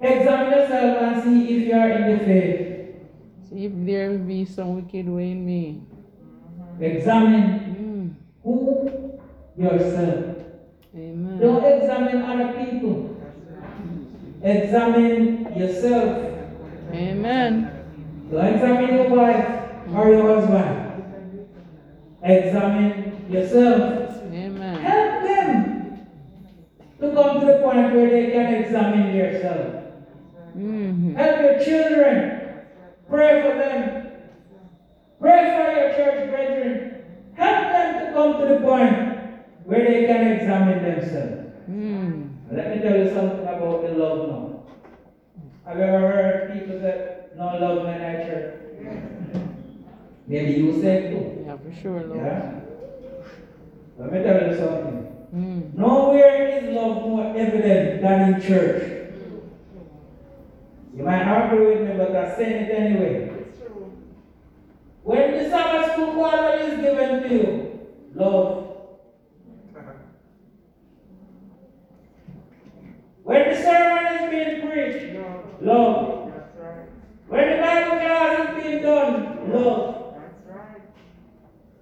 Examine 0.00 0.58
yourself 0.58 1.02
and 1.02 1.22
see 1.22 1.56
if 1.56 1.68
you 1.68 1.74
are 1.74 1.90
in 1.90 2.18
the 2.18 2.24
faith. 2.24 2.96
See 3.48 3.64
if 3.66 3.72
there 3.74 4.18
be 4.18 4.44
some 4.44 4.76
wicked 4.76 5.08
way 5.08 5.30
in 5.32 5.44
me. 5.46 5.82
Examine 6.80 7.66
Mm. 7.78 8.14
who 8.44 9.18
yourself. 9.56 10.36
Amen. 10.96 11.38
Don't 11.40 11.64
examine 11.64 12.22
other 12.22 12.64
people. 12.64 13.17
Examine 14.42 15.52
yourself. 15.56 16.24
Amen. 16.92 17.74
Don't 18.30 18.44
examine 18.46 18.94
your 18.94 19.08
wife 19.10 19.68
or 19.92 20.08
your 20.10 20.40
husband. 20.40 21.48
Examine 22.22 23.26
yourself. 23.30 24.22
Amen. 24.32 24.80
Help 24.80 25.22
them 25.24 26.08
to 27.00 27.14
come 27.14 27.40
to 27.40 27.46
the 27.46 27.58
point 27.62 27.94
where 27.94 28.10
they 28.10 28.30
can 28.30 28.54
examine 28.54 29.16
themselves. 29.16 29.74
Mm-hmm. 30.56 31.14
Help 31.16 31.40
your 31.40 31.64
children. 31.64 32.38
Pray 33.08 33.42
for 33.42 33.58
them. 33.58 34.06
Pray 35.20 35.40
for 35.50 35.80
your 35.80 35.90
church 35.96 36.30
brethren. 36.30 37.04
Help 37.34 37.72
them 37.72 38.06
to 38.06 38.12
come 38.12 38.40
to 38.40 38.54
the 38.54 38.60
point 38.60 39.18
where 39.64 39.84
they 39.84 40.06
can 40.06 40.32
examine 40.32 40.82
themselves. 40.82 41.54
Mm. 41.68 42.37
Let 42.50 42.74
me 42.76 42.82
tell 42.82 42.96
you 42.96 43.12
something 43.12 43.40
about 43.40 43.82
the 43.82 43.92
love 43.94 44.28
now. 44.28 44.62
Have 45.66 45.76
you 45.76 45.82
ever 45.82 46.00
heard 46.00 46.52
people 46.54 46.80
say, 46.80 47.16
no 47.36 47.44
love 47.44 47.84
in 47.86 48.02
our 48.02 48.24
church? 48.24 48.54
Maybe 50.26 50.52
you 50.60 50.80
said 50.80 51.10
too. 51.10 51.44
Yeah, 51.44 51.56
for 51.58 51.72
sure, 51.80 52.00
Lord. 52.04 52.16
Yeah? 52.16 52.60
Let 53.98 54.12
me 54.12 54.22
tell 54.22 54.50
you 54.50 54.56
something. 54.56 55.16
Mm. 55.34 55.74
Nowhere 55.74 56.58
is 56.58 56.74
love 56.74 57.02
more 57.02 57.36
evident 57.36 58.00
than 58.00 58.34
in 58.34 58.40
church. 58.40 59.12
You 60.94 61.04
might 61.04 61.24
not 61.26 61.52
agree 61.52 61.76
with 61.76 61.88
me, 61.88 61.96
but 61.96 62.16
I'm 62.16 62.36
saying 62.36 62.64
it 62.64 62.70
anyway. 62.70 63.44
When 65.02 65.32
the 65.32 65.50
Sabbath 65.50 65.92
school 65.92 66.14
quarter 66.14 66.58
is 66.60 66.80
given 66.80 67.22
to 67.22 67.34
you, 67.34 67.88
love. 68.14 68.67
When 73.28 73.50
the 73.50 73.56
sermon 73.62 74.06
is 74.16 74.30
being 74.30 74.66
preached, 74.66 75.18
love. 75.60 76.32
When 77.28 77.50
the 77.50 77.56
Bible 77.62 77.96
class 77.98 78.56
is 78.56 78.62
being 78.64 78.82
done, 78.82 79.52
love. 79.52 80.14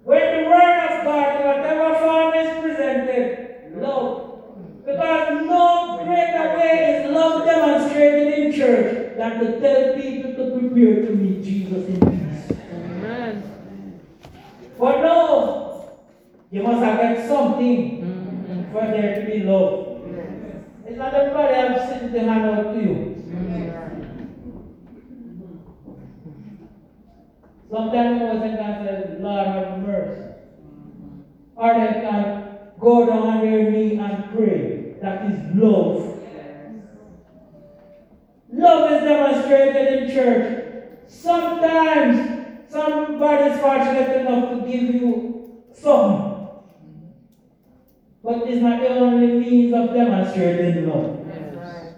When 0.03 0.43
the 0.43 0.49
word 0.51 0.79
of 0.91 1.05
God, 1.05 1.41
in 1.41 1.47
whatever 1.47 1.95
form 2.01 2.35
is 2.35 2.51
presented, 2.65 3.77
love. 3.81 4.43
Because 4.85 5.47
no 5.47 6.03
greater 6.05 6.59
way 6.59 7.05
is 7.07 7.15
love 7.15 7.45
demonstrated 7.45 8.39
in 8.41 8.53
church 8.53 9.17
than 9.17 9.39
to 9.39 9.61
tell 9.61 9.95
people 9.95 10.33
to 10.35 10.59
prepare 10.59 11.07
to 11.07 11.13
meet 11.15 11.45
Jesus 11.45 11.89
in 11.89 12.01
peace. 12.01 12.59
Amen. 12.75 14.01
But 14.77 15.01
no, 15.01 15.91
you 16.51 16.63
must 16.65 16.83
have 16.83 17.01
get 17.01 17.29
something 17.29 18.03
Mm-hmm. 18.03 18.73
for 18.73 18.81
there 18.81 19.21
to 19.21 19.27
be 19.31 19.45
love. 19.45 19.85
It's 20.89 20.97
not 20.99 21.13
everybody 21.15 21.55
I'm 21.55 21.89
sitting 21.89 22.13
to 22.13 22.21
hand 22.21 22.45
out 22.47 22.73
to 22.75 22.81
you. 22.81 23.13
Sometimes 27.69 28.21
Moses 28.21 28.57
can 28.57 28.87
say, 28.87 29.17
Lord 29.21 29.47
have 29.49 29.79
mercy. 29.81 30.23
Or 31.57 31.75
they 31.75 32.01
can 32.01 32.59
go 32.79 33.07
down 33.07 33.27
on 33.27 33.41
their 33.41 33.71
knee 33.71 33.99
and 33.99 34.31
pray. 34.33 34.95
That 35.03 35.27
is 35.33 35.57
love. 35.57 36.19
Love 38.53 38.93
is 38.93 39.03
demonstrated 39.03 40.03
in 40.03 40.15
church. 40.15 40.89
Sometimes 41.09 42.71
somebody 42.71 43.51
is 43.51 43.61
fortunate 43.61 44.21
enough 44.21 44.51
to 44.51 44.57
give 44.71 44.95
you 44.95 45.63
something. 45.75 46.35
But 48.23 48.43
it's 48.49 48.61
not 48.61 48.81
the 48.81 48.89
only 48.89 49.39
means 49.39 49.73
of 49.73 49.95
demonstrating 49.95 50.89
love. 50.89 51.25
Yes. 51.29 51.95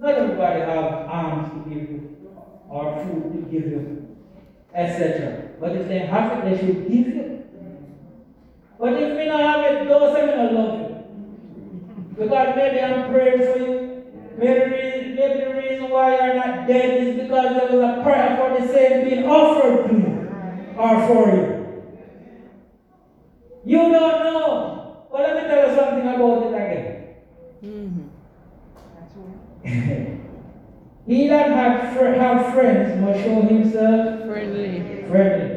Not 0.00 0.14
everybody 0.14 0.60
have 0.60 0.92
arms 1.08 1.48
to 1.52 1.70
give 1.70 1.90
you 1.90 2.16
or 2.68 3.04
food 3.04 3.32
to 3.34 3.38
give 3.50 3.66
you. 3.70 4.06
etc. 4.74 5.50
But 5.60 5.72
if 5.76 5.88
they 5.88 5.98
have 5.98 6.38
it, 6.38 6.44
they 6.50 6.56
should 6.58 6.88
give 6.88 7.06
you. 7.14 7.42
But 8.78 8.92
if 8.94 9.18
me 9.18 9.26
not 9.26 9.40
have 9.40 9.64
it, 9.72 9.84
don't 9.88 10.14
say 10.14 10.26
me 10.26 10.34
not 10.36 10.52
love 10.52 10.78
you. 10.80 10.86
Because 12.16 12.56
maybe 12.56 12.80
I'm 12.80 13.10
praying 13.12 13.40
for 13.40 13.58
you. 13.58 14.04
Maybe, 14.38 14.60
the 14.60 14.66
reason- 14.70 15.14
maybe 15.16 15.44
the 15.44 15.54
reason 15.60 15.90
why 15.90 16.14
you're 16.16 16.34
not 16.34 16.66
dead 16.66 17.02
is 17.02 17.14
because 17.22 17.56
there 17.56 17.68
was 17.78 17.98
a 17.98 18.02
prayer 18.02 18.36
for 18.38 18.48
the 18.60 18.68
same 18.72 19.04
being 19.08 19.26
offered 19.26 19.88
to 19.88 19.94
you 19.94 20.28
or 20.78 21.06
for 21.08 21.22
you. 21.34 21.46
You 23.64 23.92
don't 23.92 24.24
know. 24.24 25.06
But 25.12 25.20
let 25.22 25.34
me 25.42 25.42
tell 25.50 25.68
you 25.68 25.74
something 25.76 26.06
about 26.08 26.46
it 26.46 26.54
again. 26.54 26.86
Mm-hmm. 27.64 28.06
he 31.06 31.28
that 31.28 31.48
had 31.50 31.96
fr- 31.96 32.18
have 32.18 32.54
friends 32.54 33.00
must 33.00 33.20
show 33.20 33.42
himself 33.42 34.26
Friendly. 34.26 35.04
friendly. 35.08 35.56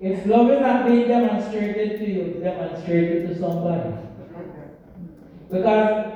If 0.00 0.26
love 0.26 0.50
is 0.50 0.60
not 0.60 0.86
being 0.86 1.08
demonstrated 1.08 1.98
to 2.00 2.10
you, 2.10 2.40
demonstrate 2.40 3.10
it 3.10 3.26
to 3.28 3.38
somebody. 3.38 3.92
Because 5.50 6.12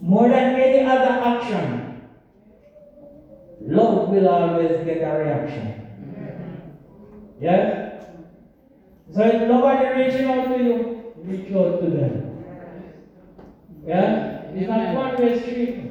more 0.00 0.28
than 0.28 0.54
any 0.60 0.84
other 0.84 1.20
action, 1.24 2.02
love 3.60 4.08
will 4.08 4.28
always 4.28 4.84
get 4.84 4.98
a 5.02 5.18
reaction. 5.18 5.86
Yes? 7.40 8.04
So 9.14 9.22
if 9.22 9.48
nobody 9.48 10.02
reaching 10.02 10.26
out 10.26 10.48
to 10.48 10.62
you, 10.62 11.12
reach 11.24 11.52
out 11.54 11.80
to 11.80 11.90
them. 11.90 12.44
Yeah? 13.86 14.37
It's 14.54 14.68
not 14.68 14.94
one 14.94 15.16
way 15.22 15.40
street. 15.40 15.84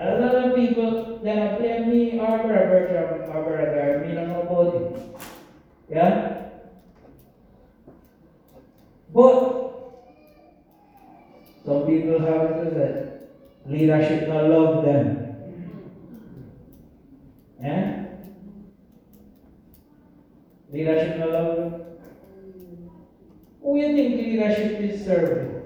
A 0.00 0.18
lot 0.18 0.34
of 0.34 0.54
people, 0.54 1.18
they 1.22 1.34
don't 1.34 1.58
blame 1.58 1.90
me 1.90 2.18
or 2.18 2.38
Brother 2.38 3.28
or 3.34 3.42
Brother 3.44 4.04
me 4.06 4.14
don't 4.14 4.28
know 4.28 4.42
about 4.42 4.74
it. 4.74 5.02
Yeah? 5.90 6.48
But, 9.12 9.60
some 11.66 11.86
people 11.86 12.20
have 12.20 12.66
it 12.66 12.74
that 12.74 13.28
leadership 13.66 14.28
not 14.28 14.44
love 14.44 14.84
them. 14.84 15.36
Yeah? 17.62 18.06
Leadership 20.72 21.18
not 21.18 21.30
love 21.30 21.56
them. 21.56 21.84
Who 23.62 23.76
you 23.78 23.94
think 23.94 24.16
leadership 24.16 24.80
is 24.80 25.04
serving? 25.04 25.59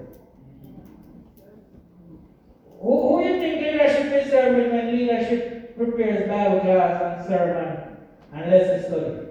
Who, 2.85 3.01
who 3.01 3.25
you 3.25 3.39
think 3.39 3.61
leadership 3.61 4.13
is 4.13 4.29
serving 4.29 4.69
when 4.71 4.95
leadership 4.95 5.75
prepares 5.75 6.29
Bible 6.29 6.59
class 6.59 7.01
and 7.01 7.27
sermon 7.27 7.97
and 8.31 8.51
lesson 8.51 8.83
study? 8.83 9.27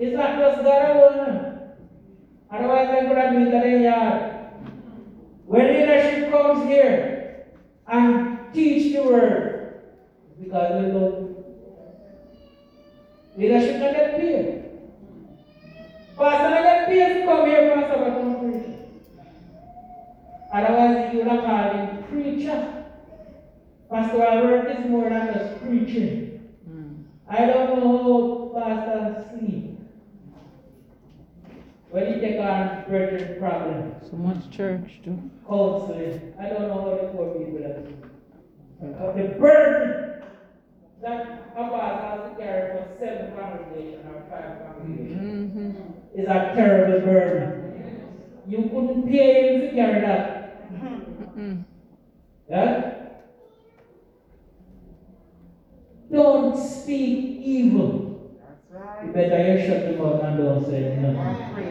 It's 0.00 0.16
not 0.16 0.36
just 0.36 0.64
God 0.64 0.96
alone. 0.96 1.60
Otherwise, 2.50 2.88
I 2.88 3.06
could 3.06 3.16
have 3.16 3.34
been 3.34 3.50
that 3.52 3.66
in 3.66 3.82
yard. 3.82 4.34
When 5.46 5.66
leadership 5.68 6.32
comes 6.32 6.66
here 6.66 7.46
and 7.86 8.52
teach 8.52 8.92
the 8.92 9.04
word, 9.04 9.82
because 10.40 10.72
we 10.74 10.90
you. 10.90 11.36
Leadership 13.36 13.78
not 13.78 13.92
get 13.94 14.18
paid. 14.18 14.64
Pastor 16.18 16.50
not 16.50 16.64
get 16.64 16.88
paid 16.88 17.20
to 17.20 17.26
come 17.26 17.46
here, 17.46 17.72
Pastor. 17.76 18.39
Otherwise, 20.52 21.12
you 21.12 21.18
would 21.20 21.28
have 21.28 21.44
called 21.44 21.76
him 21.76 22.04
preacher. 22.10 22.84
Pastoral 23.90 24.44
work 24.44 24.68
is 24.78 24.84
more 24.88 25.08
than 25.10 25.32
just 25.34 25.60
preaching. 25.62 26.48
Mm. 26.68 27.04
I 27.28 27.46
don't 27.46 27.78
know 27.80 28.52
how 28.54 28.60
pastors 28.60 29.30
sleep. 29.30 29.78
When 31.90 32.06
you 32.14 32.20
take 32.20 32.38
on 32.40 32.84
brethren 32.88 33.38
problems, 33.40 34.10
So 34.10 34.16
much 34.16 34.48
church 34.50 35.00
too. 35.04 35.18
counseling, 35.48 36.34
I 36.38 36.48
don't 36.48 36.68
know 36.68 36.80
how 36.82 36.90
the 36.90 37.08
poor 37.12 37.34
people 37.34 37.64
are 37.66 37.82
sleep. 37.82 38.04
Uh, 38.82 39.12
the 39.12 39.24
burden 39.38 40.22
that 41.02 41.52
a 41.56 41.68
pastor 41.68 42.06
has 42.06 42.30
to 42.30 42.36
carry 42.42 42.78
for 42.78 42.86
seven 42.98 43.32
congregations 43.36 44.06
or 44.06 44.22
five 44.30 44.58
congregations 44.66 45.50
Mm-hmm. 45.50 46.18
is 46.20 46.26
a 46.26 46.54
terrible 46.54 47.04
burden. 47.04 47.56
You 48.46 48.58
couldn't 48.72 49.08
pay 49.10 49.54
him 49.54 49.60
to 49.62 49.74
carry 49.74 50.00
that. 50.00 50.39
Mm-mm. 50.72 51.64
Yeah? 52.48 52.96
Don't 56.12 56.56
speak 56.56 57.40
evil. 57.42 58.36
That's 58.40 58.82
right. 58.82 59.06
You 59.06 59.12
better 59.12 59.58
you 59.58 59.66
shut 59.66 59.82
them 59.92 60.00
up 60.06 60.22
and 60.24 60.38
don't 60.38 60.64
say 60.66 60.96
nothing. 60.96 61.64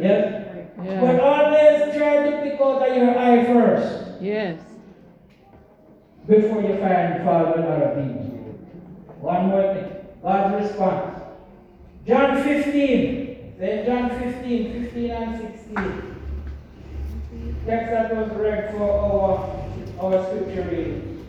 Yes? 0.00 0.44
But 0.76 0.84
Yeah. 0.84 1.00
But 1.00 1.20
always 1.20 1.96
try 1.96 2.30
to 2.30 2.42
pick 2.42 2.60
out 2.60 2.88
of 2.88 2.96
your 2.96 3.18
eye 3.18 3.44
first 3.44 4.20
Yes. 4.20 4.60
before 6.26 6.62
you 6.62 6.76
find 6.78 7.24
fault 7.24 7.56
with 7.56 7.66
other 7.66 7.94
people. 8.02 8.24
One 9.20 9.46
more 9.46 9.74
thing. 9.74 9.92
God's 10.22 10.64
response. 10.64 11.22
John 12.06 12.42
15. 12.42 13.54
Then 13.58 13.86
John 13.86 14.10
15, 14.20 14.84
15 14.84 15.10
and 15.10 15.40
16. 15.54 16.07
Text 17.68 17.90
that 17.90 18.16
was 18.16 18.30
read 18.30 18.70
for 18.72 18.90
our, 20.00 20.10
our 20.14 20.24
scripture 20.24 20.66
reading. 20.70 21.22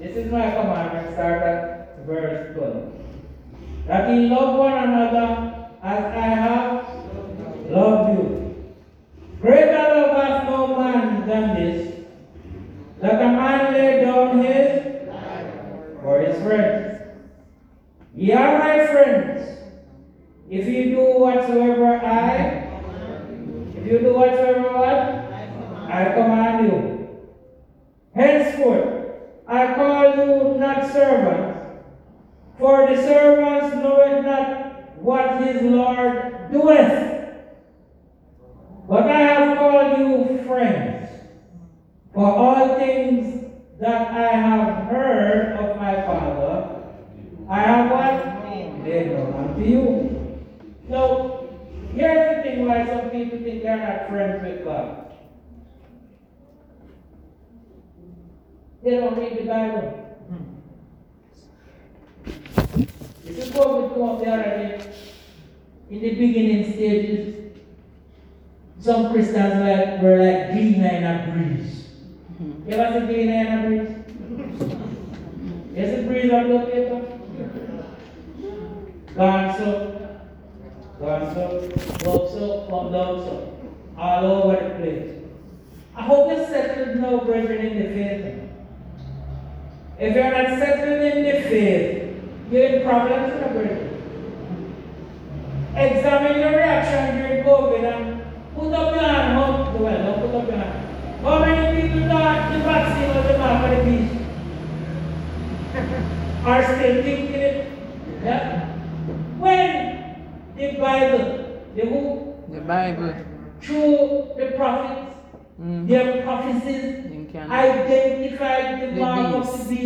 This 0.00 0.16
is 0.16 0.32
my 0.32 0.50
commandment, 0.50 1.12
start 1.14 1.42
at 1.44 2.04
verse 2.04 2.56
12. 2.56 2.92
That 3.86 4.10
ye 4.10 4.30
love 4.30 4.58
one 4.58 4.72
another 4.72 5.68
as 5.84 6.04
I 6.06 6.26
have 6.42 6.88
loved 7.70 8.05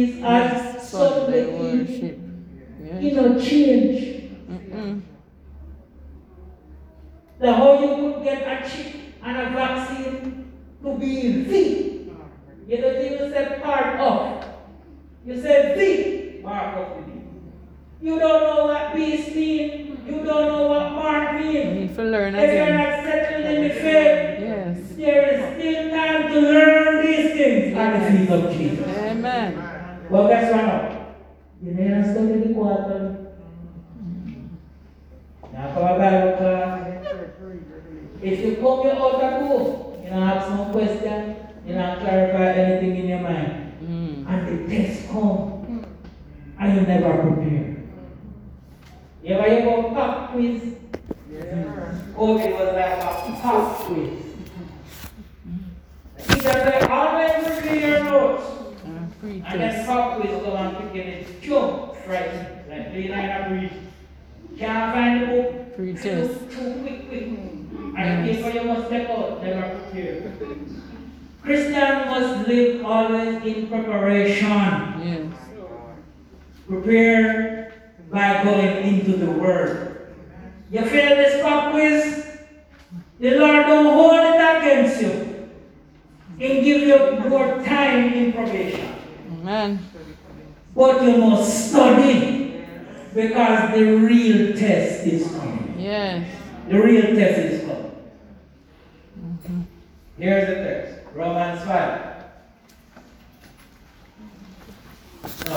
of 0.03 0.09
the 0.09 0.13
beast 0.13 0.25
as 0.25 0.89
Sunday 0.91 1.45
Sunday 1.45 1.79
worship. 1.79 2.19
you 3.01 3.09
Yes. 3.09 3.15
know, 3.17 3.41
change. 3.41 4.31
Mm-mm. 4.51 5.01
The 7.39 7.53
how 7.53 7.81
you 7.81 8.13
could 8.15 8.25
get 8.25 8.43
a 8.43 8.69
chip 8.69 8.95
and 9.23 9.37
a 9.37 9.51
vaccine 9.51 10.53
to 10.83 10.99
be 10.99 11.43
the. 11.45 11.91
You 12.69 12.77
don't 12.81 13.05
even 13.05 13.33
say 13.33 13.59
part 13.63 13.99
of. 14.01 14.45
You 15.27 15.41
say 15.41 15.75
the 15.77 16.43
mark 16.43 16.77
of 16.77 17.05
the. 17.07 17.13
You 18.07 18.19
don't 18.19 18.43
know 18.43 18.67
what 18.67 18.95
beast 18.95 19.35
mean. 19.35 20.03
You 20.07 20.25
don't 20.25 20.47
know 20.49 20.67
what 20.69 20.93
mark 20.93 21.41
You 21.45 21.53
mean. 21.53 21.75
need 21.81 21.95
to 21.97 22.03
learn 22.05 22.35
If 22.35 22.53
you're 22.55 22.75
not 22.77 23.05
settled 23.05 23.45
in 23.45 23.63
the 23.69 23.71
faith, 23.75 24.41
Yes. 24.41 24.79
there 24.97 25.29
is 25.35 25.41
still 25.61 25.91
time 25.91 26.29
to 26.33 26.41
learn 26.41 27.07
these 27.07 27.33
things 27.33 27.77
at 27.77 27.91
the 28.13 28.19
feet 28.19 28.31
of 28.31 28.53
Jesus. 28.57 28.99
Amen. 28.99 29.70
The 30.11 31.75
quarter. 32.55 33.17
Now, 35.53 35.75
come 35.75 35.99
Bible 35.99 36.37
class. 36.39 36.87
If 38.23 38.41
you 38.41 38.57
come 38.57 38.81
here 38.83 38.93
out 38.93 39.23
of 39.23 39.33
school, 39.37 40.01
you 40.05 40.11
know, 40.11 40.23
ask 40.25 40.49
some 40.49 40.73
question, 40.73 41.37
you 41.67 41.75
know, 41.75 41.97
clarify 42.01 42.53
anything 42.53 42.97
in 42.97 43.09
your 43.09 43.21
mind, 43.21 43.73
Mm. 43.83 44.27
and 44.29 44.49
the 44.49 44.77
test 44.77 45.09
come, 45.11 45.85
and 46.59 46.75
you 46.77 46.83
never 46.83 47.13
prepare. 47.23 47.77
You 49.23 49.35
ever 49.35 49.49
hear 49.49 49.63
about 49.69 49.95
pop 49.95 50.33
quiz? 50.33 50.63
COVID 52.17 52.53
was 52.59 52.75
like 52.75 52.99
a 52.99 53.41
pop 53.41 53.77
quiz. 53.87 54.11
The 56.17 56.23
teacher 56.35 56.43
said, 56.43 56.91
always 56.91 57.33
prepare 57.45 57.89
your 57.89 58.05
notes. 58.05 58.60
Free 59.21 59.43
And 59.47 59.61
then 59.61 59.73
test. 59.75 59.87
pop 59.87 60.21
quiz 60.21 60.31
go 60.43 60.57
and 60.57 60.93
pick 60.93 61.05
it, 61.07 61.43
jump, 61.43 61.95
right? 62.09 62.69
Like 62.69 62.93
three 62.93 63.09
line 63.09 63.31
of 63.31 63.53
read. 63.53 63.73
Can't 64.59 64.95
find 64.95 65.23
the 65.23 65.27
book. 65.27 65.77
Free 65.77 65.93
Too, 65.95 66.03
test. 66.03 66.51
too 66.51 66.81
quick, 66.83 67.09
quick. 67.09 67.23
And 67.97 68.29
the 68.29 68.35
paper 68.35 68.51
you 68.51 68.65
must 68.65 68.87
step 68.87 69.11
out, 69.11 69.43
never 69.43 69.79
prepare. 69.91 70.33
Christian 71.43 72.09
must 72.09 72.49
live 72.49 72.85
always 72.85 73.43
in 73.45 73.67
preparation. 73.69 74.49
Yes. 74.49 75.27
Prepare 76.69 77.73
by 78.11 78.45
going 78.45 78.77
into 78.95 79.17
the 79.17 79.31
Word. 79.31 80.13
You 80.71 80.83
fail 80.83 81.17
this 81.17 81.43
pop 81.43 81.73
quiz, 81.73 82.27
the 83.19 83.31
Lord 83.39 83.67
don't 83.67 83.87
hold 83.93 84.13
it 84.15 84.57
against 84.63 85.03
you. 85.03 85.49
He 86.39 86.63
give 86.63 86.83
you 86.83 87.29
more 87.29 87.63
time 87.65 88.13
in 88.15 88.33
probation. 88.33 88.95
Amen. 89.41 89.79
But 90.75 91.03
you 91.03 91.17
must 91.17 91.71
study 91.71 92.63
because 93.15 93.75
the 93.75 93.85
real 93.97 94.55
test 94.55 95.07
is 95.07 95.29
coming. 95.29 95.77
Yes. 95.79 96.31
The 96.69 96.79
real 96.79 97.15
test 97.17 97.39
is 97.39 97.61
coming. 97.63 97.93
Mm-hmm. 99.19 99.61
Here's 100.19 100.47
the 100.47 100.55
text 100.57 101.15
Romans 101.15 101.63
5. 101.63 102.11
No, 105.47 105.55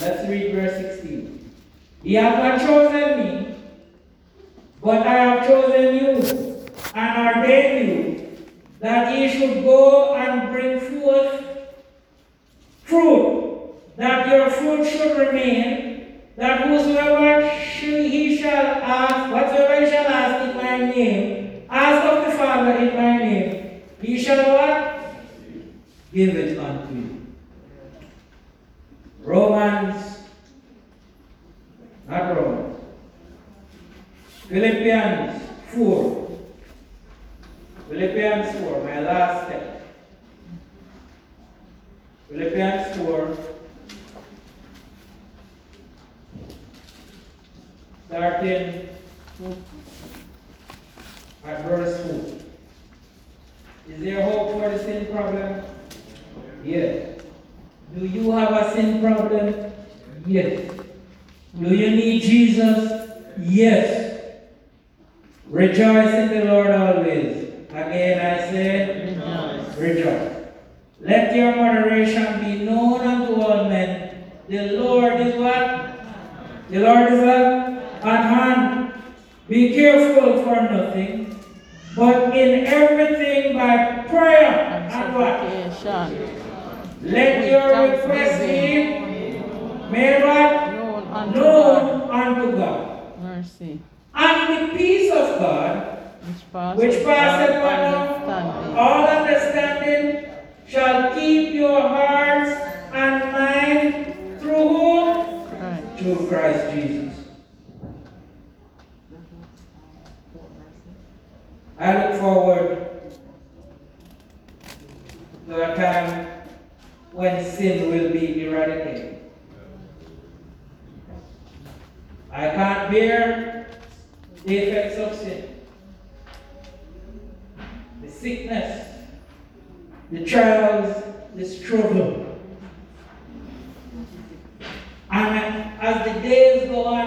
let's 0.00 0.28
read 0.30 0.54
verse 0.54 0.96
16. 0.96 1.52
Ye 2.04 2.14
have 2.14 2.38
not 2.38 2.66
chosen 2.66 3.18
me, 3.18 3.54
but 4.80 5.06
I 5.06 5.12
have 5.12 5.46
chosen 5.46 5.94
you 5.94 6.64
and 6.94 7.36
ordained 7.36 7.88
you 7.88 8.38
that 8.80 9.14
ye 9.14 9.28
should 9.28 9.62
go 9.62 10.14
and 10.14 10.50
bring 10.50 10.80
forth 10.80 11.55
fruit, 12.86 13.74
that 13.96 14.28
your 14.28 14.48
fruit 14.50 14.86
should 14.86 15.18
remain, 15.18 16.20
that 16.36 16.68
whosoever 16.68 17.35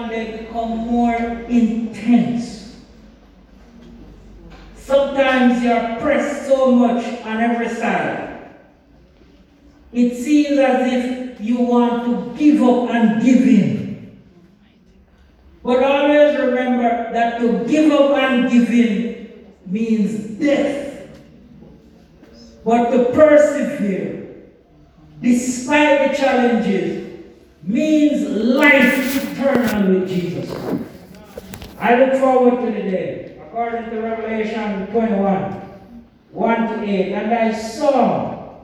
they 0.08 0.38
become 0.38 0.78
more 0.78 1.14
intense. 1.48 2.76
Sometimes 4.76 5.62
you're 5.62 6.00
pressed 6.00 6.46
so 6.46 6.72
much 6.72 7.04
on 7.22 7.40
every 7.40 7.68
side. 7.68 8.50
It 9.92 10.16
seems 10.16 10.58
as 10.58 10.92
if 10.92 11.40
you 11.40 11.58
want 11.58 12.04
to 12.04 12.38
give 12.38 12.62
up 12.62 12.90
and 12.90 13.22
give 13.22 13.42
in. 13.46 14.18
But 15.62 15.82
always 15.82 16.38
remember 16.38 17.12
that 17.12 17.40
to 17.40 17.64
give 17.66 17.92
up 17.92 18.16
and 18.16 18.50
give 18.50 18.70
in 18.70 19.44
means 19.66 20.38
death. 20.38 21.18
But 22.64 22.90
to 22.90 23.04
persevere, 23.12 24.44
despite 25.20 26.10
the 26.10 26.16
challenges, 26.16 26.99
means 27.72 28.28
life 28.28 29.32
eternal 29.32 30.00
with 30.00 30.08
Jesus. 30.08 30.50
I 31.78 31.94
look 31.94 32.20
forward 32.20 32.66
to 32.66 32.72
the 32.72 32.90
day, 32.90 33.38
according 33.46 33.90
to 33.90 34.00
Revelation 34.00 34.86
21 34.88 35.60
1 36.32 36.68
to 36.68 36.84
8. 36.84 37.12
And 37.12 37.34
I 37.34 37.52
saw 37.52 38.56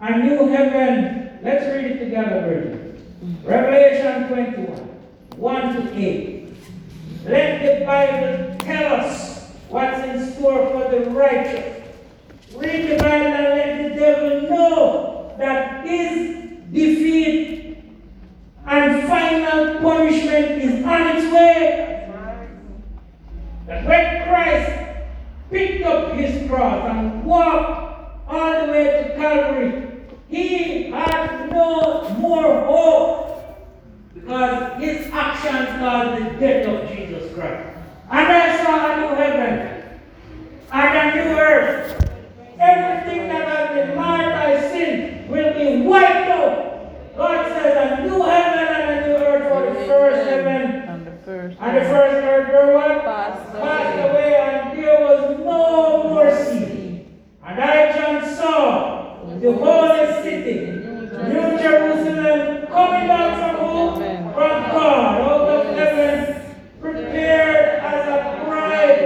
a 0.00 0.18
new 0.18 0.48
heaven. 0.48 1.38
Let's 1.42 1.64
read 1.74 1.92
it 1.92 2.04
together, 2.04 2.40
Virgin. 2.42 3.40
Revelation 3.44 4.28
21 4.28 4.76
1 5.36 5.74
to 5.74 5.98
8. 5.98 6.54
Let 7.26 7.80
the 7.80 7.84
Bible 7.84 8.56
tell 8.60 9.00
us 9.00 9.50
what's 9.68 10.02
in 10.04 10.32
store 10.34 10.70
for 10.70 10.90
the 10.90 11.10
righteous. 11.10 11.76
Read 12.54 12.90
the 12.90 12.96
Bible 12.96 13.26
and 13.26 13.44
let 13.44 13.88
the 13.88 14.00
devil 14.00 14.50
know 14.50 15.34
that 15.38 15.86
his 15.86 16.36
defeat 16.72 17.49
and 18.70 19.08
final 19.08 19.80
punishment 19.80 20.62
is 20.62 20.84
on 20.84 21.16
its 21.16 21.32
way. 21.32 22.08
That 23.66 23.84
when 23.84 24.28
Christ 24.28 25.06
picked 25.50 25.84
up 25.84 26.12
his 26.12 26.48
cross 26.48 26.88
and 26.88 27.24
walked 27.24 28.28
all 28.28 28.66
the 28.66 28.72
way 28.72 28.84
to 28.84 29.16
Calvary, 29.16 29.88
he 30.28 30.84
had 30.84 31.50
no 31.50 32.10
more 32.10 32.64
hope 32.64 33.58
because 34.14 34.80
his 34.80 35.12
actions 35.12 35.68
caused 35.80 36.24
the 36.24 36.38
death 36.38 36.68
of 36.68 36.96
Jesus 36.96 37.34
Christ. 37.34 37.76
And 38.08 38.28
I 38.28 38.64
saw 38.64 38.92
a 38.92 39.00
new 39.00 39.14
heaven 39.16 40.00
and 40.72 40.96
a 40.96 41.24
new 41.24 41.36
earth. 41.36 42.08
Everything 42.60 43.28
that 43.28 43.48
has 43.48 43.86
been 43.86 43.96
marred 43.96 44.32
by 44.32 44.60
sin 44.68 45.28
will 45.28 45.54
be 45.54 45.88
wiped 45.88 46.30
out. 46.30 46.69
God 47.20 47.46
says 47.52 47.76
a 47.76 48.02
new 48.02 48.22
heaven 48.22 48.66
and 48.76 48.90
a 48.90 49.06
new 49.06 49.14
earth 49.14 49.44
for 49.52 49.60
the 49.68 49.86
first 49.86 50.26
heaven 50.28 50.62
And 50.88 51.06
the 51.06 51.12
first. 51.24 51.58
and 51.60 51.76
the 51.76 51.80
first 51.82 52.14
earth 52.24 52.48
were 52.48 52.74
what? 52.74 53.04
Passed 53.04 53.54
away. 53.54 54.34
and 54.40 54.78
there 54.78 55.00
was 55.04 55.38
no 55.38 56.08
more 56.08 56.30
sea. 56.44 57.04
And 57.44 57.60
I, 57.60 57.92
John, 57.94 58.34
saw 58.36 59.16
the 59.38 59.52
holy 59.52 60.22
city, 60.22 60.56
New 61.28 61.58
Jerusalem, 61.58 62.66
coming 62.68 63.06
down 63.08 63.30
from 63.38 63.54
who? 63.66 63.80
From 64.32 64.56
God, 64.72 65.20
out 65.20 65.48
of 65.48 65.76
heaven, 65.76 66.56
prepared 66.80 67.80
as 67.80 68.08
a 68.08 68.44
bride, 68.46 69.00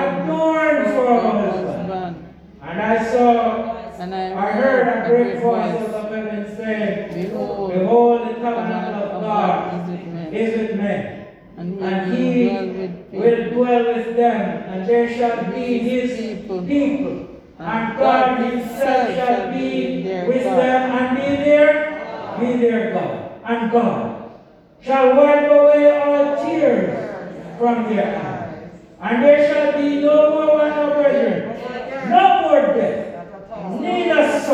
adorned 0.00 0.86
for 0.94 1.20
her 1.20 1.50
husband. 1.50 2.34
And 2.62 2.80
I 2.82 3.04
saw, 3.12 3.73
And 4.04 4.14
I 4.14 4.48
I 4.48 4.52
heard 4.52 4.86
a 4.86 5.08
great 5.08 5.40
voice 5.40 5.64
out 5.64 5.94
of 5.94 6.12
heaven 6.12 6.56
saying, 6.58 7.14
Behold, 7.14 7.72
Behold, 7.72 8.28
the 8.28 8.34
tabernacle 8.34 9.16
of 9.16 9.22
God 9.22 9.80
is 9.80 9.88
with 9.88 10.06
men, 10.12 10.34
is 10.34 10.58
with 10.58 10.76
men. 10.76 11.26
and 11.56 11.80
And 11.80 12.12
he 12.12 12.48
will 12.48 12.66
dwell 12.66 12.76
with 12.76 13.12
will 13.12 13.50
dwell 13.54 13.84
with 13.94 14.16
them, 14.16 14.42
and 14.68 14.86
they 14.86 15.16
shall 15.16 15.50
be 15.50 15.78
his 15.78 16.18
people. 16.68 17.30
And 17.58 17.96
God 17.96 18.40
himself 18.44 19.14
shall 19.16 19.50
be 19.50 20.02
with 20.28 20.44
them 20.44 20.82
and 20.98 21.16
be 21.16 21.36
their, 21.42 22.36
be 22.38 22.58
their 22.60 22.92
God. 22.92 23.40
And 23.46 23.72
God 23.72 24.30
shall 24.82 25.16
wipe 25.16 25.50
away 25.50 25.98
all 25.98 26.44
tears 26.44 27.56
from 27.56 27.88
their 27.88 28.20
eyes. 28.20 28.70
And 29.00 29.24
there 29.24 29.48
shall 29.48 29.80
be 29.80 30.02
no 30.02 30.30
more 30.34 30.58
one 30.58 30.68
no 30.76 30.92
brethren, 30.92 31.58
no 32.10 32.42
more 32.42 32.43
death, 32.43 32.43
neither 32.43 32.43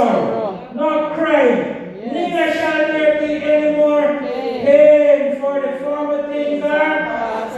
sorrow, 0.01 0.72
nor 0.74 1.14
crying, 1.14 2.12
neither 2.12 2.53
shall 2.53 2.86
there 2.88 3.20
be 3.20 3.44
any 3.44 3.76
more 3.76 4.18
pain, 4.20 5.40
for 5.40 5.61
the 5.61 5.78
former 5.80 6.32
things 6.32 6.64
are 6.64 6.98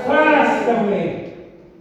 passed 0.07 0.69
away. 0.69 1.35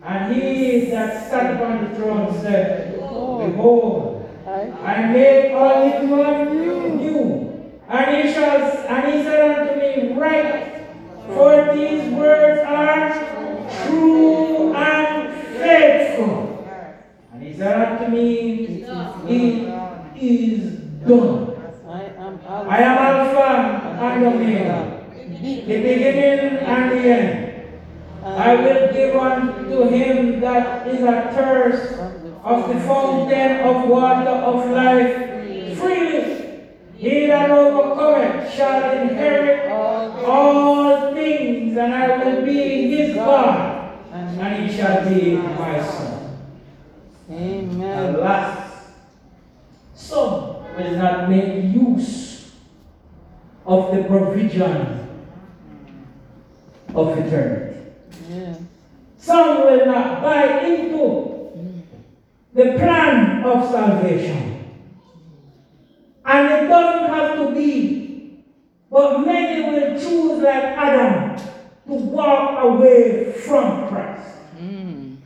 And 0.04 0.36
he 0.36 0.92
that 0.92 1.30
sat 1.30 1.56
upon 1.56 1.84
the 1.84 1.96
throne 1.96 2.42
said, 2.42 2.94
Behold, 2.96 4.30
I 4.46 5.08
make 5.08 5.52
all 5.54 5.90
things 5.90 6.10
one 6.10 6.98
new. 6.98 7.72
And 7.90 8.28
he 8.28 8.34
shall, 8.34 8.62
and 8.88 9.14
he 9.14 9.24
said 9.24 9.42
unto 9.52 9.80
me, 9.80 10.14
Write, 10.14 10.86
for 11.28 11.76
these 11.76 12.14
words 12.14 12.62
are 12.68 13.10
true 13.86 14.74
and 14.74 15.34
faithful. 15.58 16.68
And 17.34 17.44
he 17.44 17.54
said 17.58 18.00
unto 18.00 18.12
me, 18.12 18.86
It 19.28 19.71
is 20.22 20.80
done. 21.06 21.48
I 21.88 22.04
am 22.04 22.40
Alpha. 22.48 22.70
I 22.70 22.78
am 22.80 22.98
Alpha 22.98 23.50
and 24.00 24.26
Omega, 24.26 25.04
the 25.68 25.78
beginning 25.82 26.58
and 26.60 26.92
the 26.92 26.98
end. 26.98 27.48
I 28.24 28.56
will 28.56 28.94
give 28.94 29.16
unto 29.16 29.90
him 29.90 30.40
that 30.42 30.88
is 30.88 31.04
athirst 31.04 31.94
of 32.44 32.68
the 32.70 32.80
fountain 32.82 33.60
of 33.62 33.90
water 33.90 34.30
of 34.30 34.70
life 34.72 35.78
freely. 35.78 36.38
He 36.96 37.26
that 37.28 37.50
overcometh 37.50 38.54
shall 38.54 38.98
inherit 39.02 39.72
all 40.24 41.14
things, 41.16 41.76
and 41.76 41.94
I 41.94 42.24
will 42.24 42.46
be 42.46 42.96
his 42.96 43.16
God, 43.16 43.98
and 44.14 44.70
he 44.70 44.78
shall 44.78 45.10
be 45.10 45.38
my 45.38 45.82
son. 45.82 46.38
Amen. 47.32 48.16
Alas, 48.16 48.61
some 50.02 50.76
will 50.76 50.98
not 50.98 51.30
make 51.30 51.64
use 51.74 52.52
of 53.66 53.96
the 53.96 54.04
provision 54.04 55.08
of 56.96 57.18
eternity. 57.18 57.78
Yeah. 58.30 58.56
Some 59.18 59.62
will 59.62 59.86
not 59.86 60.24
buy 60.24 60.62
into 60.66 61.52
the 62.54 62.64
plan 62.80 63.44
of 63.44 63.70
salvation. 63.70 64.66
And 66.26 66.52
it 66.52 66.68
doesn't 66.68 67.10
have 67.10 67.38
to 67.38 67.54
be, 67.54 68.44
but 68.90 69.20
many 69.20 69.70
will 69.70 70.00
choose 70.00 70.42
like 70.42 70.64
Adam 70.64 71.38
to 71.88 71.94
walk 71.94 72.64
away 72.64 73.32
from 73.34 73.88
Christ, 73.88 74.38
Mm. 74.60 75.18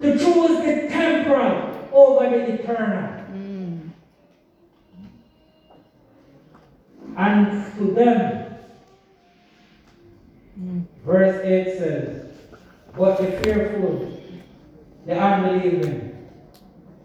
to 0.00 0.18
choose 0.18 0.64
the 0.64 0.88
temporal 0.88 1.88
over 1.92 2.30
the 2.30 2.54
eternal. 2.54 3.23
And 7.16 7.76
to 7.78 7.84
them, 7.92 8.56
verse 11.04 11.44
8 11.44 11.78
says, 11.78 12.26
But 12.96 13.18
the 13.18 13.30
fearful, 13.40 14.20
the 15.06 15.16
unbelieving, 15.16 16.28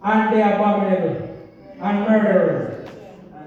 and 0.02 0.34
the 0.34 0.54
abominable, 0.54 1.38
and 1.80 2.00
murderers, 2.00 2.90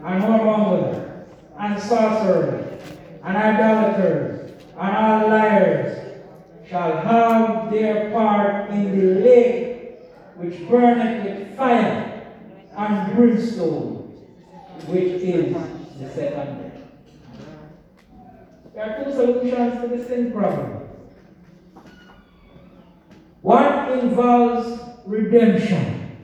and 0.05 0.24
whoremongers, 0.24 1.26
and 1.59 1.82
sorcerers, 1.82 2.82
and 3.24 3.38
idolaters, 3.38 4.51
and 4.80 4.95
all 4.95 5.28
liars 5.30 6.22
shall 6.70 6.97
have 7.01 7.72
their 7.72 8.09
part 8.11 8.70
in 8.70 8.97
the 8.97 9.20
lake 9.22 9.99
which 10.38 10.68
burneth 10.68 11.24
with 11.26 11.57
fire 11.57 12.26
and 12.78 13.16
brimstone, 13.16 14.11
which 14.88 15.22
is 15.22 15.55
the 15.99 16.09
second 16.09 16.61
death. 16.61 16.81
There 18.73 18.83
are 18.83 19.03
two 19.03 19.11
solutions 19.11 19.81
to 19.81 19.87
the 19.95 20.03
sin 20.03 20.31
problem. 20.31 20.79
One 23.41 23.99
involves 23.99 24.79
redemption, 25.05 26.17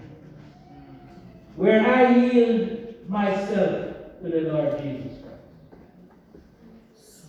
where 1.55 1.85
I 1.85 2.15
yield 2.15 3.09
myself 3.09 3.95
to 4.21 4.29
the 4.29 4.41
Lord 4.51 4.81
Jesus 4.81 5.17
Christ. 5.21 5.35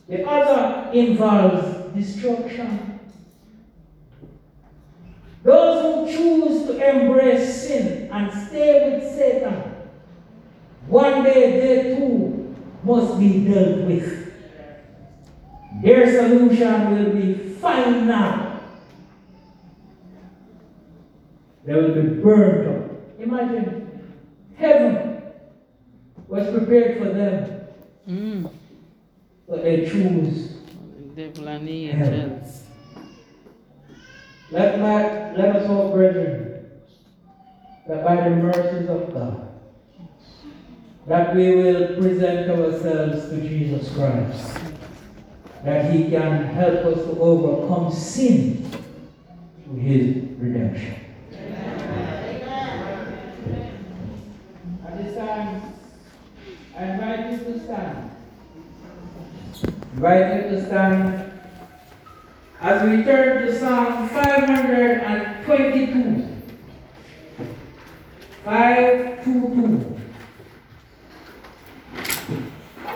The 0.09 0.29
other 0.29 0.91
involves 0.93 1.95
destruction. 1.95 3.01
Those 5.43 5.83
who 5.83 6.17
choose 6.17 6.67
to 6.67 6.89
embrace 6.89 7.67
sin 7.67 8.11
and 8.13 8.49
stay 8.49 8.91
with 8.91 9.17
Satan, 9.17 9.55
one 10.87 11.25
day 11.25 11.61
they 11.61 11.97
too 11.97 12.30
must 12.85 13.19
be 13.19 13.45
dealt 13.49 13.79
with. 13.87 14.33
Their 15.83 16.07
solution 16.11 16.91
will 16.95 17.13
be 17.13 17.35
final. 17.61 18.61
They 21.65 21.75
will 21.75 21.95
be 21.95 22.09
burnt 22.23 22.69
up. 22.69 23.21
Imagine 23.21 24.01
heaven 24.57 25.23
was 26.29 26.49
prepared 26.57 26.99
for 26.99 27.11
them, 27.13 27.61
Mm. 28.09 28.51
but 29.49 29.63
they 29.63 29.85
choose. 29.89 30.57
Devil 31.15 31.49
and 31.49 31.69
angels. 31.69 32.63
Let, 34.51 34.81
my, 34.81 35.33
let 35.37 35.57
us 35.57 35.67
hope, 35.67 35.93
brethren, 35.95 36.65
that 37.87 38.05
by 38.05 38.17
the 38.29 38.31
mercies 38.37 38.89
of 38.89 39.13
God, 39.13 39.49
that 41.07 41.35
we 41.35 41.55
will 41.55 41.97
present 41.97 42.51
ourselves 42.51 43.29
to 43.31 43.41
Jesus 43.41 43.93
Christ, 43.95 44.59
that 45.65 45.91
He 45.93 46.11
can 46.11 46.45
help 46.47 46.85
us 46.87 46.99
to 47.05 47.19
overcome 47.21 47.93
sin 47.93 48.69
through 49.65 49.77
His 49.77 50.17
redemption. 50.39 50.97
At 54.87 54.99
this 54.99 55.17
time, 55.17 55.63
I 56.77 56.85
invite 56.85 57.33
you 57.33 57.39
to 57.39 57.61
stand. 57.61 58.11
Invite 59.95 60.35
you 60.37 60.43
to 60.51 60.67
stand 60.67 61.31
As 62.61 62.83
we 62.83 63.03
turn 63.05 63.47
to 63.47 63.59
Psalm 63.59 64.09
522. 64.11 66.27
522 68.45 70.00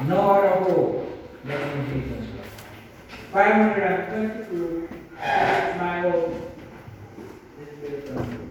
no 0.02 0.42
a 0.42 0.64
hope 0.64 1.44
than 1.44 1.60
in 1.60 1.86
Jesus 1.92 2.26
Christ. 2.32 2.50
522 3.32 4.88
miles. 5.78 6.42
This. 7.82 8.43